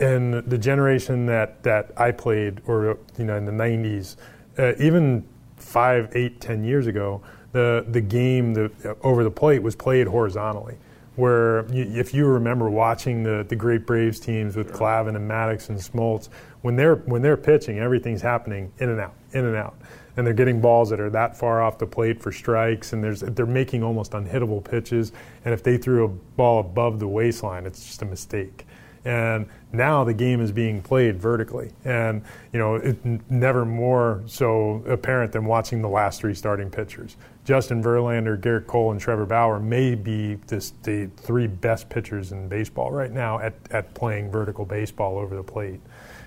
in 0.00 0.42
the 0.48 0.56
generation 0.56 1.26
that 1.26 1.62
that 1.64 1.90
I 1.98 2.12
played, 2.12 2.62
or 2.66 2.96
you 3.18 3.26
know, 3.26 3.36
in 3.36 3.44
the 3.44 3.52
'90s, 3.52 4.16
uh, 4.58 4.72
even 4.78 5.28
five, 5.62 6.10
eight, 6.14 6.40
ten 6.40 6.64
years 6.64 6.86
ago, 6.86 7.22
the 7.52 7.84
the 7.88 8.00
game 8.00 8.54
the, 8.54 8.70
uh, 8.84 8.94
over 9.02 9.24
the 9.24 9.30
plate 9.30 9.62
was 9.62 9.76
played 9.76 10.06
horizontally. 10.06 10.76
Where 11.14 11.70
you, 11.70 11.84
if 12.00 12.14
you 12.14 12.26
remember 12.26 12.70
watching 12.70 13.22
the, 13.22 13.44
the 13.46 13.54
great 13.54 13.84
Braves 13.86 14.18
teams 14.18 14.56
with 14.56 14.72
Glavine 14.72 15.14
and 15.14 15.30
Maddux 15.30 15.68
and 15.68 15.78
Smoltz, 15.78 16.30
when 16.62 16.76
they're 16.76 16.96
when 16.96 17.20
they're 17.20 17.36
pitching, 17.36 17.78
everything's 17.78 18.22
happening 18.22 18.72
in 18.78 18.88
and 18.88 18.98
out, 18.98 19.14
in 19.32 19.44
and 19.44 19.54
out, 19.54 19.74
and 20.16 20.26
they're 20.26 20.32
getting 20.32 20.62
balls 20.62 20.88
that 20.88 21.00
are 21.00 21.10
that 21.10 21.36
far 21.36 21.60
off 21.60 21.78
the 21.78 21.86
plate 21.86 22.22
for 22.22 22.32
strikes, 22.32 22.94
and 22.94 23.04
there's 23.04 23.20
they're 23.20 23.44
making 23.44 23.82
almost 23.82 24.12
unhittable 24.12 24.64
pitches. 24.64 25.12
And 25.44 25.52
if 25.52 25.62
they 25.62 25.76
threw 25.76 26.04
a 26.06 26.08
ball 26.08 26.60
above 26.60 26.98
the 26.98 27.08
waistline, 27.08 27.66
it's 27.66 27.84
just 27.84 28.00
a 28.00 28.06
mistake 28.06 28.66
and 29.04 29.46
now 29.72 30.04
the 30.04 30.14
game 30.14 30.40
is 30.40 30.52
being 30.52 30.80
played 30.80 31.16
vertically 31.16 31.72
and 31.84 32.22
you 32.52 32.58
know 32.58 32.76
it, 32.76 32.96
never 33.30 33.64
more 33.64 34.22
so 34.26 34.82
apparent 34.86 35.32
than 35.32 35.44
watching 35.44 35.82
the 35.82 35.88
last 35.88 36.20
three 36.20 36.34
starting 36.34 36.70
pitchers 36.70 37.16
justin 37.44 37.82
verlander 37.82 38.40
gerrit 38.40 38.66
cole 38.66 38.92
and 38.92 39.00
trevor 39.00 39.26
bauer 39.26 39.58
may 39.58 39.94
be 39.94 40.34
this, 40.46 40.72
the 40.82 41.10
three 41.16 41.46
best 41.46 41.88
pitchers 41.88 42.32
in 42.32 42.48
baseball 42.48 42.90
right 42.90 43.12
now 43.12 43.38
at, 43.38 43.54
at 43.70 43.92
playing 43.94 44.30
vertical 44.30 44.64
baseball 44.64 45.18
over 45.18 45.34
the 45.34 45.42
plate 45.42 45.80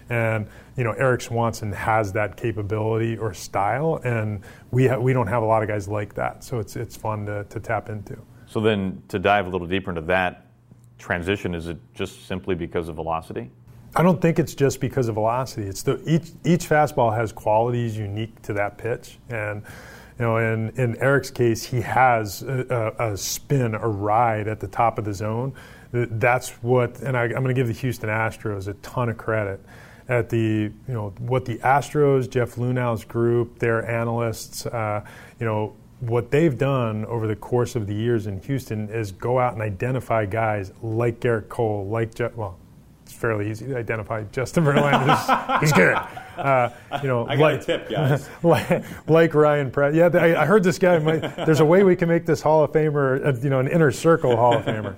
and 0.09 0.47
you 0.77 0.83
know 0.83 0.91
Erik 0.93 1.21
swanson 1.21 1.71
has 1.71 2.13
that 2.13 2.37
capability 2.37 3.17
or 3.17 3.33
style 3.33 3.99
and 4.03 4.41
we, 4.71 4.87
ha- 4.87 4.99
we 4.99 5.13
don't 5.13 5.27
have 5.27 5.41
a 5.41 5.45
lot 5.45 5.63
of 5.63 5.69
guys 5.69 5.87
like 5.87 6.13
that 6.15 6.43
so 6.43 6.59
it's, 6.59 6.75
it's 6.75 6.95
fun 6.95 7.25
to, 7.25 7.43
to 7.45 7.59
tap 7.59 7.89
into 7.89 8.17
so 8.47 8.59
then 8.59 9.01
to 9.07 9.19
dive 9.19 9.47
a 9.47 9.49
little 9.49 9.67
deeper 9.67 9.89
into 9.89 10.01
that 10.01 10.45
transition? 10.97 11.53
Is 11.55 11.67
it 11.67 11.77
just 11.93 12.27
simply 12.27 12.55
because 12.55 12.89
of 12.89 12.95
velocity? 12.95 13.49
I 13.95 14.03
don't 14.03 14.21
think 14.21 14.39
it's 14.39 14.55
just 14.55 14.81
because 14.81 15.07
of 15.07 15.15
velocity. 15.15 15.67
It's 15.67 15.83
the 15.83 16.01
each 16.05 16.31
each 16.43 16.67
fastball 16.67 17.15
has 17.15 17.31
qualities 17.31 17.97
unique 17.97 18.41
to 18.41 18.53
that 18.53 18.77
pitch, 18.77 19.19
and 19.29 19.63
you 20.19 20.25
know, 20.25 20.37
in 20.37 20.69
in 20.71 20.97
Erik's 20.97 21.31
case, 21.31 21.63
he 21.63 21.81
has 21.81 22.41
a, 22.43 22.93
a, 22.99 23.17
spin, 23.17 23.75
a 23.75 23.87
ride 23.87 24.47
at 24.47 24.59
the 24.59 24.67
top 24.67 24.97
of 24.97 25.05
the 25.05 25.13
zone. 25.13 25.53
That's 25.91 26.49
what, 26.61 26.99
and 26.99 27.15
I, 27.15 27.23
I'm 27.23 27.43
going 27.43 27.47
to 27.47 27.53
give 27.53 27.67
the 27.67 27.73
Houston 27.73 28.09
Astros 28.09 28.67
a 28.67 28.73
ton 28.75 29.09
of 29.09 29.17
credit 29.17 29.61
at 30.07 30.29
the 30.29 30.37
you 30.87 30.93
know 30.93 31.13
what 31.19 31.45
the 31.45 31.57
Astros, 31.59 32.29
Jeff 32.29 32.55
Luhnow's 32.55 33.03
group, 33.03 33.59
their 33.59 33.89
analysts, 33.89 34.65
uh, 34.65 35.03
you 35.39 35.45
know 35.45 35.75
what 36.01 36.29
they've 36.31 36.57
done 36.57 37.05
over 37.05 37.25
the 37.27 37.35
course 37.35 37.75
of 37.75 37.87
the 37.87 37.95
years 37.95 38.27
in 38.27 38.39
Houston 38.41 38.89
is 38.89 39.11
go 39.11 39.39
out 39.39 39.53
and 39.53 39.61
identify 39.61 40.25
guys 40.25 40.71
like 40.81 41.19
Gerrit 41.19 41.49
Cole, 41.49 41.87
like 41.87 42.13
Je- 42.13 42.29
well, 42.35 42.57
it's 43.05 43.13
fairly 43.13 43.51
easy 43.51 43.67
to 43.67 43.77
identify 43.77 44.23
Justin 44.31 44.63
Verlander. 44.63 45.59
he's 45.61 45.71
good. 45.71 45.95
Uh, 46.37 46.69
you 47.03 47.07
know, 47.07 47.27
I 47.29 47.35
got 47.35 47.53
like, 47.53 47.61
a 47.61 47.63
tip, 47.63 47.89
guys. 47.89 48.27
like, 48.43 48.83
like 49.07 49.33
Ryan 49.35 49.69
Press. 49.69 49.93
Yeah, 49.93 50.09
I, 50.11 50.41
I, 50.41 50.45
heard 50.47 50.63
this 50.63 50.79
guy. 50.79 50.97
Might, 50.97 51.19
there's 51.45 51.59
a 51.59 51.65
way 51.65 51.83
we 51.83 51.95
can 51.95 52.09
make 52.09 52.25
this 52.25 52.41
Hall 52.41 52.63
of 52.63 52.71
Famer, 52.71 53.23
uh, 53.23 53.39
you 53.41 53.51
know, 53.51 53.59
an 53.59 53.67
inner 53.67 53.91
circle 53.91 54.35
Hall 54.35 54.57
of 54.57 54.65
Famer. 54.65 54.95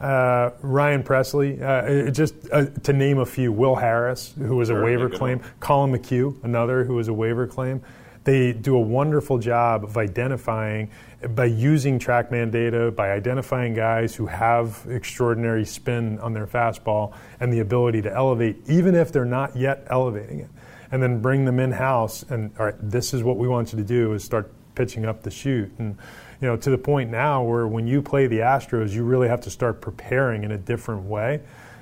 Uh, 0.00 0.52
Ryan 0.62 1.02
Pressly, 1.02 1.60
uh, 1.60 2.12
just 2.12 2.34
uh, 2.52 2.66
to 2.84 2.92
name 2.92 3.18
a 3.18 3.26
few. 3.26 3.50
Will 3.50 3.74
Harris, 3.74 4.32
who 4.38 4.54
was 4.54 4.70
a 4.70 4.74
sure, 4.74 4.84
waiver 4.84 5.10
claim. 5.10 5.40
Collin 5.58 5.90
McHugh, 5.90 6.42
another 6.44 6.84
who 6.84 6.94
was 6.94 7.08
a 7.08 7.12
waiver 7.12 7.48
claim 7.48 7.82
they 8.24 8.52
do 8.52 8.76
a 8.76 8.80
wonderful 8.80 9.38
job 9.38 9.84
of 9.84 9.96
identifying 9.96 10.90
by 11.30 11.46
using 11.46 11.98
TrackMan 11.98 12.50
data, 12.50 12.90
by 12.92 13.10
identifying 13.10 13.74
guys 13.74 14.14
who 14.14 14.26
have 14.26 14.84
extraordinary 14.88 15.64
spin 15.64 16.18
on 16.20 16.32
their 16.32 16.46
fastball 16.46 17.14
and 17.40 17.52
the 17.52 17.60
ability 17.60 18.02
to 18.02 18.12
elevate, 18.14 18.56
even 18.68 18.94
if 18.94 19.10
they're 19.10 19.24
not 19.24 19.56
yet 19.56 19.86
elevating 19.90 20.40
it, 20.40 20.50
and 20.92 21.02
then 21.02 21.20
bring 21.20 21.44
them 21.44 21.58
in 21.58 21.72
house. 21.72 22.22
And 22.24 22.52
all 22.58 22.66
right, 22.66 22.74
this 22.80 23.12
is 23.12 23.22
what 23.22 23.36
we 23.36 23.48
want 23.48 23.72
you 23.72 23.78
to 23.78 23.84
do: 23.84 24.12
is 24.12 24.22
start 24.22 24.52
pitching 24.74 25.04
up 25.04 25.22
the 25.22 25.30
chute. 25.30 25.72
And 25.78 25.96
you 26.40 26.46
know, 26.46 26.56
to 26.56 26.70
the 26.70 26.78
point 26.78 27.10
now 27.10 27.42
where 27.42 27.66
when 27.66 27.86
you 27.86 28.00
play 28.00 28.28
the 28.28 28.38
Astros, 28.38 28.92
you 28.92 29.02
really 29.02 29.28
have 29.28 29.40
to 29.42 29.50
start 29.50 29.80
preparing 29.80 30.44
in 30.44 30.52
a 30.52 30.58
different 30.58 31.02
way 31.02 31.40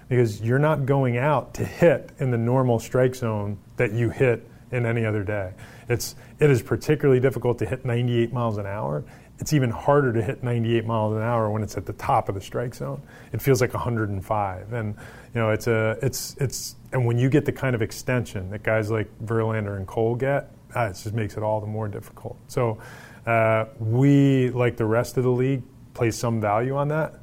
because 0.09 0.41
you're 0.41 0.59
not 0.59 0.87
going 0.87 1.19
out 1.19 1.53
to 1.55 1.65
hit 1.65 2.11
in 2.19 2.31
the 2.31 2.39
normal 2.39 2.79
strike 2.79 3.15
zone 3.15 3.59
that 3.77 3.93
you 3.93 4.09
hit 4.09 4.49
in 4.71 4.87
any 4.87 5.05
other 5.05 5.23
day. 5.23 5.53
It's 5.89 6.15
it 6.39 6.51
is 6.51 6.63
particularly 6.63 7.21
difficult 7.21 7.59
to 7.59 7.67
hit 7.67 7.85
98 7.85 8.33
miles 8.33 8.59
an 8.59 8.67
hour. 8.67 9.05
It's 9.39 9.53
even 9.53 9.71
harder 9.71 10.13
to 10.13 10.23
hit 10.23 10.43
98 10.43 10.87
miles 10.87 11.15
an 11.15 11.23
hour 11.23 11.51
when 11.51 11.63
it's 11.63 11.77
at 11.77 11.85
the 11.85 11.93
top 11.95 12.29
of 12.29 12.35
the 12.35 12.41
strike 12.41 12.75
zone. 12.75 13.03
It 13.33 13.43
feels 13.43 13.61
like 13.61 13.75
105, 13.75 14.73
and 14.73 14.95
you 15.35 15.41
know 15.41 15.51
it's 15.51 15.67
a 15.67 15.99
it's 16.03 16.37
it's 16.39 16.77
and 16.93 17.05
when 17.05 17.19
you 17.19 17.29
get 17.29 17.45
the 17.45 17.53
kind 17.53 17.75
of 17.75 17.83
extension 17.83 18.51
that 18.51 18.63
guys 18.63 18.91
like 18.91 19.09
Verlander 19.25 19.77
and 19.77 19.87
Cole 19.87 20.15
get, 20.15 20.51
uh, 20.75 20.85
it 20.85 20.93
just 20.93 21.13
makes 21.13 21.37
it 21.37 21.43
all 21.43 21.61
the 21.61 21.67
more 21.67 21.89
difficult. 21.89 22.39
So 22.49 22.79
uh, 23.27 23.67
we, 23.79 24.51
like 24.51 24.77
the 24.77 24.85
rest 24.85 25.17
of 25.17 25.25
the 25.25 25.31
league, 25.31 25.63
place 25.95 26.17
some 26.17 26.41
value 26.41 26.77
on 26.77 26.89
that, 26.89 27.15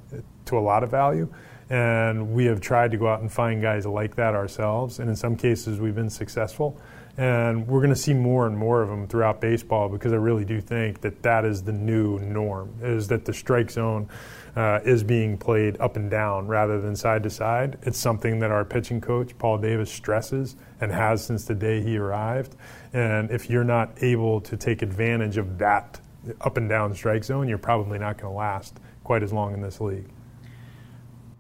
to 0.45 0.57
a 0.57 0.59
lot 0.59 0.84
of 0.84 0.91
value 0.91 1.32
And 1.70 2.34
we 2.34 2.45
have 2.45 2.59
tried 2.59 2.91
to 2.91 2.97
go 2.97 3.07
out 3.07 3.22
and 3.22 3.32
find 3.32 3.61
guys 3.61 3.86
like 3.86 4.16
that 4.16 4.36
ourselves. 4.36 4.99
And 4.99 5.09
in 5.09 5.16
some 5.16 5.36
cases, 5.36 5.80
we've 5.80 5.95
been 5.95 6.09
successful. 6.09 6.78
And 7.16 7.68
we're 7.68 7.80
going 7.80 7.91
to 7.91 7.95
see 7.95 8.14
more 8.14 8.47
and 8.47 8.57
more 8.57 8.82
of 8.82 8.89
them 8.89 9.07
throughout 9.07 9.39
baseball 9.39 9.88
because 9.88 10.14
I 10.14 10.16
really 10.16 10.45
do 10.45 10.59
think 10.59 11.01
that 11.01 11.22
that 11.22 11.45
is 11.45 11.61
the 11.61 11.72
new 11.72 12.18
norm, 12.20 12.74
is 12.82 13.07
that 13.09 13.26
the 13.26 13.34
strike 13.34 13.70
zone 13.70 14.09
uh, 14.55 14.80
is 14.84 15.03
being 15.03 15.38
played 15.38 15.80
up 15.80 15.95
and 15.95 16.09
down 16.09 16.47
rather 16.47 16.82
than 16.82 16.95
side 16.95 17.22
to 17.24 17.30
side. 17.30 17.78
It's 17.84 17.99
something 17.99 18.39
that 18.39 18.49
our 18.49 18.66
pitching 18.66 18.99
coach, 18.99 19.38
Paul 19.38 19.59
Davis, 19.59 19.91
stresses 19.91 20.55
and 20.82 20.91
has 20.91 21.24
since 21.24 21.45
the 21.45 21.55
day 21.55 21.82
he 21.82 21.97
arrived. 21.97 22.55
And 22.93 23.30
if 23.30 23.47
you're 23.47 23.64
not 23.64 23.91
able 24.01 24.41
to 24.41 24.57
take 24.57 24.82
advantage 24.82 25.38
of 25.38 25.59
that 25.59 25.99
up 26.41 26.57
and 26.57 26.68
down 26.68 26.95
strike 26.95 27.24
zone, 27.24 27.47
you're 27.47 27.57
probably 27.59 27.99
not 27.99 28.18
going 28.18 28.32
to 28.32 28.38
last 28.38 28.80
quite 29.03 29.22
as 29.22 29.32
long 29.32 29.53
in 29.53 29.61
this 29.61 29.80
league. 29.80 30.09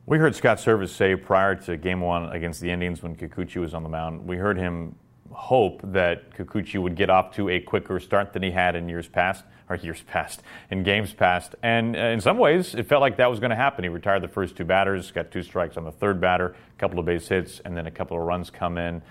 We 0.05 0.17
heard 0.17 0.35
Scott 0.35 0.57
Servais 0.57 0.89
say 0.89 1.15
prior 1.15 1.55
to 1.55 1.77
game 1.77 2.01
one 2.01 2.25
against 2.31 2.59
the 2.59 2.69
Indians 2.69 3.01
when 3.01 3.15
Kikuchi 3.15 3.61
was 3.61 3.73
on 3.73 3.83
the 3.83 3.89
mound, 3.89 4.27
we 4.27 4.35
heard 4.35 4.57
him 4.57 4.95
hope 5.33 5.81
that 5.83 6.35
Kikuchi 6.35 6.81
would 6.81 6.95
get 6.95 7.09
off 7.09 7.35
to 7.35 7.49
a 7.49 7.59
quicker 7.59 7.99
start 7.99 8.33
than 8.33 8.43
he 8.43 8.51
had 8.51 8.75
in 8.75 8.87
years 8.87 9.07
past, 9.07 9.43
or 9.69 9.75
years 9.75 10.01
past, 10.03 10.41
in 10.69 10.83
games 10.83 11.13
past. 11.13 11.55
And 11.63 11.95
uh, 11.95 11.99
in 11.99 12.21
some 12.21 12.37
ways, 12.37 12.75
it 12.75 12.87
felt 12.87 13.01
like 13.01 13.17
that 13.17 13.29
was 13.29 13.39
going 13.39 13.49
to 13.49 13.55
happen. 13.55 13.83
He 13.83 13.89
retired 13.89 14.21
the 14.21 14.27
first 14.27 14.55
two 14.55 14.65
batters, 14.65 15.11
got 15.11 15.31
two 15.31 15.43
strikes 15.43 15.77
on 15.77 15.83
the 15.83 15.91
third 15.91 16.21
batter, 16.21 16.55
a 16.75 16.79
couple 16.79 16.99
of 16.99 17.05
base 17.05 17.27
hits, 17.27 17.59
and 17.65 17.75
then 17.75 17.87
a 17.87 17.91
couple 17.91 18.17
of 18.17 18.23
runs 18.23 18.49
come 18.49 18.77
in. 18.77 19.01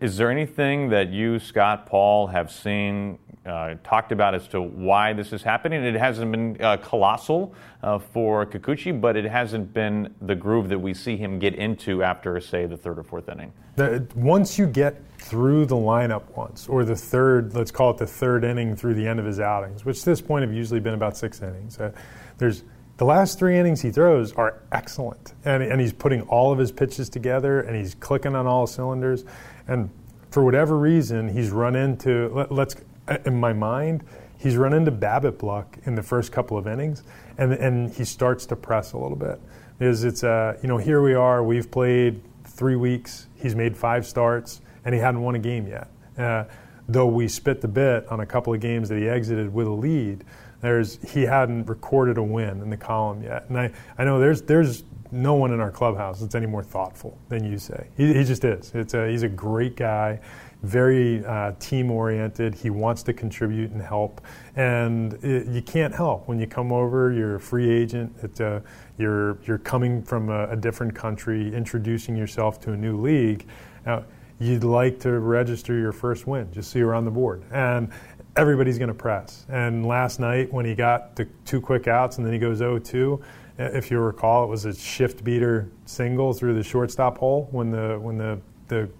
Is 0.00 0.16
there 0.16 0.30
anything 0.30 0.88
that 0.90 1.10
you, 1.10 1.38
Scott, 1.38 1.86
Paul, 1.86 2.26
have 2.26 2.50
seen, 2.50 3.18
uh, 3.44 3.74
talked 3.84 4.10
about 4.10 4.34
as 4.34 4.48
to 4.48 4.60
why 4.60 5.12
this 5.12 5.32
is 5.32 5.42
happening? 5.42 5.84
It 5.84 5.94
hasn't 5.94 6.30
been 6.30 6.60
uh, 6.60 6.76
colossal 6.78 7.54
uh, 7.82 7.98
for 7.98 8.46
Kikuchi, 8.46 8.98
but 9.00 9.16
it 9.16 9.24
hasn't 9.24 9.72
been 9.72 10.14
the 10.22 10.34
groove 10.34 10.68
that 10.70 10.78
we 10.78 10.92
see 10.92 11.16
him 11.16 11.38
get 11.38 11.54
into 11.54 12.02
after, 12.02 12.40
say, 12.40 12.66
the 12.66 12.76
third 12.76 12.98
or 12.98 13.04
fourth 13.04 13.28
inning. 13.28 13.52
The, 13.76 14.06
once 14.16 14.58
you 14.58 14.66
get 14.66 15.00
through 15.18 15.66
the 15.66 15.76
lineup 15.76 16.36
once, 16.36 16.68
or 16.68 16.84
the 16.84 16.96
third, 16.96 17.54
let's 17.54 17.70
call 17.70 17.90
it 17.90 17.98
the 17.98 18.06
third 18.06 18.44
inning 18.44 18.74
through 18.74 18.94
the 18.94 19.06
end 19.06 19.20
of 19.20 19.26
his 19.26 19.40
outings, 19.40 19.84
which 19.84 20.00
to 20.00 20.06
this 20.06 20.20
point 20.20 20.42
have 20.42 20.54
usually 20.54 20.80
been 20.80 20.94
about 20.94 21.16
six 21.16 21.42
innings. 21.42 21.78
Uh, 21.78 21.92
there's 22.38 22.64
the 22.96 23.04
last 23.04 23.38
three 23.38 23.58
innings 23.58 23.82
he 23.82 23.90
throws 23.90 24.32
are 24.32 24.62
excellent, 24.72 25.34
and, 25.44 25.62
and 25.62 25.80
he's 25.80 25.92
putting 25.92 26.22
all 26.22 26.50
of 26.50 26.58
his 26.58 26.72
pitches 26.72 27.10
together, 27.10 27.60
and 27.60 27.76
he's 27.76 27.94
clicking 27.94 28.34
on 28.34 28.46
all 28.46 28.66
cylinders, 28.66 29.24
and 29.68 29.90
for 30.30 30.44
whatever 30.44 30.76
reason, 30.78 31.28
he's 31.28 31.50
run 31.50 31.76
into 31.76 32.28
let, 32.34 32.52
let's 32.52 32.76
in 33.24 33.38
my 33.38 33.52
mind, 33.52 34.04
he's 34.38 34.56
run 34.56 34.72
into 34.72 34.92
BABIP 34.92 35.42
luck 35.42 35.78
in 35.84 35.94
the 35.94 36.02
first 36.02 36.32
couple 36.32 36.58
of 36.58 36.66
innings, 36.66 37.02
and 37.38 37.52
and 37.52 37.92
he 37.92 38.04
starts 38.04 38.46
to 38.46 38.56
press 38.56 38.92
a 38.92 38.98
little 38.98 39.16
bit. 39.16 39.40
Is 39.80 40.04
it's 40.04 40.24
uh, 40.24 40.58
you 40.62 40.68
know 40.68 40.78
here 40.78 41.02
we 41.02 41.14
are, 41.14 41.42
we've 41.42 41.70
played 41.70 42.20
three 42.44 42.76
weeks, 42.76 43.26
he's 43.36 43.54
made 43.54 43.76
five 43.76 44.06
starts 44.06 44.60
and 44.86 44.94
he 44.94 45.00
hadn't 45.00 45.20
won 45.20 45.34
a 45.34 45.38
game 45.38 45.66
yet. 45.66 45.90
Uh, 46.16 46.44
though 46.88 47.06
we 47.06 47.28
spit 47.28 47.60
the 47.60 47.68
bit 47.68 48.06
on 48.08 48.20
a 48.20 48.26
couple 48.26 48.54
of 48.54 48.60
games 48.60 48.88
that 48.88 48.96
he 48.96 49.08
exited 49.08 49.52
with 49.52 49.66
a 49.66 49.72
lead, 49.72 50.24
there's 50.62 50.98
he 51.12 51.22
hadn't 51.22 51.66
recorded 51.66 52.16
a 52.16 52.22
win 52.22 52.62
in 52.62 52.70
the 52.70 52.76
column 52.76 53.22
yet. 53.22 53.44
And 53.48 53.58
I, 53.58 53.72
I 53.98 54.04
know 54.04 54.18
there's 54.18 54.42
there's 54.42 54.84
no 55.10 55.34
one 55.34 55.52
in 55.52 55.60
our 55.60 55.70
clubhouse 55.70 56.20
that's 56.20 56.34
any 56.34 56.46
more 56.46 56.62
thoughtful 56.62 57.18
than 57.28 57.42
Yusei. 57.42 57.86
He, 57.96 58.12
he 58.12 58.24
just 58.24 58.44
is. 58.44 58.72
It's 58.74 58.94
a, 58.94 59.08
he's 59.08 59.22
a 59.22 59.28
great 59.28 59.76
guy, 59.76 60.20
very 60.62 61.24
uh, 61.24 61.52
team 61.58 61.90
oriented. 61.90 62.54
He 62.54 62.70
wants 62.70 63.02
to 63.04 63.12
contribute 63.12 63.70
and 63.70 63.80
help, 63.80 64.20
and 64.56 65.14
it, 65.24 65.46
you 65.46 65.62
can't 65.62 65.94
help 65.94 66.28
when 66.28 66.38
you 66.38 66.46
come 66.46 66.72
over. 66.72 67.12
You're 67.12 67.36
a 67.36 67.40
free 67.40 67.70
agent. 67.70 68.40
Uh, 68.40 68.60
you're 68.98 69.38
you're 69.44 69.58
coming 69.58 70.02
from 70.02 70.30
a, 70.30 70.48
a, 70.48 70.56
different 70.56 70.94
country, 70.94 71.54
introducing 71.54 72.16
yourself 72.16 72.60
to 72.60 72.72
a 72.72 72.76
new 72.76 73.00
league. 73.00 73.46
Now, 73.84 74.04
you'd 74.38 74.64
like 74.64 75.00
to 75.00 75.18
register 75.18 75.78
your 75.78 75.92
first 75.92 76.26
win 76.26 76.52
just 76.52 76.70
so 76.70 76.78
you're 76.78 76.94
on 76.94 77.04
the 77.04 77.10
board. 77.10 77.42
And 77.50 77.90
everybody's 78.36 78.78
going 78.78 78.88
to 78.88 78.94
press. 78.94 79.46
And 79.48 79.86
last 79.86 80.20
night, 80.20 80.52
when 80.52 80.66
he 80.66 80.74
got 80.74 81.16
the 81.16 81.26
two 81.44 81.60
quick 81.60 81.88
outs 81.88 82.18
and 82.18 82.26
then 82.26 82.32
he 82.32 82.38
goes 82.38 82.58
0 82.58 82.78
2, 82.78 83.22
if 83.58 83.90
you 83.90 83.98
recall, 83.98 84.44
it 84.44 84.48
was 84.48 84.66
a 84.66 84.74
shift 84.74 85.24
beater 85.24 85.70
single 85.86 86.34
through 86.34 86.54
the 86.54 86.62
shortstop 86.62 87.18
hole 87.18 87.48
when 87.50 87.70
the, 87.70 87.98
when 87.98 88.18
the, 88.18 88.38
the 88.68 88.90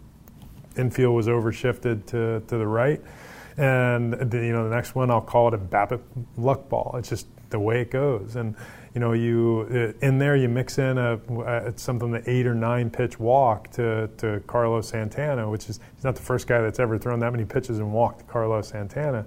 infield 0.77 1.15
was 1.15 1.27
overshifted 1.27 2.07
to, 2.07 2.41
to 2.41 2.57
the 2.57 2.67
right. 2.67 3.01
And 3.59 4.15
the, 4.15 4.39
you 4.39 4.53
know 4.53 4.69
the 4.69 4.75
next 4.75 4.95
one, 4.95 5.11
I'll 5.11 5.21
call 5.21 5.49
it 5.49 5.55
a 5.55 5.59
BABIP 5.59 6.03
luck 6.37 6.69
ball. 6.69 6.95
It's 6.99 7.09
just 7.09 7.27
the 7.51 7.61
way 7.61 7.81
it 7.81 7.91
goes. 7.91 8.37
And 8.37 8.55
you 8.95 9.01
know, 9.01 9.13
you 9.13 9.67
uh, 9.71 10.07
in 10.07 10.19
there 10.19 10.37
you 10.37 10.49
mix 10.49 10.79
in 10.79 10.97
a, 10.97 11.19
a 11.45 11.79
something 11.79 12.11
the 12.11 12.29
eight 12.31 12.47
or 12.47 12.55
nine 12.55 12.89
pitch 12.89 13.21
walk 13.21 13.71
to, 13.73 14.09
to 14.19 14.41
Carlos 14.47 14.89
Santana, 14.89 15.51
which 15.51 15.69
is 15.69 15.81
he's 15.95 16.05
not 16.05 16.17
the 16.17 16.23
first 16.23 16.47
guy 16.47 16.63
that's 16.63 16.81
ever 16.81 16.99
thrown 16.99 17.21
that 17.21 17.31
many 17.31 17.45
pitches 17.45 17.79
and 17.79 17.93
walked 17.93 18.27
Carlos 18.27 18.69
Santana. 18.69 19.27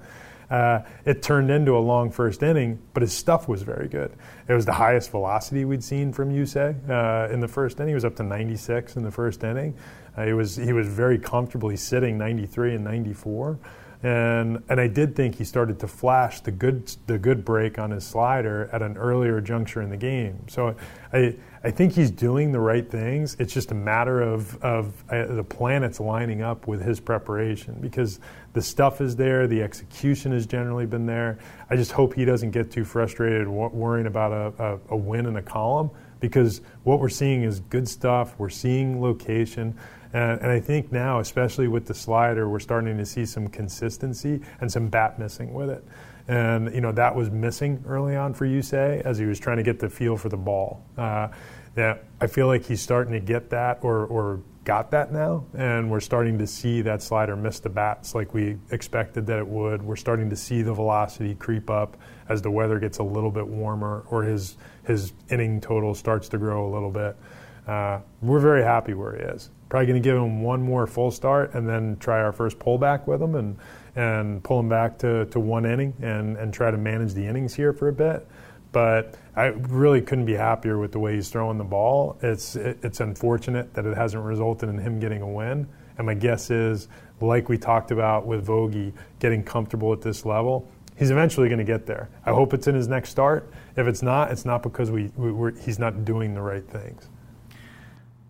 Uh, 0.50 0.82
it 1.06 1.22
turned 1.22 1.52
into 1.52 1.78
a 1.78 1.80
long 1.80 2.10
first 2.10 2.42
inning, 2.42 2.80
but 2.96 3.04
his 3.04 3.14
stuff 3.14 3.48
was 3.48 3.62
very 3.62 3.88
good. 3.88 4.12
It 4.48 4.54
was 4.54 4.66
the 4.66 4.74
highest 4.74 5.12
velocity 5.12 5.64
we'd 5.64 5.84
seen 5.84 6.12
from 6.12 6.32
Yusei 6.32 6.76
uh, 6.90 7.32
in 7.32 7.40
the 7.40 7.48
first 7.48 7.78
inning. 7.78 7.90
He 7.90 7.94
was 7.94 8.06
up 8.06 8.16
to 8.16 8.24
96 8.24 8.96
in 8.96 9.04
the 9.04 9.12
first 9.12 9.44
inning. 9.44 9.76
Uh, 10.18 10.26
he 10.26 10.34
was 10.34 10.56
he 10.56 10.74
was 10.74 10.88
very 10.88 11.20
comfortably 11.20 11.78
sitting 11.78 12.18
93 12.18 12.76
and 12.76 12.84
94 12.84 13.60
and 14.02 14.64
and 14.70 14.80
I 14.80 14.88
did 14.88 15.14
think 15.14 15.36
he 15.36 15.44
started 15.44 15.80
to 15.80 15.88
flash 15.88 16.40
the 16.40 16.52
good 16.52 16.88
the 17.08 17.20
good 17.20 17.44
break 17.44 17.78
on 17.78 17.92
his 17.92 18.06
slider 18.06 18.70
at 18.72 18.82
an 18.82 18.96
earlier 18.98 19.42
juncture 19.42 19.82
in 19.82 19.90
the 19.90 19.98
game. 19.98 20.40
So 20.48 20.76
I 21.12 21.36
I 21.66 21.72
think 21.72 21.92
he's 21.92 22.10
doing 22.10 22.54
the 22.54 22.62
right 22.62 22.90
things. 22.90 23.36
It's 23.40 23.54
just 23.54 23.72
a 23.72 23.76
matter 23.76 24.22
of 24.22 24.56
of 24.64 25.04
uh, 25.10 25.26
the 25.36 25.44
planets 25.44 26.00
lining 26.00 26.42
up 26.42 26.66
with 26.66 26.82
his 26.82 27.02
preparation 27.02 27.78
because 27.82 28.22
the 28.54 28.62
stuff 28.62 29.02
is 29.02 29.18
there, 29.18 29.48
the 29.48 29.62
execution 29.62 30.32
has 30.32 30.46
generally 30.46 30.86
been 30.86 31.06
there. 31.06 31.38
I 31.70 31.76
just 31.76 31.92
hope 31.92 32.14
he 32.14 32.24
doesn't 32.24 32.52
get 32.52 32.72
too 32.72 32.86
frustrated 32.86 33.50
worrying 33.50 34.08
about 34.08 34.32
a, 34.32 34.64
a, 34.64 34.80
a 34.90 34.98
win 34.98 35.26
in 35.26 35.36
a 35.36 35.42
column 35.42 35.92
because 36.22 36.62
what 36.84 37.00
we're 37.00 37.10
seeing 37.10 37.44
is 37.44 37.60
good 37.60 37.88
stuff. 37.88 38.36
We're 38.38 38.50
seeing 38.50 39.02
location. 39.02 39.78
And, 40.14 40.42
and, 40.42 40.52
I 40.52 40.60
think 40.60 40.92
now, 40.92 41.20
especially 41.20 41.68
with 41.68 41.86
the 41.86 41.94
slider, 41.94 42.50
we're 42.50 42.60
starting 42.60 42.98
to 42.98 43.06
see 43.06 43.26
some 43.26 43.48
consistency 43.48 44.42
and 44.60 44.72
some 44.72 44.88
bat 44.88 45.20
missing 45.20 45.54
with 45.54 45.70
it. 45.70 45.86
And 46.28 46.74
you 46.74 46.82
know 46.82 46.92
that 46.92 47.16
was 47.16 47.32
missing 47.32 47.84
early 47.88 48.16
on 48.16 48.36
for 48.36 48.46
Yusei 48.46 49.02
as 49.02 49.18
he 49.18 49.26
was 49.26 49.40
trying 49.40 49.58
to 49.58 49.64
get 49.64 49.80
the 49.80 49.90
feel 49.90 50.16
for 50.16 50.30
the 50.30 50.38
ball. 50.38 50.84
Uh, 50.98 51.30
yeah, 51.76 51.98
I 52.22 52.28
feel 52.28 52.48
like 52.48 52.66
he's 52.66 52.82
starting 52.82 53.14
to 53.14 53.20
get 53.20 53.50
that 53.50 53.80
or, 53.82 54.06
or 54.06 54.42
got 54.64 54.92
that 54.92 55.12
now, 55.12 55.46
and 55.56 55.90
we're 55.90 56.00
starting 56.00 56.38
to 56.38 56.46
see 56.46 56.82
that 56.82 57.02
slider 57.02 57.36
miss 57.36 57.60
the 57.60 57.70
bats 57.70 58.14
like 58.14 58.34
we 58.34 58.58
expected 58.70 59.26
that 59.26 59.40
it 59.40 59.48
would. 59.48 59.82
We're 59.82 59.96
starting 59.96 60.30
to 60.30 60.36
see 60.36 60.62
the 60.62 60.74
velocity 60.74 61.34
creep 61.34 61.72
up 61.72 61.98
as 62.28 62.42
the 62.44 62.52
weather 62.52 62.78
gets 62.78 63.00
a 63.00 63.04
little 63.04 63.32
bit 63.32 63.48
warmer 63.48 64.06
or 64.10 64.24
his 64.24 64.58
his 64.84 65.14
inning 65.30 65.62
total 65.62 65.96
starts 65.96 66.30
to 66.30 66.38
grow 66.38 66.68
a 66.68 66.72
little 66.72 66.92
bit. 66.92 67.16
Uh, 67.68 68.02
we're 68.22 68.40
very 68.40 68.64
happy 68.64 68.94
where 68.94 69.16
he 69.16 69.22
is. 69.22 69.50
Probably 69.70 69.86
going 69.86 70.02
to 70.02 70.08
give 70.08 70.18
him 70.18 70.42
one 70.42 70.62
more 70.62 70.88
full 70.88 71.12
start 71.12 71.54
and 71.54 71.70
then 71.70 71.98
try 71.98 72.22
our 72.22 72.32
first 72.32 72.58
pullback 72.60 73.08
with 73.08 73.22
him 73.22 73.36
and 73.36 73.58
and 73.96 74.44
pull 74.44 74.60
him 74.60 74.70
back 74.70 74.98
to, 75.00 75.26
to 75.26 75.40
one 75.40 75.66
inning 75.66 75.94
and, 76.02 76.38
and 76.38 76.54
try 76.54 76.72
to 76.72 76.78
manage 76.78 77.14
the 77.14 77.26
innings 77.26 77.54
here 77.54 77.74
for 77.74 77.88
a 77.90 77.94
bit. 77.94 78.28
But 78.72 79.16
I 79.36 79.48
really 79.48 80.02
couldn't 80.02 80.26
be 80.26 80.36
happier 80.36 80.78
with 80.78 80.92
the 80.92 81.00
way 81.00 81.16
he's 81.16 81.30
throwing 81.30 81.58
the 81.58 81.64
ball. 81.64 82.18
It's 82.22 82.56
it, 82.56 82.80
it's 82.84 83.00
unfortunate 83.00 83.74
that 83.74 83.86
it 83.86 83.98
hasn't 83.98 84.24
resulted 84.24 84.70
in 84.70 84.78
him 84.78 85.00
getting 85.00 85.22
a 85.22 85.28
win. 85.28 85.68
And 85.98 86.06
my 86.06 86.14
guess 86.14 86.50
is, 86.50 86.88
like 87.20 87.50
we 87.50 87.58
talked 87.58 87.92
about 87.92 88.26
with 88.26 88.46
Vogie, 88.46 88.94
getting 89.20 89.44
comfortable 89.44 89.92
at 89.92 90.02
this 90.02 90.26
level, 90.26 90.70
he's 90.98 91.12
eventually 91.12 91.50
going 91.50 91.60
to 91.60 91.66
get 91.66 91.86
there. 91.86 92.10
I 92.26 92.32
hope 92.32 92.54
it's 92.54 92.68
in 92.68 92.76
his 92.76 92.88
next 92.88 93.10
start. 93.10 93.52
If 93.76 93.88
it's 93.88 94.02
not, 94.02 94.32
it's 94.32 94.46
not 94.46 94.64
because 94.64 94.92
we, 94.92 95.08
we 95.18 95.52
he's 95.60 95.80
not 95.80 96.06
doing 96.06 96.34
the 96.34 96.42
right 96.42 96.66
things. 96.66 97.10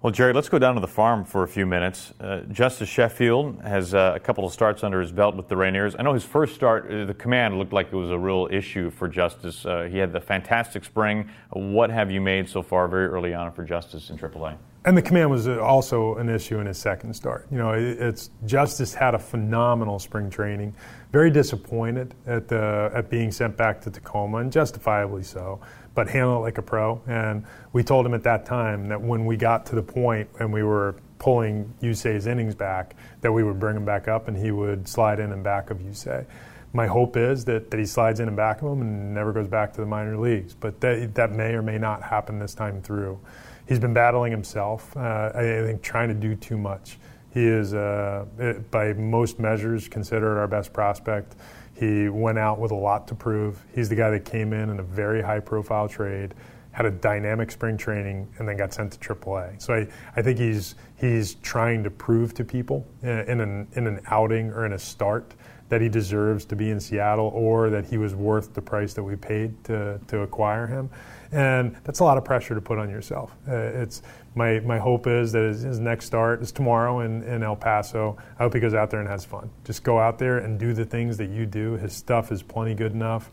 Well, 0.01 0.13
Jerry, 0.13 0.31
let's 0.31 0.47
go 0.47 0.57
down 0.59 0.75
to 0.75 0.79
the 0.79 0.87
farm 0.87 1.25
for 1.25 1.43
a 1.43 1.47
few 1.47 1.65
minutes. 1.65 2.13
Uh, 2.21 2.39
Justus 2.49 2.87
Sheffield 2.87 3.59
has 3.63 3.93
uh, 3.93 4.13
a 4.15 4.19
couple 4.19 4.45
of 4.45 4.53
starts 4.53 4.81
under 4.81 5.01
his 5.01 5.11
belt 5.11 5.35
with 5.35 5.49
the 5.49 5.55
Rainiers. 5.55 5.93
I 5.99 6.03
know 6.03 6.13
his 6.13 6.23
first 6.23 6.55
start, 6.55 6.89
uh, 6.89 7.03
the 7.03 7.13
command 7.13 7.59
looked 7.59 7.73
like 7.73 7.87
it 7.87 7.95
was 7.97 8.09
a 8.09 8.17
real 8.17 8.47
issue 8.49 8.91
for 8.91 9.09
Justus. 9.09 9.65
Uh, 9.65 9.89
he 9.91 9.97
had 9.97 10.13
the 10.13 10.21
fantastic 10.21 10.85
spring. 10.85 11.29
What 11.49 11.89
have 11.89 12.09
you 12.09 12.21
made 12.21 12.47
so 12.47 12.63
far 12.63 12.87
very 12.87 13.07
early 13.07 13.33
on 13.33 13.51
for 13.51 13.65
Justus 13.65 14.09
in 14.09 14.17
AAA? 14.17 14.55
And 14.85 14.95
the 14.95 15.01
command 15.01 15.31
was 15.31 15.49
also 15.49 16.15
an 16.15 16.29
issue 16.29 16.59
in 16.59 16.67
his 16.67 16.77
second 16.77 17.13
start. 17.13 17.47
You 17.51 17.57
know, 17.57 17.71
it's 17.71 18.29
Justus 18.45 18.93
had 18.93 19.15
a 19.15 19.19
phenomenal 19.19 19.99
spring 19.99 20.29
training. 20.29 20.73
Very 21.11 21.29
disappointed 21.29 22.15
at 22.25 22.47
the 22.47 22.89
at 22.93 23.09
being 23.09 23.33
sent 23.33 23.57
back 23.57 23.81
to 23.81 23.91
Tacoma, 23.91 24.37
and 24.37 24.49
justifiably 24.49 25.23
so 25.23 25.59
but 25.95 26.09
handle 26.09 26.37
it 26.37 26.39
like 26.39 26.57
a 26.57 26.61
pro. 26.61 27.01
And 27.07 27.45
we 27.73 27.83
told 27.83 28.05
him 28.05 28.13
at 28.13 28.23
that 28.23 28.45
time 28.45 28.87
that 28.89 29.01
when 29.01 29.25
we 29.25 29.37
got 29.37 29.65
to 29.67 29.75
the 29.75 29.83
point 29.83 30.29
and 30.39 30.51
we 30.51 30.63
were 30.63 30.95
pulling 31.19 31.73
Yusei's 31.81 32.27
innings 32.27 32.55
back, 32.55 32.95
that 33.21 33.31
we 33.31 33.43
would 33.43 33.59
bring 33.59 33.75
him 33.75 33.85
back 33.85 34.07
up 34.07 34.27
and 34.27 34.37
he 34.37 34.51
would 34.51 34.87
slide 34.87 35.19
in 35.19 35.31
and 35.31 35.43
back 35.43 35.69
of 35.69 35.79
Yusei. 35.79 36.25
My 36.71 36.87
hope 36.87 37.17
is 37.17 37.45
that, 37.45 37.71
that 37.71 37.79
he 37.79 37.85
slides 37.85 38.19
in 38.19 38.27
and 38.27 38.37
back 38.37 38.61
of 38.61 38.71
him 38.71 38.81
and 38.81 39.13
never 39.13 39.33
goes 39.33 39.47
back 39.47 39.73
to 39.73 39.81
the 39.81 39.87
minor 39.87 40.17
leagues, 40.17 40.53
but 40.53 40.79
that, 40.81 41.15
that 41.15 41.31
may 41.31 41.53
or 41.53 41.61
may 41.61 41.77
not 41.77 42.03
happen 42.03 42.39
this 42.39 42.53
time 42.53 42.81
through. 42.81 43.19
he's 43.67 43.79
been 43.79 43.93
battling 43.93 44.31
himself. 44.31 44.95
Uh, 44.95 45.31
I, 45.33 45.41
think 45.41 45.81
trying 45.81 46.09
to 46.09 46.15
do 46.15 46.35
too 46.35 46.57
much. 46.57 46.97
He 47.33 47.45
is, 47.45 47.73
uh, 47.73 48.25
by 48.71 48.93
most 48.93 49.39
measures, 49.39 49.87
considered 49.87 50.39
our 50.39 50.47
best 50.47 50.73
prospect. 50.73 51.35
He 51.79 52.09
went 52.09 52.37
out 52.37 52.59
with 52.59 52.71
a 52.71 52.75
lot 52.75 53.07
to 53.07 53.15
prove. 53.15 53.63
He's 53.73 53.87
the 53.87 53.95
guy 53.95 54.09
that 54.09 54.25
came 54.25 54.51
in 54.51 54.69
in 54.69 54.79
a 54.79 54.83
very 54.83 55.21
high 55.21 55.39
profile 55.39 55.87
trade, 55.87 56.33
had 56.71 56.85
a 56.85 56.91
dynamic 56.91 57.51
spring 57.51 57.77
training, 57.77 58.27
and 58.37 58.47
then 58.47 58.57
got 58.57 58.73
sent 58.73 58.91
to 58.91 58.99
AAA. 58.99 59.61
So 59.61 59.73
I, 59.73 59.87
I 60.17 60.21
think 60.21 60.39
he's, 60.39 60.75
he's 60.97 61.35
trying 61.35 61.83
to 61.85 61.89
prove 61.89 62.33
to 62.33 62.43
people 62.43 62.85
in, 63.01 63.39
an, 63.39 63.67
in 63.73 63.87
an 63.87 64.01
outing 64.07 64.51
or 64.51 64.65
in 64.65 64.73
a 64.73 64.79
start 64.79 65.33
that 65.69 65.81
he 65.81 65.87
deserves 65.87 66.45
to 66.45 66.55
be 66.55 66.71
in 66.71 66.79
Seattle 66.79 67.31
or 67.33 67.69
that 67.69 67.85
he 67.85 67.97
was 67.97 68.15
worth 68.15 68.53
the 68.53 68.61
price 68.61 68.93
that 68.95 69.03
we 69.03 69.15
paid 69.15 69.63
to, 69.63 69.99
to 70.07 70.21
acquire 70.21 70.67
him. 70.67 70.89
And 71.31 71.77
that's 71.83 71.99
a 71.99 72.03
lot 72.03 72.17
of 72.17 72.25
pressure 72.25 72.55
to 72.55 72.61
put 72.61 72.79
on 72.79 72.89
yourself. 72.89 73.35
Uh, 73.47 73.55
it's 73.55 74.01
my, 74.35 74.59
my 74.59 74.77
hope 74.77 75.07
is 75.07 75.31
that 75.31 75.43
his, 75.43 75.61
his, 75.61 75.79
next 75.79 76.05
start 76.05 76.41
is 76.41 76.51
tomorrow 76.51 76.99
in, 76.99 77.23
in 77.23 77.43
El 77.43 77.55
Paso. 77.55 78.17
I 78.37 78.43
hope 78.43 78.53
he 78.53 78.59
goes 78.59 78.73
out 78.73 78.89
there 78.89 78.99
and 78.99 79.09
has 79.09 79.25
fun. 79.25 79.49
Just 79.63 79.83
go 79.83 79.99
out 79.99 80.19
there 80.19 80.39
and 80.39 80.59
do 80.59 80.73
the 80.73 80.85
things 80.85 81.17
that 81.17 81.29
you 81.29 81.45
do. 81.45 81.73
His 81.73 81.93
stuff 81.93 82.31
is 82.31 82.43
plenty 82.43 82.75
good 82.75 82.93
enough. 82.93 83.31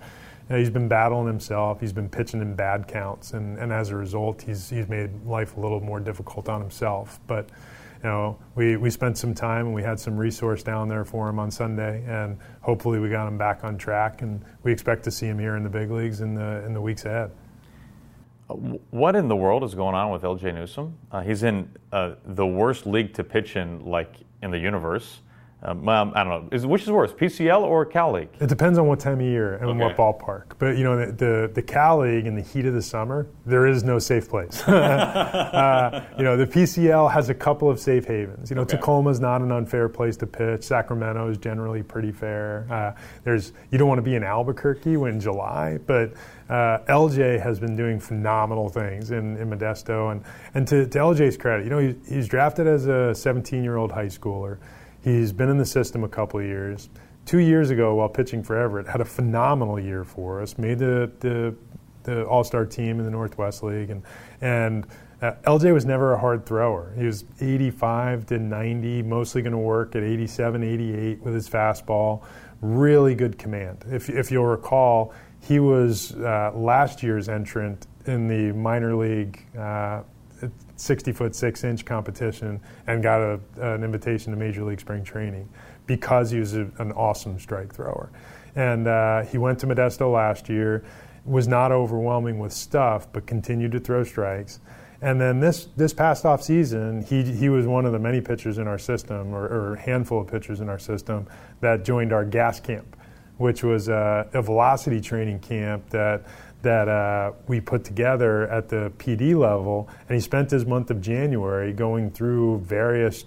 Uh, 0.48 0.56
he's 0.56 0.70
been 0.70 0.88
battling 0.88 1.26
himself. 1.26 1.80
He's 1.80 1.92
been 1.92 2.08
pitching 2.08 2.40
in 2.40 2.54
bad 2.54 2.86
counts, 2.86 3.32
and, 3.32 3.58
and 3.58 3.72
as 3.72 3.90
a 3.90 3.96
result, 3.96 4.42
he's, 4.42 4.70
he's 4.70 4.88
made 4.88 5.10
life 5.24 5.56
a 5.56 5.60
little 5.60 5.80
more 5.80 6.00
difficult 6.00 6.48
on 6.48 6.60
himself. 6.60 7.18
But 7.26 7.48
you 8.02 8.08
know, 8.08 8.38
we, 8.54 8.76
we 8.76 8.90
spent 8.90 9.18
some 9.18 9.34
time 9.34 9.66
and 9.66 9.74
we 9.74 9.82
had 9.82 9.98
some 9.98 10.16
resource 10.16 10.62
down 10.62 10.88
there 10.88 11.04
for 11.04 11.28
him 11.28 11.38
on 11.38 11.50
Sunday, 11.50 12.04
and 12.06 12.38
hopefully 12.60 13.00
we 13.00 13.08
got 13.08 13.26
him 13.26 13.36
back 13.36 13.64
on 13.64 13.76
track, 13.76 14.22
and 14.22 14.44
we 14.62 14.72
expect 14.72 15.02
to 15.04 15.10
see 15.10 15.26
him 15.26 15.38
here 15.38 15.56
in 15.56 15.62
the 15.62 15.70
big 15.70 15.90
leagues 15.90 16.20
in 16.20 16.34
the 16.34 16.64
in 16.64 16.72
the 16.72 16.80
weeks 16.80 17.04
ahead. 17.04 17.30
What 18.48 19.16
in 19.16 19.28
the 19.28 19.36
world 19.36 19.64
is 19.64 19.74
going 19.74 19.94
on 19.94 20.10
with 20.10 20.22
LJ 20.22 20.54
Newsome? 20.54 20.96
Uh, 21.10 21.20
he's 21.20 21.42
in 21.42 21.68
uh, 21.92 22.14
the 22.24 22.46
worst 22.46 22.86
league 22.86 23.12
to 23.14 23.24
pitch 23.24 23.56
in, 23.56 23.84
like 23.84 24.14
in 24.42 24.50
the 24.50 24.58
universe. 24.58 25.20
Um, 25.62 25.88
I 25.88 26.04
don't 26.04 26.28
know. 26.28 26.48
Is, 26.52 26.66
which 26.66 26.82
is 26.82 26.90
worse, 26.90 27.12
PCL 27.12 27.62
or 27.62 27.86
Cal 27.86 28.12
League? 28.12 28.28
It 28.40 28.48
depends 28.48 28.78
on 28.78 28.86
what 28.86 29.00
time 29.00 29.20
of 29.20 29.26
year 29.26 29.54
and 29.54 29.70
okay. 29.70 29.78
what 29.78 29.96
ballpark. 29.96 30.52
But 30.58 30.76
you 30.76 30.84
know, 30.84 31.06
the, 31.06 31.12
the, 31.12 31.50
the 31.54 31.62
Cal 31.62 32.00
League 32.00 32.26
in 32.26 32.36
the 32.36 32.42
heat 32.42 32.66
of 32.66 32.74
the 32.74 32.82
summer, 32.82 33.26
there 33.46 33.66
is 33.66 33.82
no 33.82 33.98
safe 33.98 34.28
place. 34.28 34.62
uh, 34.68 36.04
you 36.18 36.24
know, 36.24 36.36
the 36.36 36.46
PCL 36.46 37.10
has 37.10 37.30
a 37.30 37.34
couple 37.34 37.70
of 37.70 37.80
safe 37.80 38.04
havens. 38.04 38.50
You 38.50 38.56
know, 38.56 38.62
okay. 38.62 38.76
Tacoma 38.76 39.10
is 39.10 39.18
not 39.18 39.40
an 39.40 39.50
unfair 39.50 39.88
place 39.88 40.16
to 40.18 40.26
pitch. 40.26 40.62
Sacramento 40.62 41.30
is 41.30 41.38
generally 41.38 41.82
pretty 41.82 42.12
fair. 42.12 42.66
Uh, 42.70 43.00
there's 43.24 43.54
you 43.70 43.78
don't 43.78 43.88
want 43.88 43.98
to 43.98 44.02
be 44.02 44.14
in 44.14 44.22
Albuquerque 44.22 44.98
when 44.98 45.18
July, 45.18 45.78
but 45.86 46.12
uh, 46.50 46.78
LJ 46.88 47.40
has 47.42 47.58
been 47.58 47.76
doing 47.76 47.98
phenomenal 47.98 48.68
things 48.68 49.10
in, 49.10 49.36
in 49.38 49.50
Modesto, 49.50 50.12
and 50.12 50.22
and 50.54 50.68
to, 50.68 50.86
to 50.86 50.98
LJ's 50.98 51.36
credit, 51.36 51.64
you 51.64 51.70
know, 51.70 51.78
he, 51.78 51.96
he's 52.06 52.28
drafted 52.28 52.66
as 52.66 52.86
a 52.86 53.14
17 53.14 53.64
year 53.64 53.76
old 53.78 53.90
high 53.90 54.06
schooler. 54.06 54.58
He's 55.06 55.32
been 55.32 55.48
in 55.48 55.56
the 55.56 55.64
system 55.64 56.02
a 56.02 56.08
couple 56.08 56.40
of 56.40 56.46
years. 56.46 56.88
Two 57.26 57.38
years 57.38 57.70
ago, 57.70 57.94
while 57.94 58.08
pitching 58.08 58.42
for 58.42 58.56
Everett, 58.56 58.88
had 58.88 59.00
a 59.00 59.04
phenomenal 59.04 59.78
year 59.78 60.02
for 60.02 60.42
us. 60.42 60.58
Made 60.58 60.80
the 60.80 61.08
the, 61.20 61.54
the 62.02 62.24
All 62.24 62.42
Star 62.42 62.66
team 62.66 62.98
in 62.98 63.04
the 63.04 63.10
Northwest 63.12 63.62
League, 63.62 63.90
and 63.90 64.02
and 64.40 64.84
uh, 65.22 65.34
LJ 65.44 65.72
was 65.72 65.84
never 65.84 66.14
a 66.14 66.18
hard 66.18 66.44
thrower. 66.44 66.92
He 66.98 67.04
was 67.04 67.24
85 67.40 68.26
to 68.26 68.40
90, 68.40 69.04
mostly 69.04 69.42
going 69.42 69.52
to 69.52 69.58
work 69.58 69.94
at 69.94 70.02
87, 70.02 70.64
88 70.64 71.22
with 71.22 71.34
his 71.34 71.48
fastball. 71.48 72.24
Really 72.60 73.14
good 73.14 73.38
command. 73.38 73.84
If 73.88 74.10
if 74.10 74.32
you'll 74.32 74.46
recall, 74.46 75.14
he 75.38 75.60
was 75.60 76.16
uh, 76.16 76.50
last 76.52 77.04
year's 77.04 77.28
entrant 77.28 77.86
in 78.06 78.26
the 78.26 78.50
minor 78.58 78.96
league. 78.96 79.40
Uh, 79.56 80.02
60 80.76 81.12
foot 81.12 81.34
6 81.34 81.64
inch 81.64 81.84
competition 81.84 82.60
and 82.86 83.02
got 83.02 83.20
a, 83.20 83.40
an 83.60 83.82
invitation 83.82 84.32
to 84.32 84.38
Major 84.38 84.64
League 84.64 84.80
Spring 84.80 85.02
Training 85.02 85.48
because 85.86 86.30
he 86.30 86.38
was 86.38 86.54
a, 86.54 86.70
an 86.78 86.92
awesome 86.92 87.38
strike 87.38 87.74
thrower. 87.74 88.10
And 88.54 88.86
uh, 88.86 89.22
he 89.22 89.38
went 89.38 89.58
to 89.60 89.66
Modesto 89.66 90.12
last 90.12 90.48
year, 90.48 90.84
was 91.24 91.48
not 91.48 91.72
overwhelming 91.72 92.38
with 92.38 92.52
stuff, 92.52 93.12
but 93.12 93.26
continued 93.26 93.72
to 93.72 93.80
throw 93.80 94.04
strikes. 94.04 94.60
And 95.02 95.20
then 95.20 95.40
this, 95.40 95.66
this 95.76 95.92
past 95.92 96.24
off 96.24 96.42
season, 96.42 97.02
he, 97.02 97.22
he 97.22 97.48
was 97.48 97.66
one 97.66 97.84
of 97.84 97.92
the 97.92 97.98
many 97.98 98.20
pitchers 98.20 98.58
in 98.58 98.66
our 98.66 98.78
system, 98.78 99.34
or, 99.34 99.44
or 99.44 99.76
handful 99.76 100.20
of 100.20 100.28
pitchers 100.28 100.60
in 100.60 100.68
our 100.68 100.78
system, 100.78 101.26
that 101.60 101.84
joined 101.84 102.12
our 102.12 102.24
gas 102.24 102.60
camp, 102.60 102.96
which 103.36 103.62
was 103.62 103.88
a, 103.88 104.28
a 104.32 104.40
velocity 104.40 105.00
training 105.00 105.40
camp 105.40 105.88
that 105.90 106.24
that 106.62 106.88
uh, 106.88 107.32
we 107.46 107.60
put 107.60 107.84
together 107.84 108.48
at 108.48 108.68
the 108.68 108.92
PD 108.98 109.36
level, 109.36 109.88
and 110.08 110.14
he 110.14 110.20
spent 110.20 110.50
his 110.50 110.66
month 110.66 110.90
of 110.90 111.00
January 111.00 111.72
going 111.72 112.10
through 112.10 112.58
various, 112.60 113.24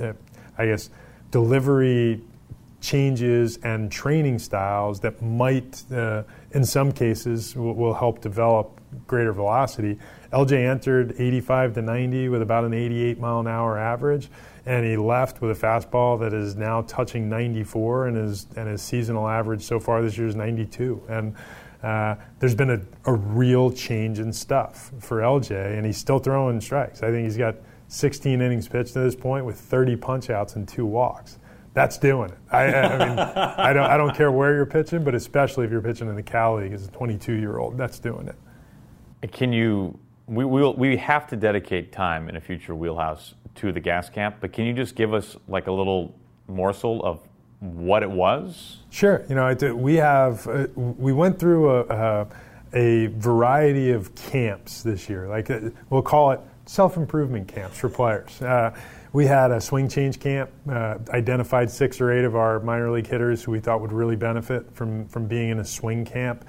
uh, 0.00 0.12
I 0.56 0.66
guess, 0.66 0.90
delivery 1.30 2.22
changes 2.80 3.58
and 3.62 3.92
training 3.92 4.38
styles 4.38 5.00
that 5.00 5.20
might, 5.22 5.82
uh, 5.92 6.22
in 6.52 6.64
some 6.64 6.92
cases, 6.92 7.54
will, 7.54 7.74
will, 7.74 7.94
help 7.94 8.20
develop 8.20 8.80
greater 9.06 9.32
velocity. 9.32 9.98
LJ 10.32 10.68
entered 10.68 11.14
85 11.18 11.74
to 11.74 11.82
90 11.82 12.28
with 12.30 12.42
about 12.42 12.64
an 12.64 12.72
88 12.72 13.18
mile 13.18 13.40
an 13.40 13.46
hour 13.46 13.78
average, 13.78 14.30
and 14.66 14.84
he 14.84 14.96
left 14.96 15.40
with 15.40 15.56
a 15.62 15.66
fastball 15.66 16.20
that 16.20 16.32
is 16.32 16.56
now 16.56 16.82
touching 16.82 17.28
94, 17.28 18.08
and 18.08 18.16
his 18.16 18.46
and 18.56 18.68
his 18.68 18.82
seasonal 18.82 19.28
average 19.28 19.62
so 19.62 19.80
far 19.80 20.02
this 20.02 20.16
year 20.18 20.26
is 20.26 20.36
92. 20.36 21.02
And 21.08 21.34
uh, 21.82 22.16
there's 22.38 22.54
been 22.54 22.70
a, 22.70 22.80
a, 23.06 23.14
real 23.14 23.70
change 23.70 24.18
in 24.18 24.32
stuff 24.32 24.90
for 25.00 25.20
LJ, 25.20 25.78
and 25.78 25.86
he's 25.86 25.96
still 25.96 26.18
throwing 26.18 26.60
strikes. 26.60 27.02
I 27.02 27.10
think 27.10 27.24
he's 27.24 27.38
got 27.38 27.56
16 27.88 28.40
innings 28.40 28.68
pitched 28.68 28.92
to 28.92 29.00
this 29.00 29.14
point 29.14 29.46
with 29.46 29.58
30 29.58 29.96
punchouts 29.96 30.56
and 30.56 30.68
two 30.68 30.84
walks. 30.84 31.38
That's 31.72 31.96
doing 31.96 32.30
it. 32.30 32.38
I, 32.50 32.66
I 32.66 33.08
mean, 33.08 33.18
I 33.18 33.72
don't, 33.72 33.90
I 33.90 33.96
don't 33.96 34.14
care 34.14 34.30
where 34.30 34.54
you're 34.54 34.66
pitching, 34.66 35.04
but 35.04 35.14
especially 35.14 35.64
if 35.64 35.70
you're 35.70 35.80
pitching 35.80 36.08
in 36.08 36.16
the 36.16 36.22
Cal 36.22 36.56
League 36.56 36.72
as 36.72 36.86
a 36.86 36.90
22 36.90 37.32
year 37.34 37.58
old, 37.58 37.78
that's 37.78 37.98
doing 37.98 38.28
it. 38.28 39.32
Can 39.32 39.52
you? 39.52 39.98
We 40.26 40.44
will, 40.44 40.74
we 40.74 40.96
have 40.96 41.26
to 41.28 41.36
dedicate 41.36 41.90
time 41.90 42.28
in 42.28 42.36
a 42.36 42.40
future 42.40 42.74
wheelhouse 42.74 43.34
to 43.56 43.72
the 43.72 43.80
gas 43.80 44.08
camp, 44.08 44.36
but 44.40 44.52
can 44.52 44.64
you 44.64 44.72
just 44.72 44.94
give 44.94 45.12
us 45.12 45.36
like 45.48 45.66
a 45.66 45.72
little 45.72 46.14
morsel 46.48 47.02
of 47.04 47.20
what 47.60 48.02
it 48.02 48.10
was? 48.10 48.78
Sure. 48.90 49.24
You 49.28 49.34
know, 49.34 49.74
we 49.74 49.96
have 49.96 50.46
uh, 50.46 50.66
we 50.74 51.12
went 51.12 51.38
through 51.38 51.70
a, 51.70 51.84
a, 51.84 52.26
a, 52.72 53.06
variety 53.08 53.90
of 53.90 54.14
camps 54.14 54.82
this 54.82 55.08
year. 55.08 55.28
Like 55.28 55.50
uh, 55.50 55.70
we'll 55.90 56.02
call 56.02 56.30
it 56.32 56.40
self 56.66 56.96
improvement 56.96 57.48
camps 57.48 57.78
for 57.78 57.88
players. 57.88 58.40
Uh, 58.40 58.74
we 59.12 59.26
had 59.26 59.50
a 59.50 59.60
swing 59.60 59.88
change 59.88 60.20
camp, 60.20 60.50
uh, 60.70 60.98
identified 61.10 61.70
six 61.70 62.00
or 62.00 62.12
eight 62.12 62.24
of 62.24 62.36
our 62.36 62.60
minor 62.60 62.90
league 62.90 63.08
hitters 63.08 63.42
who 63.42 63.50
we 63.52 63.60
thought 63.60 63.80
would 63.80 63.92
really 63.92 64.16
benefit 64.16 64.72
from 64.74 65.06
from 65.08 65.26
being 65.26 65.50
in 65.50 65.58
a 65.58 65.64
swing 65.64 66.04
camp. 66.04 66.44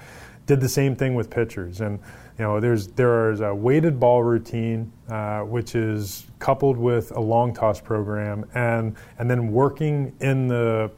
Did 0.46 0.60
the 0.60 0.68
same 0.68 0.96
thing 0.96 1.14
with 1.14 1.28
pitchers 1.28 1.80
and 1.80 2.00
you 2.38 2.44
know, 2.44 2.60
there's 2.60 2.88
there 2.88 3.30
is 3.30 3.40
a 3.40 3.54
weighted 3.54 4.00
ball 4.00 4.22
routine, 4.22 4.90
uh, 5.08 5.40
which 5.40 5.74
is 5.74 6.26
coupled 6.38 6.78
with 6.78 7.10
a 7.12 7.20
long 7.20 7.52
toss 7.52 7.80
program, 7.80 8.44
and 8.54 8.96
and 9.18 9.30
then 9.30 9.52
working 9.52 10.14
in 10.20 10.48
the 10.48 10.90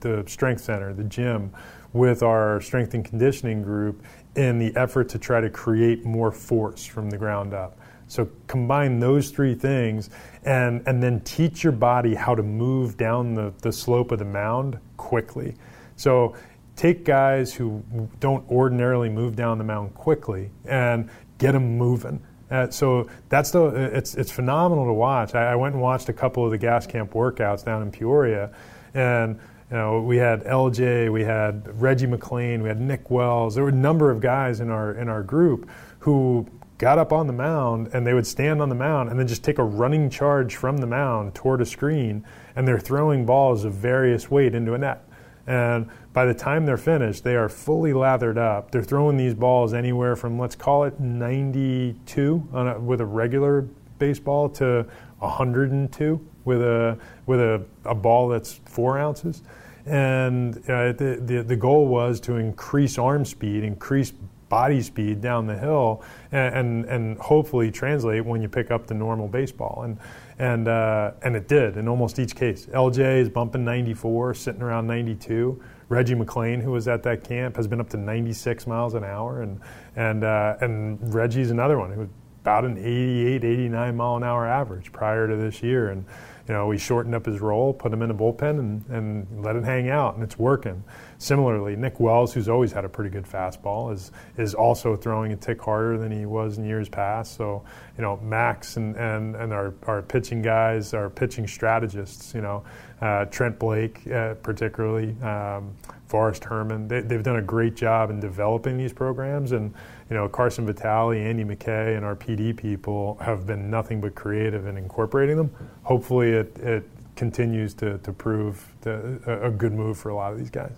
the 0.00 0.24
strength 0.26 0.62
center, 0.62 0.92
the 0.92 1.04
gym, 1.04 1.50
with 1.92 2.22
our 2.22 2.60
strength 2.60 2.94
and 2.94 3.04
conditioning 3.04 3.62
group 3.62 4.02
in 4.34 4.58
the 4.58 4.74
effort 4.76 5.08
to 5.08 5.18
try 5.18 5.40
to 5.40 5.48
create 5.48 6.04
more 6.04 6.30
force 6.30 6.84
from 6.84 7.08
the 7.08 7.16
ground 7.16 7.54
up. 7.54 7.78
So 8.08 8.28
combine 8.46 9.00
those 9.00 9.30
three 9.30 9.54
things, 9.54 10.10
and 10.44 10.82
and 10.86 11.02
then 11.02 11.20
teach 11.20 11.64
your 11.64 11.72
body 11.72 12.14
how 12.14 12.34
to 12.34 12.42
move 12.42 12.96
down 12.96 13.34
the, 13.34 13.52
the 13.62 13.72
slope 13.72 14.12
of 14.12 14.18
the 14.18 14.26
mound 14.26 14.78
quickly. 14.96 15.54
So 15.96 16.34
take 16.76 17.04
guys 17.04 17.54
who 17.54 17.82
don't 18.20 18.48
ordinarily 18.50 19.08
move 19.08 19.34
down 19.34 19.58
the 19.58 19.64
mound 19.64 19.94
quickly 19.94 20.50
and 20.66 21.08
get 21.38 21.52
them 21.52 21.76
moving. 21.76 22.22
Uh, 22.50 22.70
so 22.70 23.08
that's 23.28 23.50
the 23.50 23.66
it's 23.92 24.14
it's 24.14 24.30
phenomenal 24.30 24.84
to 24.84 24.92
watch. 24.92 25.34
I, 25.34 25.52
I, 25.52 25.56
went 25.56 25.74
and 25.74 25.82
watched 25.82 26.08
a 26.08 26.12
couple 26.12 26.44
of 26.44 26.52
the 26.52 26.58
gas 26.58 26.86
camp 26.86 27.12
workouts 27.12 27.64
down 27.64 27.82
in 27.82 27.90
Peoria, 27.90 28.52
and 28.94 29.40
you 29.70 29.76
know 29.76 30.00
we 30.00 30.16
had 30.16 30.44
LJ, 30.44 31.12
we 31.12 31.24
had 31.24 31.80
Reggie 31.80 32.06
McClain, 32.06 32.62
we 32.62 32.68
had 32.68 32.80
Nick 32.80 33.10
Wells. 33.10 33.56
There 33.56 33.64
were 33.64 33.70
a 33.70 33.72
number 33.72 34.12
of 34.12 34.20
guys 34.20 34.60
in 34.60 34.70
our 34.70 34.92
in 34.92 35.08
our 35.08 35.24
group 35.24 35.68
who 35.98 36.46
got 36.78 36.98
up 36.98 37.12
on 37.12 37.26
the 37.26 37.32
mound 37.32 37.88
and 37.94 38.06
they 38.06 38.12
would 38.12 38.26
stand 38.26 38.60
on 38.60 38.68
the 38.68 38.74
mound 38.74 39.08
and 39.08 39.18
then 39.18 39.26
just 39.26 39.42
take 39.42 39.58
a 39.58 39.64
running 39.64 40.10
charge 40.10 40.56
from 40.56 40.76
the 40.76 40.86
mound 40.86 41.34
toward 41.34 41.60
a 41.60 41.66
screen, 41.66 42.24
and 42.54 42.68
they're 42.68 42.78
throwing 42.78 43.26
balls 43.26 43.64
of 43.64 43.72
various 43.74 44.30
weight 44.30 44.54
into 44.54 44.74
a 44.74 44.78
net. 44.78 45.02
And 45.48 45.88
by 46.16 46.24
the 46.24 46.32
time 46.32 46.64
they're 46.64 46.78
finished, 46.78 47.24
they 47.24 47.36
are 47.36 47.46
fully 47.46 47.92
lathered 47.92 48.38
up. 48.38 48.70
They're 48.70 48.82
throwing 48.82 49.18
these 49.18 49.34
balls 49.34 49.74
anywhere 49.74 50.16
from, 50.16 50.38
let's 50.38 50.56
call 50.56 50.84
it 50.84 50.98
92 50.98 52.48
a, 52.54 52.80
with 52.80 53.02
a 53.02 53.04
regular 53.04 53.68
baseball 53.98 54.48
to 54.48 54.86
102 55.18 56.26
with 56.46 56.62
a, 56.62 56.98
with 57.26 57.38
a, 57.38 57.62
a 57.84 57.94
ball 57.94 58.28
that's 58.28 58.54
four 58.64 58.98
ounces. 58.98 59.42
And 59.84 60.56
uh, 60.70 60.92
the, 60.92 61.20
the, 61.22 61.42
the 61.42 61.56
goal 61.56 61.86
was 61.86 62.18
to 62.20 62.36
increase 62.36 62.96
arm 62.96 63.26
speed, 63.26 63.62
increase 63.62 64.14
body 64.48 64.80
speed 64.80 65.20
down 65.20 65.46
the 65.46 65.56
hill 65.56 66.02
and, 66.32 66.54
and, 66.54 66.84
and 66.86 67.18
hopefully 67.18 67.70
translate 67.70 68.24
when 68.24 68.40
you 68.40 68.48
pick 68.48 68.70
up 68.70 68.86
the 68.86 68.94
normal 68.94 69.28
baseball. 69.28 69.82
And, 69.84 69.98
and, 70.38 70.68
uh, 70.68 71.12
and 71.22 71.34
it 71.34 71.48
did 71.48 71.76
in 71.76 71.88
almost 71.88 72.18
each 72.18 72.36
case. 72.36 72.66
LJ 72.66 73.20
is 73.20 73.28
bumping 73.28 73.64
94, 73.64 74.34
sitting 74.34 74.62
around 74.62 74.86
92. 74.86 75.60
Reggie 75.88 76.14
McClain, 76.14 76.62
who 76.62 76.72
was 76.72 76.88
at 76.88 77.02
that 77.04 77.24
camp, 77.24 77.56
has 77.56 77.66
been 77.66 77.80
up 77.80 77.88
to 77.90 77.96
96 77.96 78.66
miles 78.66 78.94
an 78.94 79.04
hour. 79.04 79.42
And, 79.42 79.60
and, 79.96 80.24
uh, 80.24 80.56
and 80.60 81.14
Reggie's 81.14 81.50
another 81.50 81.78
one 81.78 81.92
who 81.92 82.08
about 82.46 82.64
an 82.64 82.78
88, 82.78 83.42
89 83.42 83.96
mile 83.96 84.16
an 84.16 84.22
hour 84.22 84.46
average 84.46 84.92
prior 84.92 85.26
to 85.26 85.34
this 85.34 85.64
year. 85.64 85.90
And, 85.90 86.04
you 86.46 86.54
know, 86.54 86.68
we 86.68 86.78
shortened 86.78 87.12
up 87.12 87.26
his 87.26 87.40
role, 87.40 87.74
put 87.74 87.92
him 87.92 88.02
in 88.02 88.08
the 88.08 88.14
bullpen, 88.14 88.60
and, 88.60 88.84
and 88.88 89.44
let 89.44 89.56
it 89.56 89.64
hang 89.64 89.90
out, 89.90 90.14
and 90.14 90.22
it's 90.22 90.38
working. 90.38 90.84
Similarly, 91.18 91.76
Nick 91.76 91.98
Wells, 91.98 92.32
who's 92.32 92.48
always 92.48 92.72
had 92.72 92.84
a 92.84 92.88
pretty 92.88 93.10
good 93.10 93.24
fastball, 93.24 93.92
is 93.92 94.12
is 94.36 94.54
also 94.54 94.96
throwing 94.96 95.32
a 95.32 95.36
tick 95.36 95.60
harder 95.60 95.98
than 95.98 96.12
he 96.12 96.26
was 96.26 96.58
in 96.58 96.64
years 96.64 96.88
past. 96.88 97.36
So, 97.36 97.64
you 97.96 98.02
know, 98.02 98.18
Max 98.18 98.76
and, 98.76 98.96
and, 98.96 99.34
and 99.36 99.52
our, 99.52 99.74
our 99.86 100.02
pitching 100.02 100.42
guys, 100.42 100.92
our 100.94 101.08
pitching 101.08 101.46
strategists, 101.46 102.34
you 102.34 102.42
know, 102.42 102.64
uh, 103.00 103.24
Trent 103.26 103.58
Blank 103.58 104.06
uh, 104.10 104.34
particularly, 104.34 105.16
um, 105.22 105.74
Forrest 106.06 106.44
Herman, 106.44 106.86
they, 106.88 107.00
they've 107.00 107.22
done 107.22 107.36
a 107.36 107.42
great 107.42 107.74
job 107.74 108.10
in 108.10 108.20
developing 108.20 108.76
these 108.78 108.92
programs. 108.92 109.52
And, 109.52 109.74
you 110.08 110.16
know, 110.16 110.28
Carson 110.28 110.66
Vitale, 110.66 111.18
Andy 111.18 111.44
McKay, 111.44 111.96
and 111.96 112.04
our 112.04 112.14
PD 112.14 112.56
people 112.56 113.18
have 113.20 113.46
been 113.46 113.70
nothing 113.70 114.00
but 114.00 114.14
creative 114.14 114.66
in 114.66 114.76
incorporating 114.76 115.36
them. 115.36 115.50
Hopefully, 115.82 116.30
it, 116.30 116.56
it 116.58 116.88
continues 117.16 117.74
to, 117.74 117.98
to 117.98 118.12
prove 118.12 118.66
a, 118.86 119.46
a 119.46 119.50
good 119.50 119.72
move 119.72 119.98
for 119.98 120.10
a 120.10 120.14
lot 120.14 120.32
of 120.32 120.38
these 120.38 120.50
guys. 120.50 120.76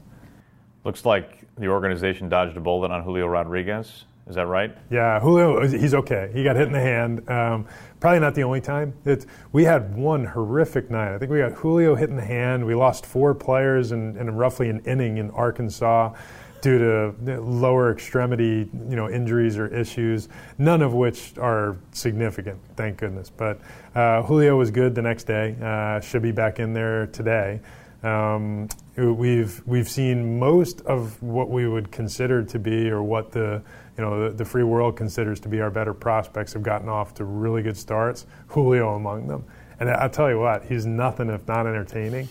Looks 0.88 1.04
like 1.04 1.46
the 1.58 1.68
organization 1.68 2.30
dodged 2.30 2.56
a 2.56 2.60
bullet 2.60 2.90
on 2.90 3.02
Julio 3.02 3.26
Rodriguez. 3.26 4.06
Is 4.26 4.36
that 4.36 4.46
right? 4.46 4.74
Yeah, 4.88 5.20
Julio, 5.20 5.68
he's 5.68 5.92
okay. 5.92 6.30
He 6.32 6.42
got 6.42 6.56
hit 6.56 6.66
in 6.66 6.72
the 6.72 6.80
hand. 6.80 7.28
Um, 7.28 7.66
probably 8.00 8.20
not 8.20 8.34
the 8.34 8.42
only 8.42 8.62
time. 8.62 8.94
It's, 9.04 9.26
we 9.52 9.64
had 9.64 9.94
one 9.94 10.24
horrific 10.24 10.90
night. 10.90 11.14
I 11.14 11.18
think 11.18 11.30
we 11.30 11.40
got 11.40 11.52
Julio 11.52 11.94
hit 11.94 12.08
in 12.08 12.16
the 12.16 12.24
hand. 12.24 12.64
We 12.64 12.74
lost 12.74 13.04
four 13.04 13.34
players 13.34 13.92
in, 13.92 14.16
in 14.16 14.34
roughly 14.34 14.70
an 14.70 14.80
inning 14.86 15.18
in 15.18 15.30
Arkansas 15.32 16.14
due 16.62 16.78
to 16.78 17.38
lower 17.42 17.92
extremity, 17.92 18.70
you 18.88 18.96
know, 18.96 19.10
injuries 19.10 19.58
or 19.58 19.66
issues. 19.66 20.30
None 20.56 20.80
of 20.80 20.94
which 20.94 21.36
are 21.36 21.76
significant, 21.92 22.58
thank 22.76 22.96
goodness. 22.96 23.28
But 23.28 23.60
uh, 23.94 24.22
Julio 24.22 24.56
was 24.56 24.70
good 24.70 24.94
the 24.94 25.02
next 25.02 25.24
day. 25.24 25.54
Uh, 25.62 26.00
should 26.00 26.22
be 26.22 26.32
back 26.32 26.60
in 26.60 26.72
there 26.72 27.08
today. 27.08 27.60
Um, 28.02 28.68
we've 28.96 29.60
we've 29.66 29.88
seen 29.88 30.38
most 30.38 30.82
of 30.82 31.20
what 31.20 31.50
we 31.50 31.66
would 31.66 31.90
consider 31.90 32.44
to 32.44 32.58
be, 32.58 32.90
or 32.90 33.02
what 33.02 33.32
the 33.32 33.60
you 33.96 34.04
know 34.04 34.28
the, 34.28 34.36
the, 34.36 34.44
free 34.44 34.62
world 34.62 34.96
considers 34.96 35.40
to 35.40 35.48
be 35.48 35.60
our 35.60 35.70
better 35.70 35.92
prospects 35.92 36.52
have 36.52 36.62
gotten 36.62 36.88
off 36.88 37.14
to 37.14 37.24
really 37.24 37.60
good 37.62 37.76
starts. 37.76 38.26
Julio 38.48 38.94
among 38.94 39.26
them, 39.26 39.44
and 39.80 39.90
I, 39.90 40.04
will 40.04 40.10
tell 40.10 40.30
you 40.30 40.38
what, 40.38 40.64
he's 40.64 40.86
nothing 40.86 41.28
if 41.28 41.46
not 41.48 41.66
entertaining. 41.66 42.28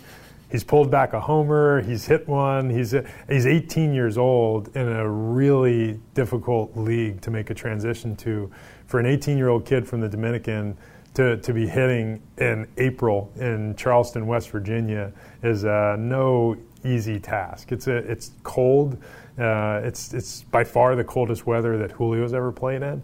He's 0.49 0.63
pulled 0.63 0.89
back 0.89 1.11
a 1.11 1.20
homer. 1.20 1.82
He's 1.82 2.05
hit 2.05 2.26
one. 2.30 2.70
He's 2.70 2.95
he's 3.30 3.45
18 3.45 3.93
years 3.93 4.18
old 4.18 4.74
in 4.74 4.88
a 4.88 5.09
really 5.09 5.99
difficult 6.13 6.78
league 6.78 7.20
to 7.22 7.32
make 7.32 7.49
a 7.49 7.53
transition 7.53 8.15
to. 8.18 8.49
For 8.86 9.01
an 9.01 9.05
18 9.05 9.38
year 9.38 9.49
old 9.49 9.65
kid 9.65 9.86
from 9.86 9.99
the 9.99 10.07
Dominican 10.07 10.78
to, 11.18 11.36
to 11.38 11.51
be 11.51 11.68
hitting 11.68 12.22
in 12.38 12.68
April 12.78 13.32
in 13.38 13.76
Charleston, 13.76 14.28
West 14.28 14.51
Virginia, 14.51 15.11
is 15.41 15.65
uh, 15.65 15.95
no 15.97 16.55
easy 16.86 17.20
task. 17.20 17.72
It's 17.72 17.88
a, 17.88 17.95
it's 17.95 18.34
cold. 18.43 19.01
Uh, 19.36 19.82
it's 19.84 20.13
it's 20.13 20.43
by 20.43 20.63
far 20.63 20.95
the 20.95 21.03
coldest 21.03 21.47
weather 21.47 21.76
that 21.80 21.97
Julio's 21.97 22.36
ever 22.36 22.51
played 22.51 22.84
in. 22.84 23.01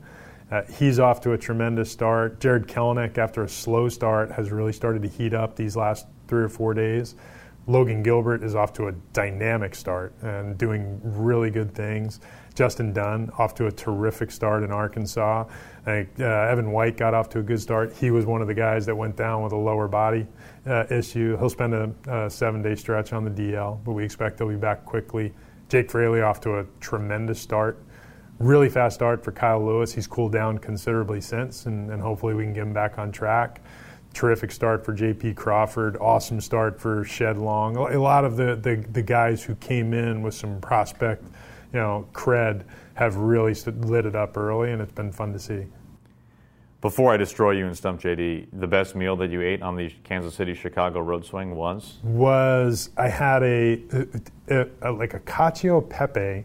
Uh, 0.51 0.61
he's 0.77 0.99
off 0.99 1.21
to 1.21 1.31
a 1.31 1.37
tremendous 1.39 1.91
start. 1.91 2.39
Jarred 2.39 2.67
Kelenic, 2.67 3.17
after 3.17 3.45
a 3.45 3.49
slow 3.49 3.89
start, 3.89 4.31
has 4.31 4.51
really 4.51 4.73
started 4.73 5.01
to 5.01 5.07
heat 5.07 5.33
up 5.33 5.55
these 5.55 5.75
last 5.75 6.05
three 6.27 6.43
or 6.43 6.49
four 6.49 6.75
days. 6.75 7.15
Logan 7.65 8.03
Gilbert 8.03 8.43
is 8.43 8.53
off 8.53 8.73
to 8.73 8.89
a 8.89 8.91
dynamic 9.13 9.73
start 9.73 10.13
and 10.21 10.55
doing 10.55 11.01
really 11.03 11.49
good 11.49 11.73
things. 11.73 12.19
Justin 12.55 12.93
Dunn 12.93 13.31
off 13.37 13.55
to 13.55 13.67
a 13.67 13.71
terrific 13.71 14.31
start 14.31 14.63
in 14.63 14.71
Arkansas. 14.71 15.45
I 15.81 15.85
think 15.85 16.09
uh, 16.19 16.23
Evan 16.23 16.71
White 16.71 16.97
got 16.97 17.13
off 17.13 17.29
to 17.29 17.39
a 17.39 17.43
good 17.43 17.59
start. 17.59 17.93
He 17.93 18.11
was 18.11 18.25
one 18.25 18.41
of 18.41 18.47
the 18.47 18.53
guys 18.53 18.85
that 18.85 18.95
went 18.95 19.15
down 19.15 19.43
with 19.43 19.53
a 19.53 19.57
lower 19.57 19.87
body 19.87 20.27
uh, 20.67 20.85
issue. 20.89 21.37
He'll 21.37 21.49
spend 21.49 21.73
a, 21.73 21.93
a 22.07 22.29
seven 22.29 22.61
day 22.61 22.75
stretch 22.75 23.11
on 23.11 23.23
the 23.23 23.31
DL, 23.31 23.83
but 23.83 23.93
we 23.93 24.05
expect 24.05 24.39
he'll 24.39 24.49
be 24.49 24.55
back 24.55 24.85
quickly. 24.85 25.33
Jake 25.69 25.89
Fraley 25.89 26.21
off 26.21 26.39
to 26.41 26.59
a 26.59 26.65
tremendous 26.79 27.41
start. 27.41 27.81
Really 28.39 28.69
fast 28.69 28.95
start 28.95 29.23
for 29.23 29.31
Kyle 29.31 29.63
Lewis. 29.63 29.93
He's 29.93 30.07
cooled 30.07 30.31
down 30.31 30.57
considerably 30.59 31.21
since, 31.21 31.65
and, 31.65 31.89
and 31.89 32.01
hopefully 32.01 32.33
we 32.33 32.43
can 32.43 32.53
get 32.53 32.63
him 32.63 32.73
back 32.73 32.97
on 32.97 33.11
track 33.11 33.61
terrific 34.13 34.51
start 34.51 34.85
for 34.85 34.93
J.P. 34.93 35.33
Crawford, 35.33 35.97
awesome 35.99 36.39
start 36.39 36.79
for 36.79 37.03
Shed 37.03 37.37
Long. 37.37 37.75
A 37.75 37.99
lot 37.99 38.25
of 38.25 38.37
the, 38.37 38.55
the, 38.55 38.85
the, 38.91 39.01
guys 39.01 39.43
who 39.43 39.55
came 39.55 39.93
in 39.93 40.21
with 40.21 40.35
some 40.35 40.61
prospect, 40.61 41.25
you 41.73 41.79
know, 41.79 42.07
cred 42.13 42.63
have 42.93 43.15
really 43.15 43.53
lit 43.81 44.05
it 44.05 44.15
up 44.15 44.37
early, 44.37 44.71
and 44.71 44.81
it's 44.81 44.91
been 44.91 45.11
fun 45.11 45.33
to 45.33 45.39
see. 45.39 45.65
Before 46.81 47.13
I 47.13 47.17
destroy 47.17 47.51
you 47.51 47.65
and 47.65 47.75
stump 47.75 48.01
JD, 48.01 48.47
the 48.53 48.67
best 48.67 48.93
meal 48.93 49.15
that 49.15 49.31
you 49.31 49.41
ate 49.41 49.61
on 49.61 49.75
the 49.75 49.89
Kansas 50.03 50.35
City 50.35 50.53
Chicago 50.53 50.99
road 50.99 51.25
swing 51.25 51.55
was? 51.55 51.99
Was 52.03 52.89
I 52.97 53.07
had 53.07 53.41
a, 53.41 53.81
a, 54.49 54.67
a 54.81 54.91
like 54.91 55.13
a 55.13 55.19
cacio 55.21 55.81
pepe 55.89 56.43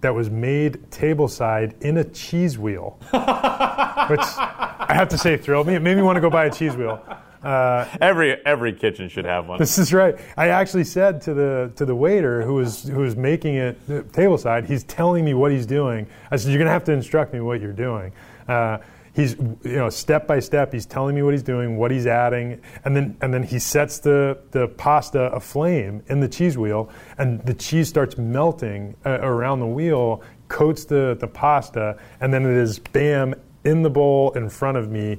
that 0.00 0.14
was 0.14 0.30
made 0.30 0.80
tableside 0.90 1.80
in 1.82 1.98
a 1.98 2.04
cheese 2.04 2.58
wheel, 2.58 2.96
which 3.10 3.12
I 3.18 4.92
have 4.94 5.08
to 5.10 5.18
say 5.18 5.36
thrilled 5.36 5.66
me. 5.66 5.74
It 5.74 5.82
made 5.82 5.96
me 5.96 6.02
want 6.02 6.16
to 6.16 6.20
go 6.20 6.30
buy 6.30 6.46
a 6.46 6.50
cheese 6.50 6.74
wheel. 6.74 7.02
Uh, 7.46 7.86
every 8.00 8.44
every 8.44 8.72
kitchen 8.72 9.08
should 9.08 9.24
have 9.24 9.46
one. 9.46 9.58
This 9.66 9.78
is 9.78 9.92
right. 9.92 10.18
I 10.36 10.48
actually 10.48 10.82
said 10.82 11.20
to 11.22 11.34
the 11.34 11.72
to 11.76 11.84
the 11.84 11.94
waiter 11.94 12.42
who 12.42 12.54
was 12.54 12.82
who 12.82 13.00
was 13.00 13.14
making 13.14 13.54
it 13.54 13.78
uh, 13.88 14.02
tableside. 14.10 14.66
He's 14.66 14.82
telling 14.82 15.24
me 15.24 15.32
what 15.32 15.52
he's 15.52 15.64
doing. 15.64 16.08
I 16.32 16.36
said, 16.36 16.48
"You're 16.50 16.58
going 16.58 16.66
to 16.66 16.72
have 16.72 16.84
to 16.84 16.92
instruct 16.92 17.32
me 17.32 17.40
what 17.40 17.60
you're 17.60 17.72
doing." 17.72 18.12
Uh, 18.48 18.78
he's 19.14 19.36
you 19.62 19.76
know 19.76 19.88
step 19.88 20.26
by 20.26 20.40
step 20.40 20.72
he's 20.72 20.86
telling 20.86 21.14
me 21.14 21.22
what 21.22 21.32
he's 21.32 21.42
doing 21.42 21.78
what 21.78 21.90
he's 21.90 22.06
adding 22.06 22.60
and 22.84 22.94
then 22.94 23.16
and 23.22 23.32
then 23.32 23.42
he 23.42 23.58
sets 23.58 23.98
the 23.98 24.38
the 24.50 24.68
pasta 24.68 25.32
aflame 25.32 26.02
in 26.08 26.20
the 26.20 26.28
cheese 26.28 26.58
wheel 26.58 26.90
and 27.16 27.40
the 27.46 27.54
cheese 27.54 27.88
starts 27.88 28.18
melting 28.18 28.94
uh, 29.06 29.18
around 29.22 29.58
the 29.58 29.66
wheel 29.66 30.22
coats 30.48 30.84
the 30.84 31.16
the 31.18 31.26
pasta 31.26 31.98
and 32.20 32.32
then 32.32 32.44
it 32.44 32.56
is 32.58 32.78
bam 32.78 33.34
in 33.64 33.82
the 33.82 33.88
bowl 33.88 34.32
in 34.32 34.50
front 34.50 34.76
of 34.76 34.90
me 34.90 35.18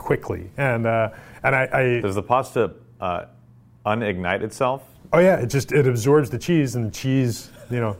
quickly 0.00 0.50
and 0.56 0.86
uh, 0.86 1.10
and 1.44 1.54
I, 1.54 1.68
I, 1.72 2.00
does 2.00 2.16
the 2.16 2.22
pasta 2.22 2.72
uh, 3.00 3.26
unignite 3.86 4.42
itself 4.42 4.82
oh 5.12 5.20
yeah 5.20 5.36
it 5.36 5.46
just 5.46 5.70
it 5.72 5.86
absorbs 5.86 6.30
the 6.30 6.38
cheese 6.38 6.74
and 6.74 6.86
the 6.86 6.90
cheese 6.90 7.50
you 7.70 7.80
know 7.80 7.96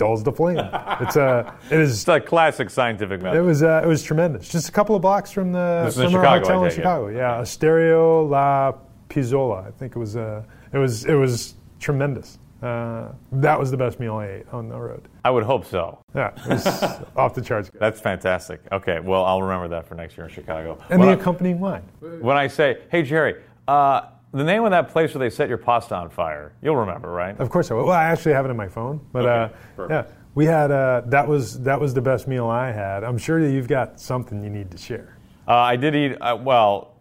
dulls 0.00 0.24
the 0.24 0.32
flame. 0.32 0.58
It's 1.00 1.16
a 1.16 1.54
it 1.70 1.78
is 1.78 1.92
it's 1.92 2.08
a 2.08 2.20
classic 2.20 2.70
scientific 2.70 3.22
method. 3.22 3.38
It 3.38 3.42
was 3.42 3.62
uh, 3.62 3.82
it 3.84 3.86
was 3.86 4.02
tremendous. 4.02 4.48
Just 4.48 4.68
a 4.68 4.72
couple 4.72 4.96
of 4.96 5.02
blocks 5.02 5.30
from 5.30 5.52
the 5.52 5.92
from 5.94 6.14
our 6.16 6.38
hotel 6.38 6.64
in 6.64 6.70
Chicago. 6.72 7.08
Yeah, 7.08 7.36
yeah. 7.36 7.42
Asterio 7.42 8.28
La 8.28 8.72
Pizzola. 9.08 9.68
I 9.68 9.70
think 9.70 9.94
it 9.94 9.98
was 9.98 10.16
uh, 10.16 10.42
it 10.72 10.78
was 10.78 11.04
it 11.04 11.14
was 11.14 11.54
tremendous. 11.78 12.38
Uh, 12.62 13.12
that 13.32 13.58
was 13.58 13.70
the 13.70 13.76
best 13.76 13.98
meal 13.98 14.16
I 14.16 14.26
ate 14.26 14.48
on 14.52 14.68
the 14.68 14.78
road. 14.78 15.08
I 15.24 15.30
would 15.30 15.44
hope 15.44 15.64
so. 15.64 15.98
Yeah, 16.14 16.32
it 16.36 16.46
was 16.46 16.66
off 17.16 17.34
the 17.34 17.40
charts. 17.40 17.70
Good. 17.70 17.80
That's 17.80 18.00
fantastic. 18.00 18.60
Okay, 18.70 19.00
well, 19.00 19.24
I'll 19.24 19.42
remember 19.42 19.68
that 19.68 19.86
for 19.86 19.94
next 19.94 20.16
year 20.16 20.26
in 20.26 20.32
Chicago. 20.32 20.78
And 20.90 21.00
when 21.00 21.08
the 21.08 21.16
I, 21.16 21.18
accompanying 21.18 21.58
wine. 21.58 21.82
When 22.00 22.36
I 22.36 22.48
say, 22.48 22.82
hey, 22.90 23.02
Jerry, 23.02 23.42
uh, 23.66 24.02
the 24.32 24.44
name 24.44 24.64
of 24.64 24.70
that 24.70 24.88
place 24.90 25.14
where 25.14 25.20
they 25.20 25.34
set 25.34 25.48
your 25.48 25.58
pasta 25.58 25.94
on 25.94 26.10
fire, 26.10 26.52
you'll 26.62 26.76
remember, 26.76 27.10
right? 27.10 27.38
Of 27.40 27.50
course 27.50 27.70
I 27.70 27.74
will. 27.74 27.84
Well, 27.84 27.96
I 27.96 28.04
actually 28.04 28.32
have 28.32 28.44
it 28.44 28.50
in 28.50 28.56
my 28.56 28.68
phone. 28.68 29.00
But 29.12 29.26
okay, 29.26 29.54
uh, 29.78 29.86
yeah, 29.88 30.04
we 30.34 30.44
had 30.44 30.70
uh, 30.70 31.02
that 31.06 31.26
was 31.26 31.60
that 31.62 31.80
was 31.80 31.94
the 31.94 32.02
best 32.02 32.28
meal 32.28 32.46
I 32.48 32.70
had. 32.70 33.04
I'm 33.04 33.18
sure 33.18 33.42
that 33.42 33.50
you've 33.50 33.68
got 33.68 33.98
something 33.98 34.42
you 34.44 34.50
need 34.50 34.70
to 34.70 34.78
share. 34.78 35.16
Uh, 35.48 35.56
I 35.56 35.76
did 35.76 35.96
eat 35.96 36.16
uh, 36.20 36.38
well. 36.40 36.96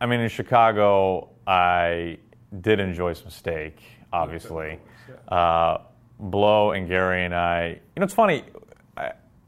I 0.00 0.06
mean, 0.06 0.20
in 0.20 0.28
Chicago, 0.28 1.28
I 1.46 2.18
did 2.60 2.80
enjoy 2.80 3.12
some 3.12 3.30
steak. 3.30 3.78
Obviously, 4.12 4.80
uh, 5.28 5.78
Blow 6.18 6.72
and 6.72 6.88
Gary 6.88 7.24
and 7.24 7.34
I. 7.34 7.68
You 7.68 8.00
know, 8.00 8.04
it's 8.04 8.14
funny. 8.14 8.44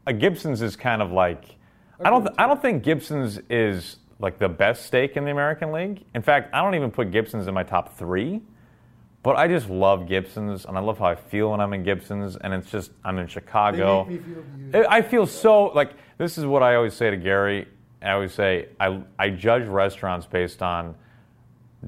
a 0.07 0.13
Gibson's 0.13 0.61
is 0.61 0.75
kind 0.75 1.01
of 1.01 1.11
like 1.11 1.55
I 2.03 2.09
don't. 2.09 2.23
Th- 2.23 2.35
I 2.37 2.47
don't 2.47 2.61
think 2.61 2.83
Gibson's 2.83 3.39
is 3.49 3.97
like 4.19 4.37
the 4.39 4.49
best 4.49 4.85
steak 4.85 5.17
in 5.17 5.25
the 5.25 5.31
American 5.31 5.71
League. 5.71 6.03
In 6.13 6.21
fact, 6.21 6.53
I 6.53 6.61
don't 6.61 6.75
even 6.75 6.91
put 6.91 7.11
Gibson's 7.11 7.47
in 7.47 7.53
my 7.53 7.63
top 7.63 7.97
three. 7.97 8.41
But 9.25 9.37
I 9.37 9.47
just 9.47 9.71
love 9.71 10.07
Gibsons, 10.07 10.65
and 10.65 10.77
I 10.77 10.81
love 10.81 10.99
how 10.99 11.05
I 11.05 11.15
feel 11.15 11.49
when 11.49 11.59
I'm 11.59 11.73
in 11.73 11.81
Gibsons, 11.81 12.35
and 12.35 12.53
it's 12.53 12.69
just 12.69 12.91
I'm 13.03 13.17
in 13.17 13.25
Chicago. 13.25 14.07
Feel 14.71 14.85
I 14.87 15.01
feel 15.01 15.25
so 15.25 15.65
like 15.67 15.93
this 16.19 16.37
is 16.37 16.45
what 16.45 16.61
I 16.61 16.75
always 16.75 16.93
say 16.93 17.09
to 17.09 17.17
Gary. 17.17 17.67
I 18.03 18.11
always 18.11 18.33
say 18.33 18.67
I 18.79 19.01
I 19.17 19.31
judge 19.31 19.65
restaurants 19.65 20.27
based 20.27 20.61
on 20.61 20.93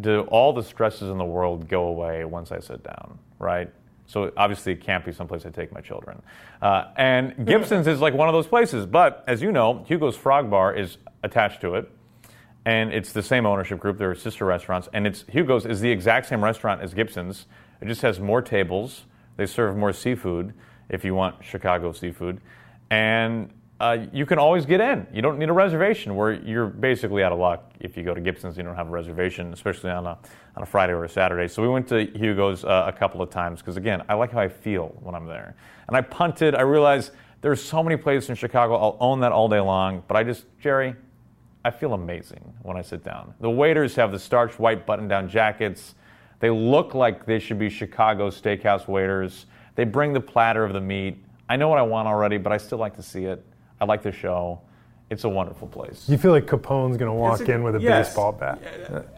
do 0.02 0.22
all 0.22 0.52
the 0.52 0.64
stresses 0.64 1.12
in 1.12 1.20
the 1.20 1.26
world 1.26 1.68
go 1.68 1.84
away 1.90 2.26
once 2.26 2.52
I 2.52 2.60
sit 2.60 2.84
down, 2.84 3.20
right? 3.40 3.72
So 4.08 4.32
obviously, 4.38 4.72
it 4.72 4.82
can't 4.82 5.04
be 5.04 5.12
someplace 5.12 5.46
I 5.46 5.50
take 5.50 5.74
my 5.74 5.82
children. 5.82 6.22
Uh, 6.62 6.86
and 6.96 7.46
Gibson's 7.46 7.88
is 7.88 8.00
like 8.00 8.14
one 8.14 8.30
of 8.30 8.34
those 8.34 8.48
places. 8.48 8.86
But 8.86 9.24
as 9.28 9.42
you 9.42 9.52
know, 9.52 9.84
Hugo's 9.86 10.16
Frog 10.16 10.50
Bar 10.50 10.76
is 10.76 10.98
attached 11.24 11.62
to 11.62 11.76
it, 11.76 11.92
and 12.66 12.94
it's 12.94 13.12
the 13.12 13.22
same 13.22 13.46
ownership 13.46 13.80
group. 13.80 13.98
They're 13.98 14.16
sister 14.16 14.46
restaurants, 14.46 14.88
and 14.94 15.06
it's 15.06 15.26
Hugo's 15.28 15.66
is 15.66 15.82
the 15.82 15.92
exact 15.92 16.28
same 16.28 16.44
restaurant 16.44 16.82
as 16.82 16.94
Gibson's. 16.94 17.48
It 17.82 17.88
just 17.88 18.02
has 18.02 18.20
more 18.20 18.42
tables. 18.42 19.04
They 19.36 19.46
serve 19.46 19.76
more 19.76 19.94
seafood 19.94 20.54
if 20.90 21.04
you 21.04 21.14
want 21.14 21.44
Chicago 21.44 21.92
seafood, 21.92 22.40
and 22.90 23.52
uh, 23.80 23.98
you 24.12 24.26
can 24.26 24.40
always 24.40 24.66
get 24.66 24.82
in. 24.82 25.06
You 25.14 25.22
don't 25.22 25.38
need 25.38 25.50
a 25.50 25.54
reservation. 25.54 26.16
Where 26.16 26.34
you're 26.34 26.66
basically 26.66 27.24
out 27.24 27.32
of 27.32 27.38
luck 27.38 27.72
if 27.80 27.96
you 27.96 28.04
go 28.04 28.14
to 28.14 28.22
Gibson's. 28.22 28.58
You 28.58 28.64
don't 28.64 28.76
have 28.76 28.88
a 28.88 28.92
reservation, 28.92 29.54
especially 29.54 29.92
on 29.92 30.08
a 30.08 30.18
on 30.56 30.64
a 30.64 30.66
Friday 30.66 30.94
or 30.94 31.04
a 31.04 31.10
Saturday. 31.10 31.48
So 31.48 31.62
we 31.62 31.70
went 31.70 31.88
to 31.90 32.06
Hugo's 32.18 32.64
uh, 32.64 32.86
a 32.88 32.92
couple 32.92 33.22
of 33.22 33.30
times 33.30 33.60
because 33.60 33.78
again, 33.78 34.02
I 34.10 34.16
like 34.16 34.32
how 34.32 34.40
I 34.40 34.50
feel 34.50 34.96
when 35.02 35.14
I'm 35.14 35.28
there. 35.28 35.56
And 35.88 35.96
I 35.96 36.02
punted. 36.02 36.56
I 36.56 36.62
realized 36.62 37.12
there's 37.42 37.62
so 37.62 37.84
many 37.84 37.98
places 37.98 38.32
in 38.32 38.36
Chicago. 38.36 38.76
I'll 38.76 38.98
own 39.00 39.20
that 39.20 39.32
all 39.32 39.48
day 39.48 39.60
long. 39.60 40.04
But 40.08 40.18
I 40.18 40.24
just 40.24 40.46
Jerry, 40.60 40.96
I 41.64 41.70
feel 41.70 41.94
amazing 41.94 42.54
when 42.64 42.78
I 42.78 42.82
sit 42.82 43.04
down. 43.04 43.36
The 43.42 43.50
waiters 43.50 43.96
have 43.96 44.12
the 44.12 44.20
starched 44.20 44.60
white 44.60 44.88
button-down 44.88 45.30
jackets. 45.30 45.94
They 46.40 46.50
look 46.50 46.96
like 46.96 47.28
they 47.28 47.38
should 47.38 47.60
be 47.60 47.70
Chicago 47.70 48.32
steakhouse 48.32 48.88
waiters. 48.88 49.46
They 49.76 49.84
bring 49.84 50.14
the 50.14 50.22
platter 50.22 50.64
of 50.64 50.74
the 50.74 50.82
meat. 50.82 51.24
I 51.48 51.58
know 51.58 51.70
what 51.70 51.78
I 51.78 51.84
want 51.84 52.08
already, 52.08 52.38
but 52.38 52.52
I 52.52 52.58
still 52.58 52.80
like 52.80 52.96
to 52.96 53.04
see 53.04 53.26
it. 53.26 53.46
I 53.80 53.86
like 53.86 54.02
the 54.04 54.12
show. 54.12 54.62
It's 55.10 55.24
a 55.24 55.30
wonderful 55.30 55.68
place. 55.68 56.08
You 56.10 56.18
feel 56.18 56.32
like 56.32 56.48
Capone's 56.48 56.98
going 56.98 57.10
to 57.10 57.14
walk 57.14 57.40
a- 57.40 57.52
in 57.52 57.64
with 57.64 57.78
a 57.78 57.80
yes. 57.80 58.10
baseball 58.10 58.34
bat. 58.34 58.62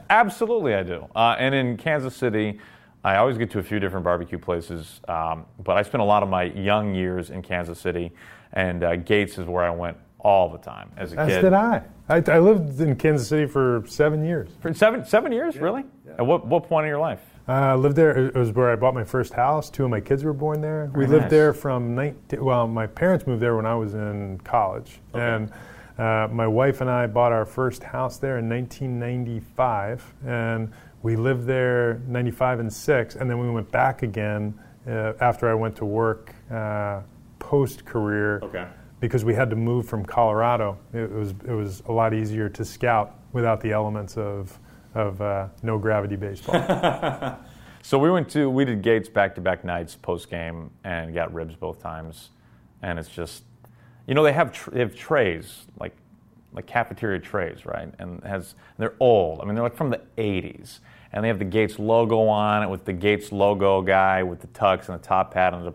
Absolutely, 0.09 0.75
I 0.75 0.83
do. 0.83 1.07
Uh, 1.15 1.35
and 1.39 1.55
in 1.55 1.77
Kansas 1.77 2.15
City, 2.15 2.59
I 3.03 3.15
always 3.15 3.37
get 3.37 3.49
to 3.51 3.59
a 3.59 3.63
few 3.63 3.79
different 3.79 4.03
barbecue 4.03 4.37
places, 4.37 5.01
um, 5.07 5.45
but 5.63 5.77
I 5.77 5.81
spent 5.83 6.01
a 6.01 6.05
lot 6.05 6.21
of 6.21 6.29
my 6.29 6.43
young 6.43 6.93
years 6.93 7.29
in 7.29 7.41
Kansas 7.41 7.79
City, 7.79 8.11
and 8.53 8.83
uh, 8.83 8.97
Gates 8.97 9.37
is 9.37 9.47
where 9.47 9.63
I 9.63 9.71
went 9.71 9.97
all 10.19 10.49
the 10.49 10.57
time 10.57 10.91
as 10.97 11.13
a 11.13 11.19
As 11.19 11.29
kid. 11.29 11.41
did 11.41 11.53
I. 11.53 11.81
I. 12.09 12.21
I 12.27 12.39
lived 12.39 12.79
in 12.81 12.95
Kansas 12.97 13.27
City 13.27 13.45
for 13.45 13.83
seven 13.87 14.23
years. 14.25 14.49
For 14.61 14.73
seven 14.73 15.05
seven 15.05 15.31
years, 15.31 15.57
really? 15.57 15.85
At 16.17 16.25
what 16.25 16.45
what 16.45 16.67
point 16.67 16.85
in 16.85 16.89
your 16.89 16.99
life? 16.99 17.21
Uh, 17.49 17.73
I 17.73 17.73
lived 17.73 17.95
there. 17.95 18.27
It 18.27 18.35
was 18.35 18.51
where 18.51 18.69
I 18.69 18.75
bought 18.75 18.93
my 18.93 19.03
first 19.03 19.33
house. 19.33 19.71
Two 19.71 19.83
of 19.83 19.89
my 19.89 19.99
kids 19.99 20.23
were 20.23 20.33
born 20.33 20.61
there. 20.61 20.91
We 20.93 21.05
Very 21.05 21.07
lived 21.07 21.21
nice. 21.23 21.31
there 21.31 21.53
from 21.53 21.95
19. 21.95 22.45
Well, 22.45 22.67
my 22.67 22.85
parents 22.85 23.25
moved 23.25 23.41
there 23.41 23.55
when 23.55 23.65
I 23.65 23.73
was 23.73 23.95
in 23.95 24.39
college, 24.43 24.99
and 25.15 25.51
uh, 25.97 26.27
my 26.31 26.45
wife 26.45 26.81
and 26.81 26.89
I 26.91 27.07
bought 27.07 27.31
our 27.31 27.45
first 27.45 27.81
house 27.81 28.17
there 28.17 28.37
in 28.37 28.47
1995, 28.47 30.13
and 30.27 30.71
we 31.01 31.15
lived 31.15 31.47
there 31.47 32.03
95 32.07 32.59
and 32.59 32.71
six, 32.71 33.15
and 33.15 33.27
then 33.27 33.39
we 33.39 33.49
went 33.49 33.71
back 33.71 34.03
again 34.03 34.53
uh, 34.87 35.13
after 35.19 35.49
I 35.49 35.55
went 35.55 35.75
to 35.77 35.85
work 35.85 36.35
uh, 36.51 37.01
post 37.39 37.83
career. 37.83 38.41
Okay. 38.43 38.67
Because 38.99 39.25
we 39.25 39.33
had 39.33 39.49
to 39.49 39.55
move 39.55 39.87
from 39.87 40.05
Colorado, 40.05 40.77
it 40.93 41.09
was 41.09 41.31
it 41.47 41.53
was 41.53 41.81
a 41.87 41.91
lot 41.91 42.13
easier 42.13 42.47
to 42.49 42.63
scout 42.63 43.15
without 43.31 43.59
the 43.61 43.71
elements 43.71 44.17
of 44.17 44.59
of 44.95 45.21
uh, 45.21 45.47
no 45.63 45.77
gravity 45.77 46.15
baseball. 46.15 47.37
So 47.81 47.97
we 47.97 48.11
went 48.11 48.29
to 48.31 48.49
we 48.49 48.65
did 48.65 48.81
Gates 48.81 49.09
back 49.09 49.35
to 49.35 49.41
back 49.41 49.63
nights 49.63 49.95
post 49.95 50.29
game 50.29 50.69
and 50.83 51.13
got 51.13 51.33
ribs 51.33 51.55
both 51.55 51.81
times, 51.81 52.29
and 52.81 52.99
it's 52.99 53.09
just, 53.09 53.43
you 54.05 54.13
know, 54.13 54.23
they 54.23 54.33
have 54.33 54.51
tr- 54.51 54.71
they 54.71 54.79
have 54.79 54.95
trays 54.95 55.65
like 55.79 55.95
like 56.53 56.67
cafeteria 56.67 57.19
trays, 57.19 57.65
right? 57.65 57.91
And 57.97 58.19
it 58.19 58.27
has 58.27 58.55
they're 58.77 58.95
old. 58.99 59.39
I 59.39 59.45
mean, 59.45 59.55
they're 59.55 59.63
like 59.63 59.75
from 59.75 59.91
the 59.91 60.01
'80s, 60.17 60.79
and 61.13 61.23
they 61.23 61.29
have 61.29 61.39
the 61.39 61.45
Gates 61.45 61.79
logo 61.79 62.27
on 62.27 62.63
it 62.63 62.69
with 62.69 62.85
the 62.85 62.93
Gates 62.93 63.31
logo 63.31 63.81
guy 63.81 64.23
with 64.23 64.41
the 64.41 64.47
tux 64.47 64.89
and 64.89 64.99
the 64.99 65.03
top 65.03 65.33
hat 65.33 65.53
and 65.53 65.67
a, 65.67 65.73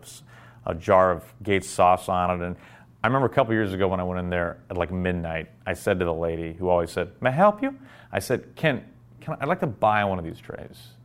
a 0.67 0.75
jar 0.75 1.11
of 1.11 1.23
Gates 1.41 1.69
sauce 1.69 2.07
on 2.07 2.29
it. 2.29 2.45
And 2.45 2.55
I 3.03 3.07
remember 3.07 3.27
a 3.27 3.33
couple 3.33 3.53
years 3.53 3.73
ago 3.73 3.87
when 3.87 3.99
I 3.99 4.03
went 4.03 4.19
in 4.19 4.29
there 4.29 4.59
at 4.69 4.77
like 4.77 4.91
midnight, 4.91 5.49
I 5.65 5.73
said 5.73 5.99
to 5.99 6.05
the 6.05 6.13
lady 6.13 6.53
who 6.53 6.69
always 6.69 6.91
said, 6.91 7.11
"May 7.19 7.31
I 7.31 7.33
help 7.33 7.63
you?" 7.63 7.75
I 8.11 8.19
said, 8.19 8.55
"Can 8.55 8.85
can 9.25 9.33
I, 9.33 9.37
I'd 9.41 9.47
like 9.49 9.59
to 9.59 9.67
buy 9.67 10.05
one 10.05 10.19
of 10.19 10.23
these 10.25 10.39
trays." 10.39 10.95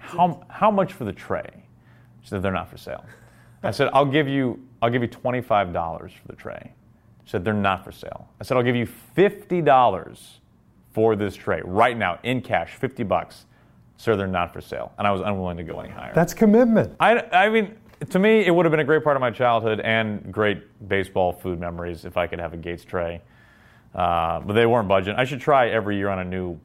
how, 0.00 0.40
how 0.48 0.70
much 0.70 0.92
for 0.92 1.04
the 1.04 1.12
tray? 1.12 1.64
She 2.22 2.28
said, 2.28 2.42
they're 2.42 2.52
not 2.52 2.68
for 2.68 2.76
sale. 2.76 3.04
I 3.62 3.70
said, 3.70 3.90
I'll 3.92 4.06
give 4.06 4.28
you, 4.28 4.60
I'll 4.82 4.90
give 4.90 5.02
you 5.02 5.08
$25 5.08 6.10
for 6.10 6.28
the 6.28 6.36
tray. 6.36 6.72
She 7.24 7.30
said, 7.30 7.44
they're 7.44 7.54
not 7.54 7.84
for 7.84 7.92
sale. 7.92 8.28
I 8.40 8.44
said, 8.44 8.56
I'll 8.56 8.62
give 8.62 8.76
you 8.76 8.88
$50 9.16 10.18
for 10.92 11.14
this 11.14 11.36
tray 11.36 11.60
right 11.64 11.96
now 11.96 12.18
in 12.22 12.40
cash, 12.40 12.74
50 12.74 13.02
bucks. 13.04 13.46
Sir, 13.96 14.16
they're 14.16 14.26
not 14.26 14.52
for 14.52 14.60
sale. 14.60 14.92
And 14.98 15.06
I 15.06 15.12
was 15.12 15.20
unwilling 15.20 15.58
to 15.58 15.62
go 15.62 15.78
any 15.78 15.90
higher. 15.90 16.12
That's 16.14 16.32
commitment. 16.32 16.96
I, 17.00 17.20
I 17.32 17.48
mean, 17.50 17.76
to 18.08 18.18
me, 18.18 18.46
it 18.46 18.50
would 18.54 18.64
have 18.64 18.70
been 18.70 18.80
a 18.80 18.84
great 18.84 19.04
part 19.04 19.16
of 19.16 19.20
my 19.20 19.30
childhood 19.30 19.80
and 19.80 20.32
great 20.32 20.88
baseball 20.88 21.32
food 21.32 21.60
memories 21.60 22.06
if 22.06 22.16
I 22.16 22.26
could 22.26 22.40
have 22.40 22.54
a 22.54 22.56
Gates 22.56 22.84
tray. 22.84 23.20
Uh, 23.94 24.40
but 24.40 24.54
they 24.54 24.64
weren't 24.64 24.88
budging. 24.88 25.16
I 25.16 25.24
should 25.24 25.40
try 25.40 25.68
every 25.68 25.96
year 25.98 26.08
on 26.08 26.20
a 26.20 26.24
new 26.24 26.58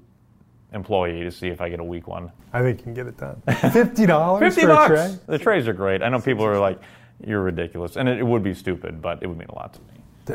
employee 0.76 1.24
to 1.24 1.32
see 1.32 1.48
if 1.48 1.62
I 1.62 1.70
get 1.70 1.80
a 1.80 1.84
weak 1.84 2.08
one. 2.08 2.32
I 2.54 2.62
think 2.62 2.80
you 2.80 2.84
can 2.84 2.94
get 2.94 3.08
it 3.08 3.18
done. 3.18 3.42
Fifty 3.72 4.06
dollars 4.06 4.42
Fifty 4.56 4.68
bucks. 4.68 4.90
tray. 4.92 5.16
The 5.26 5.40
trays 5.40 5.68
are 5.68 5.74
great. 5.74 6.04
I 6.04 6.10
know 6.10 6.20
people 6.20 6.46
are 6.46 6.60
like, 6.60 6.80
"You're 7.26 7.42
ridiculous," 7.42 7.96
and 7.96 8.08
it, 8.08 8.20
it 8.20 8.24
would 8.28 8.44
be 8.44 8.54
stupid, 8.54 9.02
but 9.02 9.24
it 9.24 9.28
would 9.28 9.38
mean 9.38 9.48
a 9.50 9.56
lot 9.56 9.74
to 9.74 9.80
me. 9.82 9.88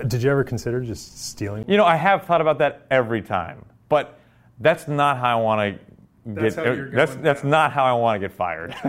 D- 0.02 0.08
Did 0.08 0.22
you 0.22 0.30
ever 0.30 0.42
consider 0.42 0.80
just 0.80 1.28
stealing? 1.28 1.64
You 1.68 1.76
know, 1.76 1.84
I 1.84 1.96
have 1.96 2.24
thought 2.24 2.40
about 2.40 2.58
that 2.58 2.86
every 2.90 3.22
time, 3.22 3.64
but 3.88 4.18
that's 4.58 4.88
not 4.88 5.18
how 5.18 5.38
I 5.38 5.42
want 5.42 5.60
to 5.78 6.32
get. 6.34 6.54
how 6.54 6.64
you're 6.64 6.90
that's 6.90 7.12
going 7.12 7.22
that's 7.22 7.44
now. 7.44 7.50
not 7.50 7.72
how 7.72 7.84
I 7.84 7.92
want 7.92 8.20
to 8.20 8.28
get 8.28 8.34
fired. 8.36 8.74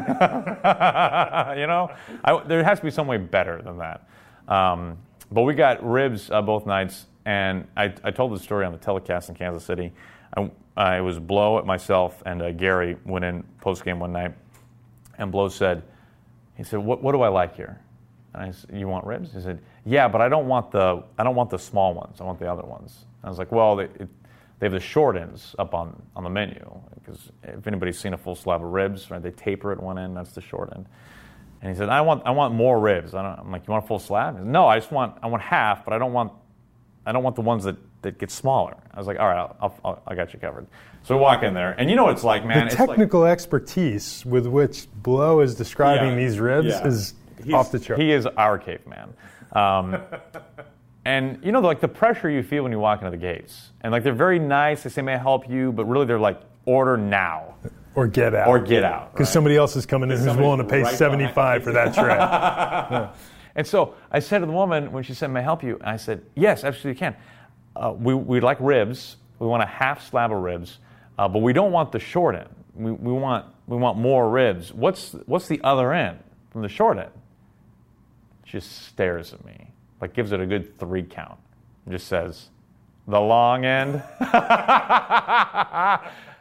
you 1.57 1.67
know, 1.67 1.89
I, 2.23 2.41
there 2.45 2.63
has 2.63 2.79
to 2.79 2.85
be 2.85 2.91
some 2.91 3.07
way 3.07 3.17
better 3.17 3.61
than 3.61 3.77
that. 3.79 4.07
Um, 4.47 4.97
but 5.31 5.43
we 5.43 5.53
got 5.53 5.83
ribs 5.87 6.29
uh, 6.29 6.41
both 6.41 6.65
nights, 6.65 7.07
and 7.25 7.67
I, 7.77 7.93
I 8.03 8.11
told 8.11 8.33
the 8.33 8.39
story 8.39 8.65
on 8.65 8.71
the 8.73 8.77
telecast 8.77 9.29
in 9.29 9.35
Kansas 9.35 9.63
City. 9.63 9.93
I, 10.35 10.51
I 10.77 11.01
was 11.01 11.19
Blow 11.19 11.57
at 11.57 11.65
myself, 11.65 12.21
and 12.25 12.41
uh, 12.41 12.51
Gary 12.51 12.97
went 13.05 13.25
in 13.25 13.43
post 13.61 13.83
game 13.83 13.99
one 13.99 14.11
night, 14.11 14.33
and 15.17 15.31
Blow 15.31 15.49
said, 15.49 15.83
he 16.55 16.63
said, 16.63 16.79
"What 16.79 17.01
what 17.01 17.13
do 17.13 17.21
I 17.21 17.27
like 17.27 17.55
here?" 17.55 17.79
And 18.33 18.43
I 18.43 18.51
said, 18.51 18.69
"You 18.73 18.87
want 18.87 19.05
ribs?" 19.05 19.33
He 19.33 19.41
said, 19.41 19.61
"Yeah, 19.85 20.07
but 20.07 20.21
I 20.21 20.29
don't 20.29 20.47
want 20.47 20.71
the 20.71 21.03
I 21.17 21.23
don't 21.23 21.35
want 21.35 21.49
the 21.49 21.59
small 21.59 21.93
ones. 21.93 22.21
I 22.21 22.23
want 22.23 22.39
the 22.39 22.51
other 22.51 22.63
ones." 22.63 23.05
And 23.21 23.27
I 23.27 23.29
was 23.29 23.39
like, 23.39 23.51
"Well, 23.51 23.75
they, 23.75 23.85
it, 23.85 24.09
they 24.59 24.67
have 24.67 24.73
the 24.73 24.79
short 24.79 25.17
ends 25.17 25.55
up 25.57 25.73
on, 25.73 25.99
on 26.15 26.23
the 26.23 26.29
menu 26.29 26.63
because 26.93 27.31
if 27.43 27.65
anybody's 27.65 27.97
seen 27.97 28.13
a 28.13 28.17
full 28.17 28.35
slab 28.35 28.63
of 28.63 28.71
ribs, 28.71 29.09
right, 29.09 29.21
they 29.21 29.31
taper 29.31 29.71
at 29.71 29.81
one 29.81 29.97
end. 29.97 30.15
That's 30.15 30.33
the 30.33 30.41
short 30.41 30.71
end." 30.75 30.85
And 31.61 31.71
he 31.71 31.77
said, 31.77 31.89
"I 31.89 32.01
want 32.01 32.23
I 32.25 32.31
want 32.31 32.53
more 32.53 32.79
ribs." 32.79 33.13
I 33.13 33.23
I'm 33.23 33.51
like, 33.51 33.67
"You 33.67 33.71
want 33.71 33.85
a 33.85 33.87
full 33.87 33.99
slab?" 33.99 34.35
Said, 34.35 34.45
no, 34.45 34.67
I 34.67 34.77
just 34.77 34.91
want 34.91 35.15
I 35.21 35.27
want 35.27 35.41
half, 35.41 35.83
but 35.83 35.93
I 35.93 35.97
don't 35.97 36.13
want 36.13 36.31
I 37.05 37.11
don't 37.11 37.23
want 37.23 37.35
the 37.35 37.41
ones 37.41 37.63
that, 37.63 37.75
that 38.01 38.17
gets 38.17 38.33
smaller. 38.33 38.75
I 38.93 38.97
was 38.97 39.07
like, 39.07 39.19
"All 39.19 39.27
right, 39.27 39.37
I'll, 39.37 39.55
I'll, 39.61 39.79
I'll, 39.85 40.03
I 40.07 40.15
got 40.15 40.33
you 40.33 40.39
covered." 40.39 40.67
So 41.03 41.15
we 41.15 41.21
walk 41.21 41.43
in 41.43 41.53
there, 41.53 41.71
and 41.77 41.89
you 41.89 41.95
know 41.95 42.05
what 42.05 42.13
it's 42.13 42.23
like, 42.23 42.45
man. 42.45 42.65
The 42.65 42.71
it's 42.71 42.79
like- 42.79 42.89
technical 42.89 43.25
expertise 43.25 44.25
with 44.25 44.45
which 44.47 44.87
Blow 44.95 45.39
is 45.41 45.55
describing 45.55 46.11
Yeah, 46.11 46.15
these 46.15 46.39
ribs 46.39 46.67
yeah. 46.67 46.87
is 46.87 47.13
He's- 47.43 47.53
off 47.53 47.71
the 47.71 47.79
chart. 47.79 47.99
He 47.99 48.11
is 48.11 48.25
our 48.25 48.57
caveman. 48.59 49.13
Um, 49.53 49.97
and 51.05 51.39
you 51.43 51.51
know, 51.51 51.59
like 51.59 51.79
the 51.79 51.87
pressure 51.87 52.29
you 52.29 52.43
feel 52.43 52.63
when 52.63 52.71
you 52.71 52.79
walk 52.79 52.99
into 52.99 53.11
the 53.11 53.17
gates, 53.17 53.71
and 53.81 53.91
like 53.91 54.03
they're 54.03 54.13
very 54.13 54.39
nice. 54.39 54.83
They 54.83 54.89
say, 54.89 55.01
"May 55.01 55.13
I 55.13 55.17
help 55.17 55.49
you?" 55.49 55.71
But 55.71 55.85
really, 55.85 56.05
they're 56.05 56.19
like, 56.19 56.41
"Order 56.65 56.97
now 56.97 57.55
or 57.95 58.07
get 58.07 58.33
out. 58.35 58.47
or 58.47 58.59
get 58.59 58.83
out." 58.83 59.11
Because 59.11 59.27
right? 59.27 59.33
somebody 59.33 59.57
else 59.57 59.75
is 59.75 59.85
coming 59.85 60.11
in 60.11 60.17
who's 60.19 60.37
willing 60.37 60.59
to 60.59 60.63
pay 60.63 60.83
right 60.83 60.95
75 60.95 61.63
for 61.63 61.71
that 61.73 61.93
tray. 61.93 63.09
And 63.53 63.67
so 63.67 63.95
I 64.09 64.19
said 64.19 64.39
to 64.39 64.45
the 64.45 64.51
woman 64.53 64.93
when 64.93 65.03
she 65.03 65.13
said, 65.13 65.27
"May 65.29 65.41
I 65.41 65.43
help 65.43 65.61
you?" 65.61 65.75
And 65.81 65.89
I 65.89 65.97
said, 65.97 66.23
"Yes, 66.35 66.63
absolutely, 66.63 66.91
you 66.91 66.95
can. 66.95 67.15
Uh, 67.75 67.93
we 67.97 68.13
we 68.13 68.39
like 68.39 68.57
ribs. 68.59 69.17
We 69.39 69.47
want 69.47 69.63
a 69.63 69.67
half 69.67 70.07
slab 70.07 70.31
of 70.31 70.41
ribs, 70.41 70.79
uh, 71.17 71.27
but 71.27 71.39
we 71.39 71.53
don't 71.53 71.71
want 71.71 71.91
the 71.91 71.99
short 71.99 72.35
end. 72.35 72.49
We, 72.75 72.91
we 72.91 73.11
want 73.11 73.45
we 73.67 73.77
want 73.77 73.97
more 73.97 74.29
ribs. 74.29 74.73
What's 74.73 75.13
what's 75.25 75.47
the 75.47 75.61
other 75.63 75.93
end 75.93 76.19
from 76.51 76.61
the 76.61 76.69
short 76.69 76.97
end?" 76.97 77.11
She 78.45 78.57
just 78.57 78.87
stares 78.87 79.33
at 79.33 79.43
me, 79.45 79.71
like 80.01 80.13
gives 80.13 80.31
it 80.31 80.39
a 80.39 80.45
good 80.45 80.77
three 80.77 81.03
count, 81.03 81.39
and 81.85 81.93
just 81.93 82.07
says, 82.07 82.49
"The 83.07 83.19
long 83.19 83.65
end." 83.65 84.03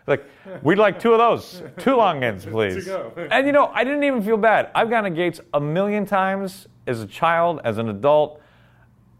like 0.07 0.24
we'd 0.62 0.78
like 0.78 0.99
two 0.99 1.12
of 1.12 1.18
those, 1.18 1.62
two 1.78 1.95
long 1.95 2.22
ends, 2.24 2.45
please. 2.51 2.89
And 3.31 3.47
you 3.47 3.53
know, 3.53 3.68
I 3.68 3.85
didn't 3.85 4.05
even 4.05 4.22
feel 4.22 4.37
bad. 4.37 4.70
I've 4.74 4.91
gone 4.91 5.05
to 5.05 5.11
Gates 5.11 5.41
a 5.55 5.61
million 5.61 6.05
times 6.05 6.66
as 6.87 7.01
a 7.01 7.07
child, 7.07 7.61
as 7.64 7.78
an 7.78 7.89
adult. 7.89 8.43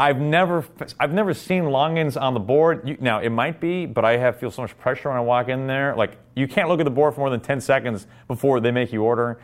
I've 0.01 0.19
never, 0.19 0.65
I've 0.99 1.13
never 1.13 1.35
seen 1.35 1.67
long 1.67 1.99
ends 1.99 2.17
on 2.17 2.33
the 2.33 2.41
board. 2.41 2.89
You, 2.89 2.97
now 3.01 3.19
it 3.19 3.29
might 3.29 3.61
be, 3.61 3.85
but 3.85 4.03
I 4.03 4.17
have 4.17 4.39
feel 4.39 4.51
so 4.51 4.63
much 4.63 4.77
pressure 4.79 5.11
when 5.11 5.19
I 5.19 5.21
walk 5.21 5.49
in 5.49 5.67
there. 5.67 5.95
Like 5.95 6.17
you 6.35 6.49
can't 6.49 6.71
look 6.71 6.81
at 6.81 6.85
the 6.85 6.91
board 6.91 7.15
for 7.15 7.21
more 7.21 7.29
than 7.29 7.41
ten 7.41 7.61
seconds 7.61 8.07
before 8.27 8.61
they 8.61 8.71
make 8.71 8.95
you 8.95 9.03
order. 9.03 9.39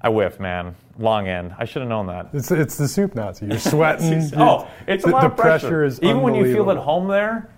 I 0.00 0.08
whiff, 0.08 0.40
man. 0.40 0.74
Long 0.98 1.28
end. 1.28 1.54
I 1.56 1.66
should 1.66 1.82
have 1.82 1.88
known 1.88 2.08
that. 2.08 2.30
It's, 2.32 2.50
it's 2.50 2.76
the 2.76 2.88
soup 2.88 3.14
Nazi. 3.14 3.46
You're 3.46 3.58
sweating. 3.60 4.28
Oh, 4.36 4.68
it's 4.88 5.04
a 5.04 5.06
the, 5.06 5.12
lot 5.12 5.20
the 5.20 5.26
of 5.28 5.36
pressure. 5.36 5.68
pressure 5.68 5.84
is 5.84 6.02
Even 6.02 6.20
when 6.20 6.34
you 6.34 6.52
feel 6.52 6.68
at 6.72 6.78
home 6.78 7.06
there, 7.06 7.48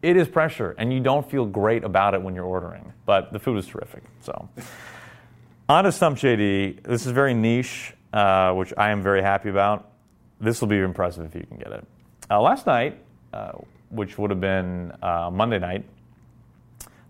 it 0.00 0.16
is 0.16 0.28
pressure, 0.28 0.74
and 0.78 0.90
you 0.90 1.00
don't 1.00 1.30
feel 1.30 1.44
great 1.44 1.84
about 1.84 2.14
it 2.14 2.22
when 2.22 2.34
you're 2.34 2.44
ordering. 2.44 2.90
But 3.04 3.34
the 3.34 3.38
food 3.38 3.58
is 3.58 3.66
terrific. 3.66 4.02
So, 4.20 4.48
On 5.68 5.84
to 5.84 5.92
Stump 5.92 6.16
JD. 6.16 6.84
This 6.84 7.04
is 7.04 7.12
very 7.12 7.34
niche, 7.34 7.92
uh, 8.14 8.52
which 8.54 8.72
I 8.78 8.90
am 8.90 9.02
very 9.02 9.20
happy 9.20 9.50
about. 9.50 9.90
This 10.40 10.60
will 10.60 10.68
be 10.68 10.78
impressive 10.78 11.24
if 11.24 11.34
you 11.34 11.46
can 11.46 11.56
get 11.56 11.72
it. 11.72 11.86
Uh, 12.30 12.40
last 12.40 12.66
night, 12.66 13.02
uh, 13.32 13.52
which 13.90 14.18
would 14.18 14.30
have 14.30 14.40
been 14.40 14.92
uh, 15.02 15.30
Monday 15.32 15.58
night, 15.58 15.84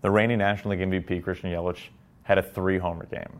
the 0.01 0.09
reigning 0.09 0.37
National 0.37 0.71
League 0.71 0.87
MVP, 0.87 1.23
Christian 1.23 1.51
Yelich, 1.51 1.89
had 2.23 2.37
a 2.37 2.43
three 2.43 2.77
homer 2.77 3.05
game, 3.05 3.39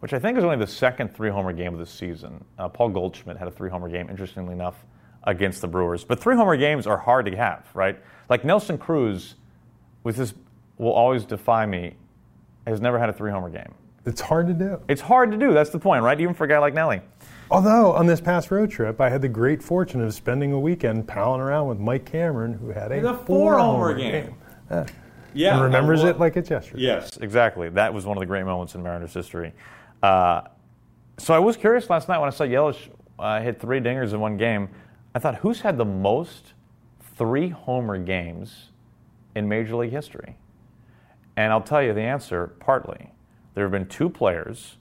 which 0.00 0.12
I 0.12 0.18
think 0.18 0.38
is 0.38 0.44
only 0.44 0.56
the 0.56 0.66
second 0.66 1.14
three 1.14 1.30
homer 1.30 1.52
game 1.52 1.72
of 1.72 1.80
the 1.80 1.86
season. 1.86 2.44
Uh, 2.58 2.68
Paul 2.68 2.90
Goldschmidt 2.90 3.36
had 3.36 3.48
a 3.48 3.50
three 3.50 3.70
homer 3.70 3.88
game, 3.88 4.08
interestingly 4.08 4.52
enough, 4.52 4.84
against 5.24 5.60
the 5.60 5.68
Brewers. 5.68 6.04
But 6.04 6.20
three 6.20 6.36
homer 6.36 6.56
games 6.56 6.86
are 6.86 6.96
hard 6.96 7.26
to 7.26 7.36
have, 7.36 7.66
right? 7.74 7.98
Like 8.28 8.44
Nelson 8.44 8.78
Cruz, 8.78 9.34
with 10.04 10.16
this, 10.16 10.34
will 10.78 10.92
always 10.92 11.24
defy 11.24 11.66
me, 11.66 11.94
has 12.66 12.80
never 12.80 12.98
had 12.98 13.08
a 13.08 13.12
three 13.12 13.30
homer 13.30 13.50
game. 13.50 13.74
It's 14.04 14.20
hard 14.20 14.46
to 14.46 14.54
do. 14.54 14.80
It's 14.88 15.00
hard 15.00 15.32
to 15.32 15.36
do. 15.36 15.52
That's 15.52 15.70
the 15.70 15.78
point, 15.80 16.04
right? 16.04 16.20
Even 16.20 16.34
for 16.34 16.44
a 16.44 16.48
guy 16.48 16.58
like 16.58 16.74
Nelly. 16.74 17.00
Although 17.50 17.92
on 17.92 18.06
this 18.06 18.20
past 18.20 18.50
road 18.50 18.70
trip, 18.70 19.00
I 19.00 19.08
had 19.08 19.22
the 19.22 19.28
great 19.28 19.62
fortune 19.62 20.00
of 20.00 20.12
spending 20.14 20.52
a 20.52 20.58
weekend 20.58 21.06
palling 21.06 21.40
around 21.40 21.68
with 21.68 21.78
Mike 21.78 22.04
Cameron, 22.04 22.54
who 22.54 22.70
had 22.70 22.90
a, 22.90 23.10
a 23.10 23.14
four-homer 23.18 23.94
game. 23.94 24.12
game. 24.12 24.34
Yeah. 24.70 24.86
Yeah, 25.34 25.54
and 25.54 25.64
remembers 25.64 26.02
it 26.02 26.18
like 26.18 26.36
it's 26.38 26.48
yesterday. 26.48 26.82
Yes, 26.82 27.18
exactly. 27.18 27.68
That 27.68 27.92
was 27.92 28.06
one 28.06 28.16
of 28.16 28.20
the 28.20 28.26
great 28.26 28.44
moments 28.44 28.74
in 28.74 28.82
Mariners 28.82 29.12
history. 29.12 29.52
Uh, 30.02 30.42
so 31.18 31.34
I 31.34 31.38
was 31.38 31.58
curious 31.58 31.90
last 31.90 32.08
night 32.08 32.18
when 32.18 32.26
I 32.26 32.30
saw 32.30 32.44
Yelich 32.44 32.88
uh, 33.18 33.40
hit 33.40 33.60
three 33.60 33.80
dingers 33.80 34.14
in 34.14 34.20
one 34.20 34.38
game. 34.38 34.70
I 35.14 35.18
thought, 35.18 35.36
who's 35.36 35.60
had 35.60 35.76
the 35.76 35.84
most 35.84 36.54
three 37.16 37.50
homer 37.50 37.98
games 37.98 38.70
in 39.34 39.46
Major 39.46 39.76
League 39.76 39.92
history? 39.92 40.38
And 41.36 41.52
I'll 41.52 41.60
tell 41.60 41.82
you 41.82 41.92
the 41.92 42.00
answer 42.00 42.54
partly. 42.58 43.12
There 43.54 43.64
have 43.64 43.72
been 43.72 43.88
two 43.88 44.08
players 44.08 44.78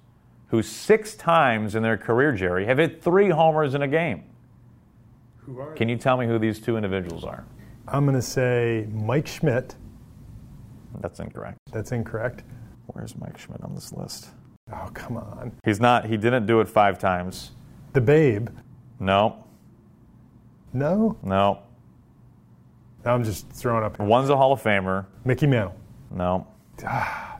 who 0.48 0.62
six 0.62 1.16
times 1.16 1.76
in 1.76 1.84
their 1.84 1.98
career, 1.98 2.32
Jerry, 2.32 2.66
have 2.66 2.78
hit 2.78 3.02
three 3.02 3.30
homers 3.30 3.74
in 3.74 3.82
a 3.82 3.88
game. 3.88 4.24
Who 5.38 5.60
are 5.60 5.74
Can 5.74 5.89
you 5.89 5.98
tell 5.98 6.18
me 6.18 6.28
who 6.28 6.39
these 6.39 6.60
two 6.60 6.76
individuals 6.78 7.24
are? 7.24 7.46
I'm 7.88 8.06
going 8.06 8.16
to 8.16 8.22
say 8.22 8.88
Mike 8.91 9.28
Schmidt. 9.28 9.76
That's 11.02 11.20
incorrect. 11.20 11.58
That's 11.72 11.91
incorrect. 11.91 12.43
Where's 12.88 13.16
Mike 13.18 13.38
Schmidt 13.38 13.62
on 13.64 13.76
this 13.76 13.91
list? 13.93 14.30
Oh, 14.74 14.89
come 14.93 15.18
on. 15.18 15.52
He's 15.64 15.80
not, 15.80 16.06
he 16.06 16.18
didn't 16.18 16.46
do 16.48 16.62
it 16.62 16.68
five 16.68 16.98
times. 16.98 17.52
The 17.93 18.02
Babe. 18.02 18.50
No, 19.00 19.43
No? 20.74 21.18
no. 21.22 21.60
I'm 23.04 23.24
just 23.24 23.48
throwing 23.52 23.84
up. 23.84 24.00
One's 24.00 24.30
a 24.30 24.36
Hall 24.38 24.52
of 24.54 24.64
Famer. 24.64 25.06
Mickey 25.26 25.46
Mantle. 25.46 25.76
No. 26.10 26.48
Ah. 26.84 27.38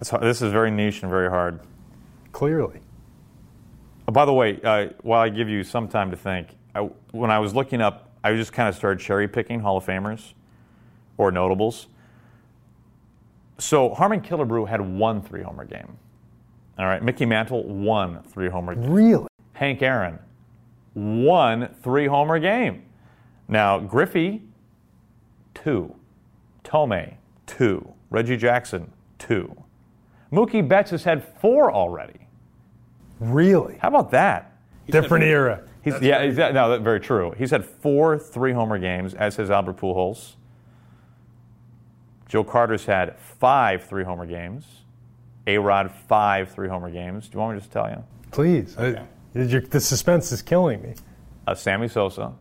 It's 0.00 0.10
this 0.10 0.40
is 0.40 0.50
very 0.50 0.70
niche 0.70 1.02
and 1.02 1.10
very 1.10 1.28
hard. 1.28 1.60
Clearly. 2.32 2.80
Oh, 4.08 4.12
by 4.12 4.24
the 4.24 4.32
way, 4.32 4.60
uh, 4.62 4.88
while 5.02 5.20
I 5.20 5.28
give 5.28 5.48
you 5.48 5.62
some 5.62 5.86
time 5.88 6.10
to 6.10 6.16
think, 6.16 6.48
I, 6.74 6.80
when 7.12 7.30
I 7.30 7.38
was 7.38 7.54
looking 7.54 7.80
up, 7.80 8.10
I 8.24 8.34
just 8.34 8.52
kind 8.52 8.68
of 8.68 8.74
started 8.74 9.00
cherry 9.00 9.28
picking 9.28 9.60
Hall 9.60 9.76
of 9.76 9.84
Famers 9.84 10.32
or 11.18 11.30
notables. 11.30 11.88
So 13.58 13.90
Harmon 13.94 14.20
Killebrew 14.20 14.68
had 14.68 14.80
one 14.80 15.22
three 15.22 15.42
homer 15.42 15.64
game. 15.64 15.96
All 16.78 16.86
right. 16.86 17.02
Mickey 17.02 17.26
Mantle, 17.26 17.64
one 17.64 18.22
three 18.22 18.48
homer 18.48 18.74
game. 18.74 18.90
Really? 18.90 19.28
Hank 19.52 19.82
Aaron, 19.82 20.18
one 20.94 21.68
three 21.82 22.06
homer 22.06 22.38
game. 22.38 22.84
Now, 23.48 23.78
Griffey, 23.78 24.42
two. 25.54 25.94
Thome, 26.64 27.14
two. 27.46 27.92
Reggie 28.10 28.36
Jackson, 28.36 28.90
two. 29.18 29.54
Mookie 30.32 30.66
Betts 30.66 30.90
has 30.90 31.04
had 31.04 31.22
four 31.40 31.70
already. 31.70 32.21
Really? 33.30 33.78
How 33.80 33.88
about 33.88 34.10
that? 34.12 34.52
Different 34.88 35.24
era. 35.24 35.62
He's, 35.82 36.00
yeah, 36.00 36.24
he's, 36.24 36.36
no, 36.36 36.70
that's 36.70 36.82
very 36.82 37.00
true. 37.00 37.32
He's 37.36 37.50
had 37.50 37.64
four 37.64 38.18
three 38.18 38.52
homer 38.52 38.78
games, 38.78 39.14
as 39.14 39.36
has 39.36 39.50
Albert 39.50 39.76
Pujols. 39.78 40.34
Joe 42.28 42.44
Carter's 42.44 42.84
had 42.86 43.16
five 43.18 43.84
three 43.84 44.04
homer 44.04 44.26
games. 44.26 44.64
A 45.46 45.58
Rod, 45.58 45.90
five 46.08 46.50
three 46.52 46.68
homer 46.68 46.90
games. 46.90 47.28
Do 47.28 47.34
you 47.36 47.40
want 47.40 47.54
me 47.54 47.58
to 47.58 47.60
just 47.62 47.72
tell 47.72 47.88
you? 47.90 48.02
Please. 48.30 48.76
I- 48.78 49.04
you're- 49.34 49.64
the 49.66 49.80
suspense 49.80 50.30
is 50.30 50.42
killing 50.42 50.82
me. 50.82 50.94
Uh, 51.46 51.54
Sammy 51.54 51.88
Sosa, 51.88 52.32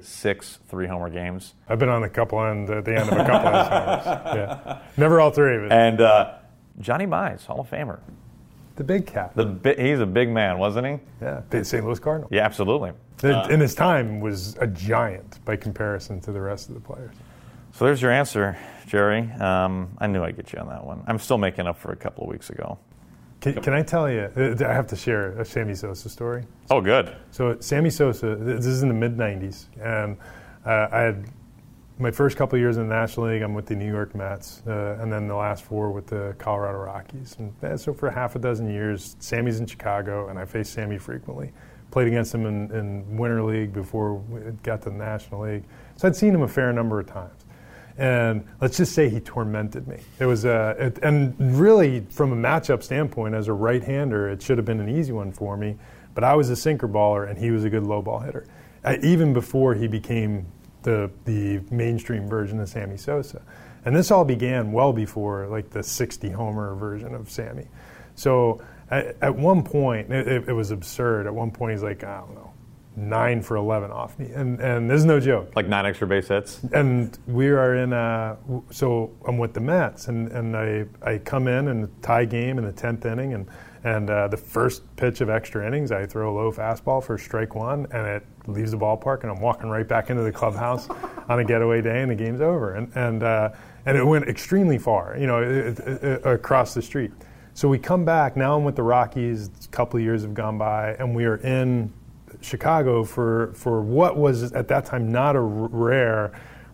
six 0.00 0.58
three 0.68 0.86
homer 0.86 1.10
games. 1.10 1.54
I've 1.68 1.78
been 1.78 1.88
on 1.88 2.02
a 2.04 2.08
couple 2.08 2.40
and 2.44 2.68
at 2.70 2.84
the 2.84 2.92
end 2.98 3.08
of 3.10 3.18
a 3.18 3.24
couple 3.24 3.48
of 3.48 3.66
summers. 4.04 4.22
Yeah. 4.36 4.78
Never 4.96 5.20
all 5.20 5.30
three 5.30 5.56
of 5.56 5.64
it. 5.64 5.72
And 5.72 6.00
uh, 6.00 6.34
Johnny 6.80 7.06
Mize, 7.06 7.44
Hall 7.46 7.60
of 7.60 7.68
Famer. 7.70 8.00
The 8.76 8.84
big 8.84 9.06
cat. 9.06 9.32
The 9.34 9.44
bi- 9.44 9.74
he's 9.74 10.00
a 10.00 10.06
big 10.06 10.30
man, 10.30 10.58
wasn't 10.58 10.86
he? 10.86 10.98
yeah. 11.20 11.42
The 11.50 11.64
St. 11.64 11.84
Louis 11.84 11.98
Cardinal. 11.98 12.28
Yeah, 12.32 12.44
absolutely. 12.44 12.92
In 13.22 13.60
his 13.60 13.74
time 13.74 14.20
was 14.20 14.56
a 14.60 14.66
giant 14.66 15.44
by 15.44 15.56
comparison 15.56 16.20
to 16.22 16.32
the 16.32 16.40
rest 16.40 16.68
of 16.68 16.74
the 16.74 16.80
players. 16.80 17.14
So 17.72 17.84
there's 17.84 18.02
your 18.02 18.10
answer, 18.10 18.56
Jerry. 18.86 19.30
Um, 19.40 19.90
I 19.98 20.06
knew 20.06 20.22
I'd 20.24 20.36
get 20.36 20.52
you 20.52 20.58
on 20.58 20.68
that 20.68 20.84
one. 20.84 21.04
I'm 21.06 21.18
still 21.18 21.38
making 21.38 21.66
up 21.66 21.78
for 21.78 21.92
a 21.92 21.96
couple 21.96 22.24
of 22.24 22.30
weeks 22.30 22.50
ago. 22.50 22.78
Can, 23.40 23.54
can 23.60 23.72
I 23.74 23.82
tell 23.82 24.10
you? 24.10 24.30
uh, 24.36 24.54
I 24.68 24.72
have 24.72 24.86
to 24.88 24.96
share 24.96 25.38
a 25.40 25.44
Sammy 25.44 25.74
Sosa 25.74 26.08
story. 26.08 26.44
Oh, 26.70 26.80
good. 26.80 27.14
So 27.30 27.56
Sammy 27.60 27.90
Sosa, 27.90 28.36
this 28.36 28.66
is 28.66 28.82
in 28.82 28.88
the 28.88 28.94
mid 28.94 29.16
'90s, 29.16 29.66
and 29.80 30.16
uh, 30.66 30.88
I 30.92 31.00
had 31.00 31.24
my 32.02 32.10
first 32.10 32.36
couple 32.36 32.58
years 32.58 32.78
in 32.78 32.88
the 32.88 32.94
National 32.94 33.28
League. 33.28 33.42
I'm 33.42 33.54
with 33.54 33.66
the 33.66 33.76
New 33.76 33.90
York 33.90 34.12
Mets, 34.14 34.60
uh, 34.66 34.98
and 35.00 35.12
then 35.12 35.28
the 35.28 35.36
last 35.36 35.62
four 35.62 35.92
with 35.92 36.08
the 36.08 36.34
Colorado 36.36 36.78
Rockies. 36.78 37.36
And 37.38 37.54
uh, 37.62 37.76
so 37.76 37.94
for 37.94 38.10
half 38.10 38.34
a 38.34 38.40
dozen 38.40 38.68
years, 38.68 39.16
Sammy's 39.20 39.60
in 39.60 39.66
Chicago, 39.66 40.28
and 40.28 40.36
I 40.36 40.44
faced 40.44 40.72
Sammy 40.72 40.98
frequently. 40.98 41.52
Played 41.92 42.08
against 42.08 42.34
him 42.34 42.44
in, 42.44 42.72
in 42.72 43.16
Winter 43.16 43.44
League 43.44 43.72
before 43.72 44.20
it 44.34 44.60
got 44.64 44.82
to 44.82 44.90
the 44.90 44.96
National 44.96 45.42
League, 45.42 45.62
so 45.96 46.08
I'd 46.08 46.16
seen 46.16 46.34
him 46.34 46.42
a 46.42 46.48
fair 46.48 46.72
number 46.72 46.98
of 46.98 47.06
times. 47.06 47.44
And 47.96 48.48
let's 48.60 48.78
just 48.78 48.94
say 48.94 49.08
he 49.08 49.20
tormented 49.20 49.86
me. 49.86 49.98
It 50.18 50.26
was, 50.26 50.44
uh, 50.44 50.74
it, 50.78 50.98
and 51.02 51.36
really, 51.56 52.00
from 52.10 52.32
a 52.32 52.36
matchup 52.36 52.82
standpoint, 52.82 53.34
as 53.34 53.46
a 53.46 53.52
right-hander, 53.52 54.28
it 54.30 54.42
should 54.42 54.58
have 54.58 54.64
been 54.64 54.80
an 54.80 54.88
easy 54.88 55.12
one 55.12 55.30
for 55.30 55.56
me. 55.56 55.76
But 56.14 56.24
I 56.24 56.34
was 56.34 56.50
a 56.50 56.56
sinker 56.56 56.88
baller, 56.88 57.28
and 57.28 57.38
he 57.38 57.50
was 57.50 57.64
a 57.64 57.70
good 57.70 57.84
low 57.84 58.02
ball 58.02 58.20
hitter. 58.20 58.46
Uh, 58.82 58.96
even 59.02 59.32
before 59.34 59.74
he 59.74 59.86
became 59.86 60.46
the 60.82 61.10
the 61.24 61.60
mainstream 61.70 62.28
version 62.28 62.60
of 62.60 62.68
Sammy 62.68 62.96
Sosa, 62.96 63.42
and 63.84 63.94
this 63.94 64.10
all 64.10 64.24
began 64.24 64.72
well 64.72 64.92
before 64.92 65.46
like 65.46 65.70
the 65.70 65.82
60 65.82 66.30
homer 66.30 66.74
version 66.74 67.14
of 67.14 67.30
Sammy. 67.30 67.68
So 68.14 68.60
at, 68.90 69.16
at 69.22 69.34
one 69.34 69.62
point, 69.62 70.12
it, 70.12 70.48
it, 70.48 70.52
was 70.52 70.70
absurd. 70.70 71.26
At 71.26 71.34
one 71.34 71.50
point, 71.50 71.72
he's 71.72 71.82
like, 71.82 72.04
I 72.04 72.18
don't 72.20 72.34
know, 72.34 72.52
nine 72.94 73.40
for 73.40 73.56
11 73.56 73.90
off 73.90 74.18
me, 74.18 74.30
and 74.32 74.60
and 74.60 74.90
this 74.90 74.98
is 74.98 75.04
no 75.06 75.18
joke 75.18 75.56
Like 75.56 75.66
nine 75.66 75.86
extra 75.86 76.06
base 76.06 76.28
hits. 76.28 76.60
and 76.72 77.16
we 77.26 77.48
are 77.48 77.76
in 77.76 77.92
uh 77.92 78.36
so 78.70 79.10
I'm 79.26 79.38
with 79.38 79.54
the 79.54 79.60
Mets 79.60 80.08
and, 80.08 80.30
and 80.30 80.56
I, 80.56 80.84
I 81.02 81.18
come 81.18 81.48
in 81.48 81.68
in 81.68 81.80
the 81.80 81.90
tie 82.02 82.26
game 82.26 82.58
in 82.58 82.64
the 82.64 82.72
tenth 82.72 83.06
inning 83.06 83.32
and 83.32 83.46
and 83.84 84.08
uh, 84.10 84.28
the 84.28 84.36
first 84.36 84.82
pitch 84.96 85.20
of 85.20 85.28
extra 85.28 85.66
innings 85.66 85.90
I 85.90 86.06
throw 86.06 86.32
a 86.32 86.34
low 86.34 86.52
fastball 86.52 87.02
for 87.02 87.18
strike 87.18 87.54
one 87.54 87.86
and 87.90 88.06
it 88.06 88.24
leaves 88.46 88.70
the 88.70 88.78
ballpark 88.78 89.22
and 89.22 89.30
I'm 89.30 89.40
walking 89.40 89.68
right 89.68 89.86
back 89.86 90.10
into 90.10 90.22
the 90.22 90.32
clubhouse 90.32 90.88
on 91.28 91.40
a 91.40 91.44
getaway 91.44 91.82
day 91.82 92.02
and 92.02 92.10
the 92.10 92.14
game's 92.14 92.40
over 92.40 92.74
and 92.74 92.90
and 92.94 93.22
uh, 93.22 93.50
and 93.86 93.96
it 93.96 94.04
went 94.04 94.28
extremely 94.28 94.78
far 94.78 95.16
you 95.18 95.26
know 95.26 95.42
it, 95.42 95.78
it, 95.80 96.02
it, 96.02 96.26
across 96.26 96.74
the 96.74 96.82
street 96.82 97.10
so 97.54 97.68
we 97.68 97.78
come 97.78 98.04
back 98.04 98.36
now 98.36 98.56
I'm 98.56 98.64
with 98.64 98.76
the 98.76 98.82
Rockies 98.82 99.50
a 99.64 99.68
couple 99.68 99.98
of 99.98 100.04
years 100.04 100.22
have 100.22 100.34
gone 100.34 100.58
by 100.58 100.94
and 100.94 101.14
we 101.14 101.24
are 101.24 101.36
in 101.36 101.92
Chicago 102.40 103.04
for, 103.04 103.52
for 103.54 103.82
what 103.82 104.16
was 104.16 104.52
at 104.52 104.68
that 104.68 104.84
time 104.84 105.10
not 105.10 105.36
a 105.36 105.40
r- 105.40 105.44
rare 105.44 106.32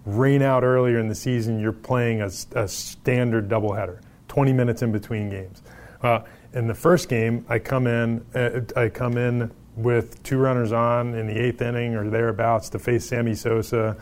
rain 0.08 0.42
out 0.42 0.64
earlier 0.64 0.98
in 0.98 1.08
the 1.08 1.14
season. 1.14 1.60
You're 1.60 1.72
playing 1.72 2.22
a 2.22 2.68
standard 2.68 3.48
doubleheader, 3.48 4.00
20 4.28 4.52
minutes 4.52 4.82
in 4.82 4.90
between 4.90 5.28
games. 5.28 5.62
Uh, 6.02 6.20
in 6.52 6.66
the 6.66 6.74
first 6.74 7.08
game, 7.08 7.44
I 7.48 7.58
come 7.58 7.86
in. 7.86 8.24
Uh, 8.34 8.60
I 8.76 8.88
come 8.88 9.16
in 9.16 9.50
with 9.76 10.22
two 10.22 10.38
runners 10.38 10.72
on 10.72 11.14
in 11.14 11.26
the 11.26 11.38
eighth 11.38 11.62
inning 11.62 11.94
or 11.94 12.08
thereabouts 12.08 12.68
to 12.70 12.78
face 12.78 13.04
Sammy 13.04 13.34
Sosa. 13.34 13.96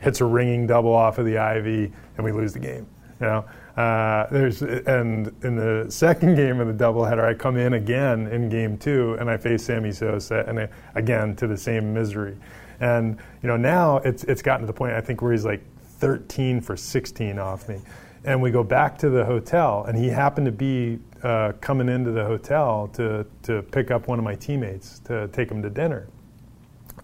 Hits 0.00 0.20
a 0.20 0.24
ringing 0.24 0.66
double 0.66 0.92
off 0.92 1.18
of 1.18 1.24
the 1.24 1.38
Ivy, 1.38 1.92
and 2.16 2.24
we 2.24 2.32
lose 2.32 2.52
the 2.52 2.58
game. 2.58 2.86
You 3.20 3.26
know, 3.26 3.44
uh, 3.80 4.26
there's 4.30 4.62
and 4.62 5.32
in 5.42 5.56
the 5.56 5.86
second 5.88 6.34
game 6.36 6.60
of 6.60 6.66
the 6.66 6.84
doubleheader, 6.84 7.24
I 7.24 7.34
come 7.34 7.56
in 7.56 7.74
again 7.74 8.26
in 8.26 8.48
game 8.48 8.76
two, 8.76 9.16
and 9.18 9.30
I 9.30 9.36
face 9.36 9.64
Sammy 9.64 9.92
Sosa, 9.92 10.44
and 10.46 10.60
I, 10.60 10.68
again 10.94 11.36
to 11.36 11.46
the 11.46 11.56
same 11.56 11.94
misery. 11.94 12.36
And 12.80 13.18
you 13.42 13.48
know 13.48 13.56
now 13.56 13.98
it's 13.98 14.24
it's 14.24 14.42
gotten 14.42 14.62
to 14.62 14.66
the 14.66 14.76
point 14.76 14.92
I 14.92 15.00
think 15.00 15.22
where 15.22 15.32
he's 15.32 15.44
like 15.44 15.62
13 15.98 16.60
for 16.60 16.76
16 16.76 17.38
off 17.38 17.68
me, 17.68 17.80
and 18.24 18.42
we 18.42 18.50
go 18.50 18.64
back 18.64 18.98
to 18.98 19.10
the 19.10 19.24
hotel, 19.24 19.84
and 19.88 19.96
he 19.96 20.08
happened 20.08 20.46
to 20.46 20.52
be 20.52 20.98
uh, 21.24 21.52
coming 21.60 21.88
into 21.88 22.12
the 22.12 22.24
hotel 22.24 22.88
to 22.94 23.26
to 23.42 23.62
pick 23.62 23.90
up 23.90 24.08
one 24.08 24.18
of 24.18 24.24
my 24.24 24.34
teammates 24.34 25.00
to 25.00 25.28
take 25.28 25.50
him 25.50 25.62
to 25.62 25.70
dinner, 25.70 26.06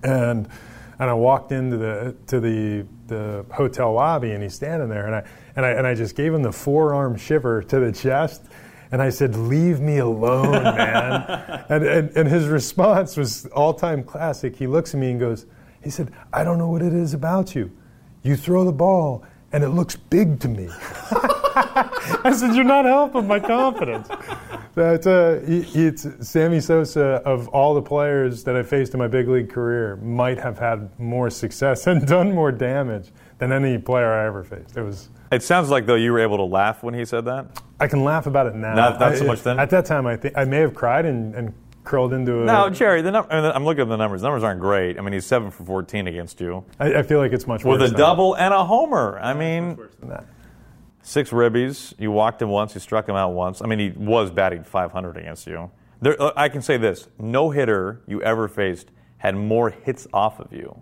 and 0.03 0.49
and 0.99 1.11
I 1.11 1.14
walked 1.14 1.53
into 1.53 1.79
the 1.79 2.14
to 2.29 2.41
the 2.41 2.87
the 3.07 3.45
hotel 3.51 3.95
lobby, 3.95 4.33
and 4.33 4.43
he's 4.43 4.55
standing 4.55 4.89
there, 4.91 5.07
and 5.07 5.14
I 5.14 5.25
and 5.57 5.66
I 5.66 5.71
and 5.71 5.87
I 5.87 5.95
just 5.95 6.14
gave 6.14 6.35
him 6.35 6.43
the 6.43 6.53
forearm 6.53 7.16
shiver 7.16 7.62
to 7.62 7.81
the 7.81 7.93
chest, 7.93 8.43
And 8.93 9.01
I 9.01 9.11
said, 9.11 9.37
Leave 9.37 9.81
me 9.81 9.99
alone, 9.99 10.53
man. 10.62 11.64
and, 11.68 11.85
and, 11.85 12.11
and 12.16 12.29
his 12.29 12.49
response 12.49 13.16
was 13.16 13.47
all 13.47 13.73
time 13.73 14.03
classic. 14.03 14.57
He 14.57 14.66
looks 14.66 14.95
at 14.95 15.01
me 15.01 15.11
and 15.11 15.21
goes, 15.21 15.47
He 15.83 15.91
said, 15.91 16.12
I 16.33 16.45
don't 16.45 16.59
know 16.59 16.68
what 16.68 16.83
it 16.83 16.93
is 16.93 17.14
about 17.14 17.55
you. 17.55 17.71
You 18.23 18.37
throw 18.37 18.64
the 18.64 18.73
ball 18.73 19.25
and 19.53 19.65
it 19.65 19.71
looks 19.71 19.97
big 19.97 20.41
to 20.41 20.49
me. 20.49 20.69
I 21.53 22.33
said, 22.37 22.55
You're 22.55 22.65
not 22.65 22.85
helping 22.85 23.27
my 23.27 23.41
confidence. 23.41 24.09
That 24.75 25.07
uh, 25.07 25.41
it's 25.47 26.07
Sammy 26.27 26.61
Sosa 26.61 27.23
of 27.25 27.49
all 27.49 27.75
the 27.75 27.83
players 27.83 28.45
that 28.45 28.57
I 28.57 28.63
faced 28.63 28.95
in 28.95 28.99
my 28.99 29.09
big 29.09 29.29
league 29.29 29.51
career 29.51 29.97
might 29.97 30.39
have 30.39 30.59
had 30.59 30.97
more 30.99 31.29
success 31.29 31.87
and 31.89 32.07
done 32.07 32.33
more 32.33 32.53
damage 32.53 33.11
than 33.39 33.53
any 33.53 33.79
player 33.79 34.13
I 34.13 34.27
ever 34.27 34.45
faced. 34.45 34.77
It 34.77 34.83
was. 34.83 35.09
It 35.33 35.43
sounds 35.43 35.71
like 35.71 35.87
though 35.87 35.97
you 35.97 36.13
were 36.13 36.21
able 36.21 36.37
to 36.39 36.45
laugh 36.45 36.83
when 36.83 36.95
he 36.95 37.05
said 37.05 37.25
that. 37.25 37.47
I 37.81 37.89
can 37.89 38.05
laugh 38.05 38.27
about 38.27 38.47
it 38.47 38.55
now. 38.55 38.75
Not, 38.75 39.01
not 39.01 39.17
so 39.17 39.25
I, 39.25 39.27
much 39.29 39.43
then. 39.43 39.59
At 39.59 39.71
that 39.71 39.87
time, 39.87 40.07
I 40.07 40.17
think 40.17 40.37
I 40.37 40.45
may 40.45 40.59
have 40.59 40.75
cried 40.75 41.07
and, 41.07 41.35
and 41.35 41.55
curled 41.85 42.12
into 42.12 42.43
a. 42.43 42.45
No, 42.45 42.70
Jerry. 42.70 43.03
The 43.03 43.11
num- 43.11 43.26
I 43.31 43.41
mean, 43.41 43.53
I'm 43.55 43.64
looking 43.64 43.83
at 43.83 43.89
the 43.89 43.97
numbers. 43.97 44.20
The 44.22 44.28
numbers 44.28 44.45
aren't 44.45 44.61
great. 44.61 44.99
I 44.99 45.01
mean, 45.03 45.12
he's 45.12 45.26
seven 45.26 45.51
for 45.51 45.64
14 45.64 46.07
against 46.07 46.41
you 46.41 46.64
I, 46.78 46.95
I 46.97 47.03
feel 47.03 47.18
like 47.18 47.33
it's 47.33 47.47
much 47.47 47.64
worse 47.64 47.72
with 47.74 47.81
worse 47.83 47.91
a 47.91 47.93
than 47.93 48.01
double 48.01 48.35
and 48.35 48.53
a 48.55 48.64
homer. 48.64 49.18
I 49.20 49.33
mean, 49.35 49.78
that. 50.05 50.24
six 51.03 51.31
ribbies. 51.31 51.95
You 51.99 52.11
walked 52.11 52.41
him 52.43 52.49
once. 52.51 52.74
You 52.74 52.81
struck 52.81 53.09
him 53.09 53.16
out 53.16 53.31
once. 53.33 53.62
I 53.62 53.66
mean, 53.66 53.78
he 53.78 53.91
was 53.91 54.31
batting 54.31 54.64
500 54.64 55.16
against 55.16 55.47
you. 55.47 55.70
There, 56.03 56.20
uh, 56.20 56.33
I 56.37 56.49
can 56.49 56.62
say 56.62 56.76
this: 56.76 57.09
no 57.18 57.51
hitter 57.51 58.01
you 58.07 58.22
ever 58.22 58.49
faced 58.49 58.91
had 59.18 59.37
more 59.37 59.70
hits 59.70 60.07
off 60.14 60.41
of 60.41 60.51
you 60.53 60.81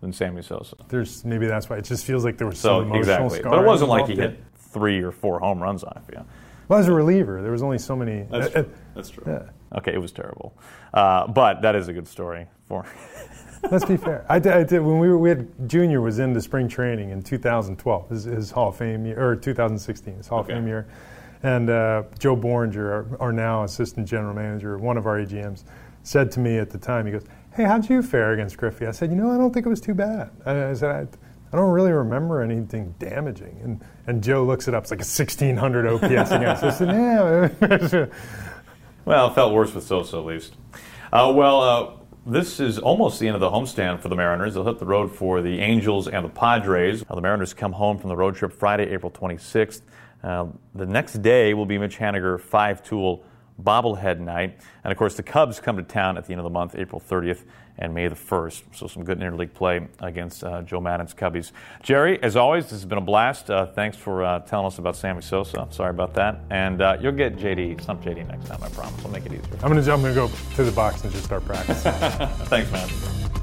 than 0.00 0.12
Sammy 0.12 0.42
Sosa. 0.42 0.76
There's 0.88 1.24
maybe 1.24 1.46
that's 1.46 1.68
why 1.70 1.76
it 1.78 1.84
just 1.84 2.04
feels 2.04 2.24
like 2.24 2.36
there 2.38 2.46
was 2.46 2.58
So 2.58 2.80
some 2.80 2.92
emotional 2.92 3.26
exactly, 3.26 3.40
but 3.50 3.58
it 3.58 3.66
wasn't 3.66 3.90
like 3.90 4.06
he 4.06 4.12
involved. 4.12 4.36
hit 4.36 4.44
three 4.56 5.02
or 5.02 5.10
four 5.10 5.40
home 5.40 5.62
runs 5.62 5.82
off 5.84 6.02
you. 6.12 6.22
Well, 6.68 6.78
as 6.78 6.86
a 6.86 6.92
reliever, 6.92 7.40
there 7.40 7.50
was 7.50 7.62
only 7.62 7.78
so 7.78 7.96
many. 7.96 8.26
uh, 8.30 8.36
uh, 8.36 8.64
That's 8.94 9.08
true. 9.08 9.24
yeah. 9.26 9.48
Okay, 9.76 9.92
it 9.92 10.00
was 10.00 10.12
terrible, 10.12 10.56
uh, 10.94 11.26
but 11.26 11.60
that 11.62 11.74
is 11.76 11.88
a 11.88 11.92
good 11.92 12.08
story 12.08 12.46
for. 12.66 12.86
Let's 13.70 13.84
be 13.84 13.96
fair. 13.96 14.24
I 14.28 14.38
did, 14.38 14.52
I 14.52 14.62
did 14.62 14.80
when 14.80 14.98
we 15.00 15.08
were 15.08 15.18
we 15.18 15.28
had 15.30 15.68
Junior 15.68 16.00
was 16.00 16.20
into 16.20 16.40
spring 16.40 16.68
training 16.68 17.10
in 17.10 17.22
2012, 17.22 18.08
his, 18.08 18.24
his 18.24 18.50
Hall 18.52 18.68
of 18.68 18.76
Fame 18.76 19.04
year, 19.04 19.20
or 19.20 19.34
2016, 19.36 20.14
his 20.16 20.28
Hall 20.28 20.40
Okay. 20.40 20.52
of 20.52 20.58
Fame 20.58 20.68
year, 20.68 20.86
and 21.42 21.68
uh, 21.68 22.04
Joe 22.18 22.36
Bohringer, 22.36 22.88
our, 22.88 23.16
our 23.20 23.32
now 23.32 23.64
assistant 23.64 24.06
general 24.08 24.32
manager, 24.34 24.78
one 24.78 24.96
of 24.96 25.06
our 25.06 25.18
AGMs, 25.18 25.64
said 26.04 26.30
to 26.32 26.40
me 26.40 26.58
at 26.58 26.70
the 26.70 26.78
time, 26.78 27.04
he 27.04 27.12
goes, 27.12 27.24
"Hey, 27.54 27.64
how'd 27.64 27.90
you 27.90 28.00
fare 28.00 28.32
against 28.32 28.56
Griffey?" 28.56 28.86
I 28.86 28.92
said, 28.92 29.10
"You 29.10 29.16
know, 29.16 29.30
I 29.32 29.36
don't 29.36 29.52
think 29.52 29.66
it 29.66 29.68
was 29.68 29.80
too 29.80 29.94
bad." 29.94 30.30
I, 30.46 30.70
I 30.70 30.74
said, 30.74 30.90
I, 30.90 31.00
"I 31.52 31.56
don't 31.60 31.70
really 31.72 31.92
remember 31.92 32.40
anything 32.40 32.94
damaging." 33.00 33.58
And 33.62 33.84
and 34.06 34.22
Joe 34.22 34.44
looks 34.44 34.68
it 34.68 34.74
up. 34.74 34.84
It's 34.84 34.92
like 34.92 35.00
a 35.00 35.02
1600 35.02 35.86
OPS 35.86 36.30
against. 36.30 36.62
I 36.62 36.70
said, 36.70 36.88
"Yeah." 37.60 38.06
Well, 39.08 39.28
it 39.28 39.34
felt 39.34 39.54
worse 39.54 39.74
with 39.74 39.84
Sosa 39.84 40.18
at 40.18 40.26
least. 40.26 40.54
Uh, 41.10 41.32
well, 41.34 41.62
uh, 41.62 41.90
this 42.26 42.60
is 42.60 42.78
almost 42.78 43.18
the 43.18 43.26
end 43.26 43.36
of 43.36 43.40
the 43.40 43.48
homestand 43.48 44.00
for 44.00 44.10
the 44.10 44.14
Mariners. 44.14 44.52
They'll 44.52 44.66
hit 44.66 44.78
the 44.78 44.84
road 44.84 45.10
for 45.10 45.40
the 45.40 45.60
Angels 45.60 46.08
and 46.08 46.26
the 46.26 46.28
Padres. 46.28 47.02
The 47.04 47.18
Mariners 47.22 47.54
come 47.54 47.72
home 47.72 47.96
from 47.96 48.10
the 48.10 48.16
road 48.16 48.36
trip 48.36 48.52
Friday, 48.52 48.90
April 48.90 49.10
26th. 49.10 49.80
Uh, 50.22 50.48
the 50.74 50.84
next 50.84 51.22
day 51.22 51.54
will 51.54 51.64
be 51.64 51.78
Mitch 51.78 51.96
Haniger 51.96 52.38
five 52.38 52.82
tool 52.82 53.24
bobblehead 53.58 54.20
night. 54.20 54.60
And 54.84 54.92
of 54.92 54.98
course, 54.98 55.14
the 55.14 55.22
Cubs 55.22 55.58
come 55.58 55.78
to 55.78 55.82
town 55.82 56.18
at 56.18 56.26
the 56.26 56.34
end 56.34 56.40
of 56.40 56.44
the 56.44 56.50
month, 56.50 56.74
April 56.76 57.00
30th 57.00 57.44
and 57.78 57.94
May 57.94 58.08
the 58.08 58.14
1st. 58.14 58.62
So, 58.74 58.86
some 58.86 59.04
good 59.04 59.18
interleague 59.20 59.54
play 59.54 59.86
against 60.00 60.44
uh, 60.44 60.62
Joe 60.62 60.80
Maddon's 60.80 61.14
Cubbies. 61.14 61.52
Jerry, 61.82 62.22
as 62.22 62.36
always, 62.36 62.64
this 62.64 62.72
has 62.72 62.84
been 62.84 62.98
a 62.98 63.02
blast. 63.02 63.50
Uh, 63.50 63.66
thanks 63.66 63.96
for 63.96 64.24
uh, 64.24 64.40
telling 64.40 64.66
us 64.66 64.78
about 64.78 64.96
Sammy 64.96 65.22
Sosa. 65.22 65.66
Sorry 65.70 65.90
about 65.90 66.14
that. 66.14 66.40
And 66.50 66.82
uh, 66.82 66.96
you'll 67.00 67.12
get 67.12 67.36
JD, 67.36 67.84
some 67.84 67.98
JD 68.02 68.26
next 68.28 68.46
time, 68.46 68.62
I 68.62 68.68
promise. 68.70 69.04
I'll 69.04 69.10
make 69.10 69.26
it 69.26 69.32
easier. 69.32 69.54
I'm 69.62 69.68
gonna 69.68 69.80
I'm 69.80 70.02
gonna 70.02 70.14
go 70.14 70.30
to 70.56 70.64
the 70.64 70.72
box 70.72 71.02
and 71.04 71.12
just 71.12 71.24
start 71.24 71.44
practicing. 71.44 71.92
Thanks, 72.46 72.70
man. 72.72 73.37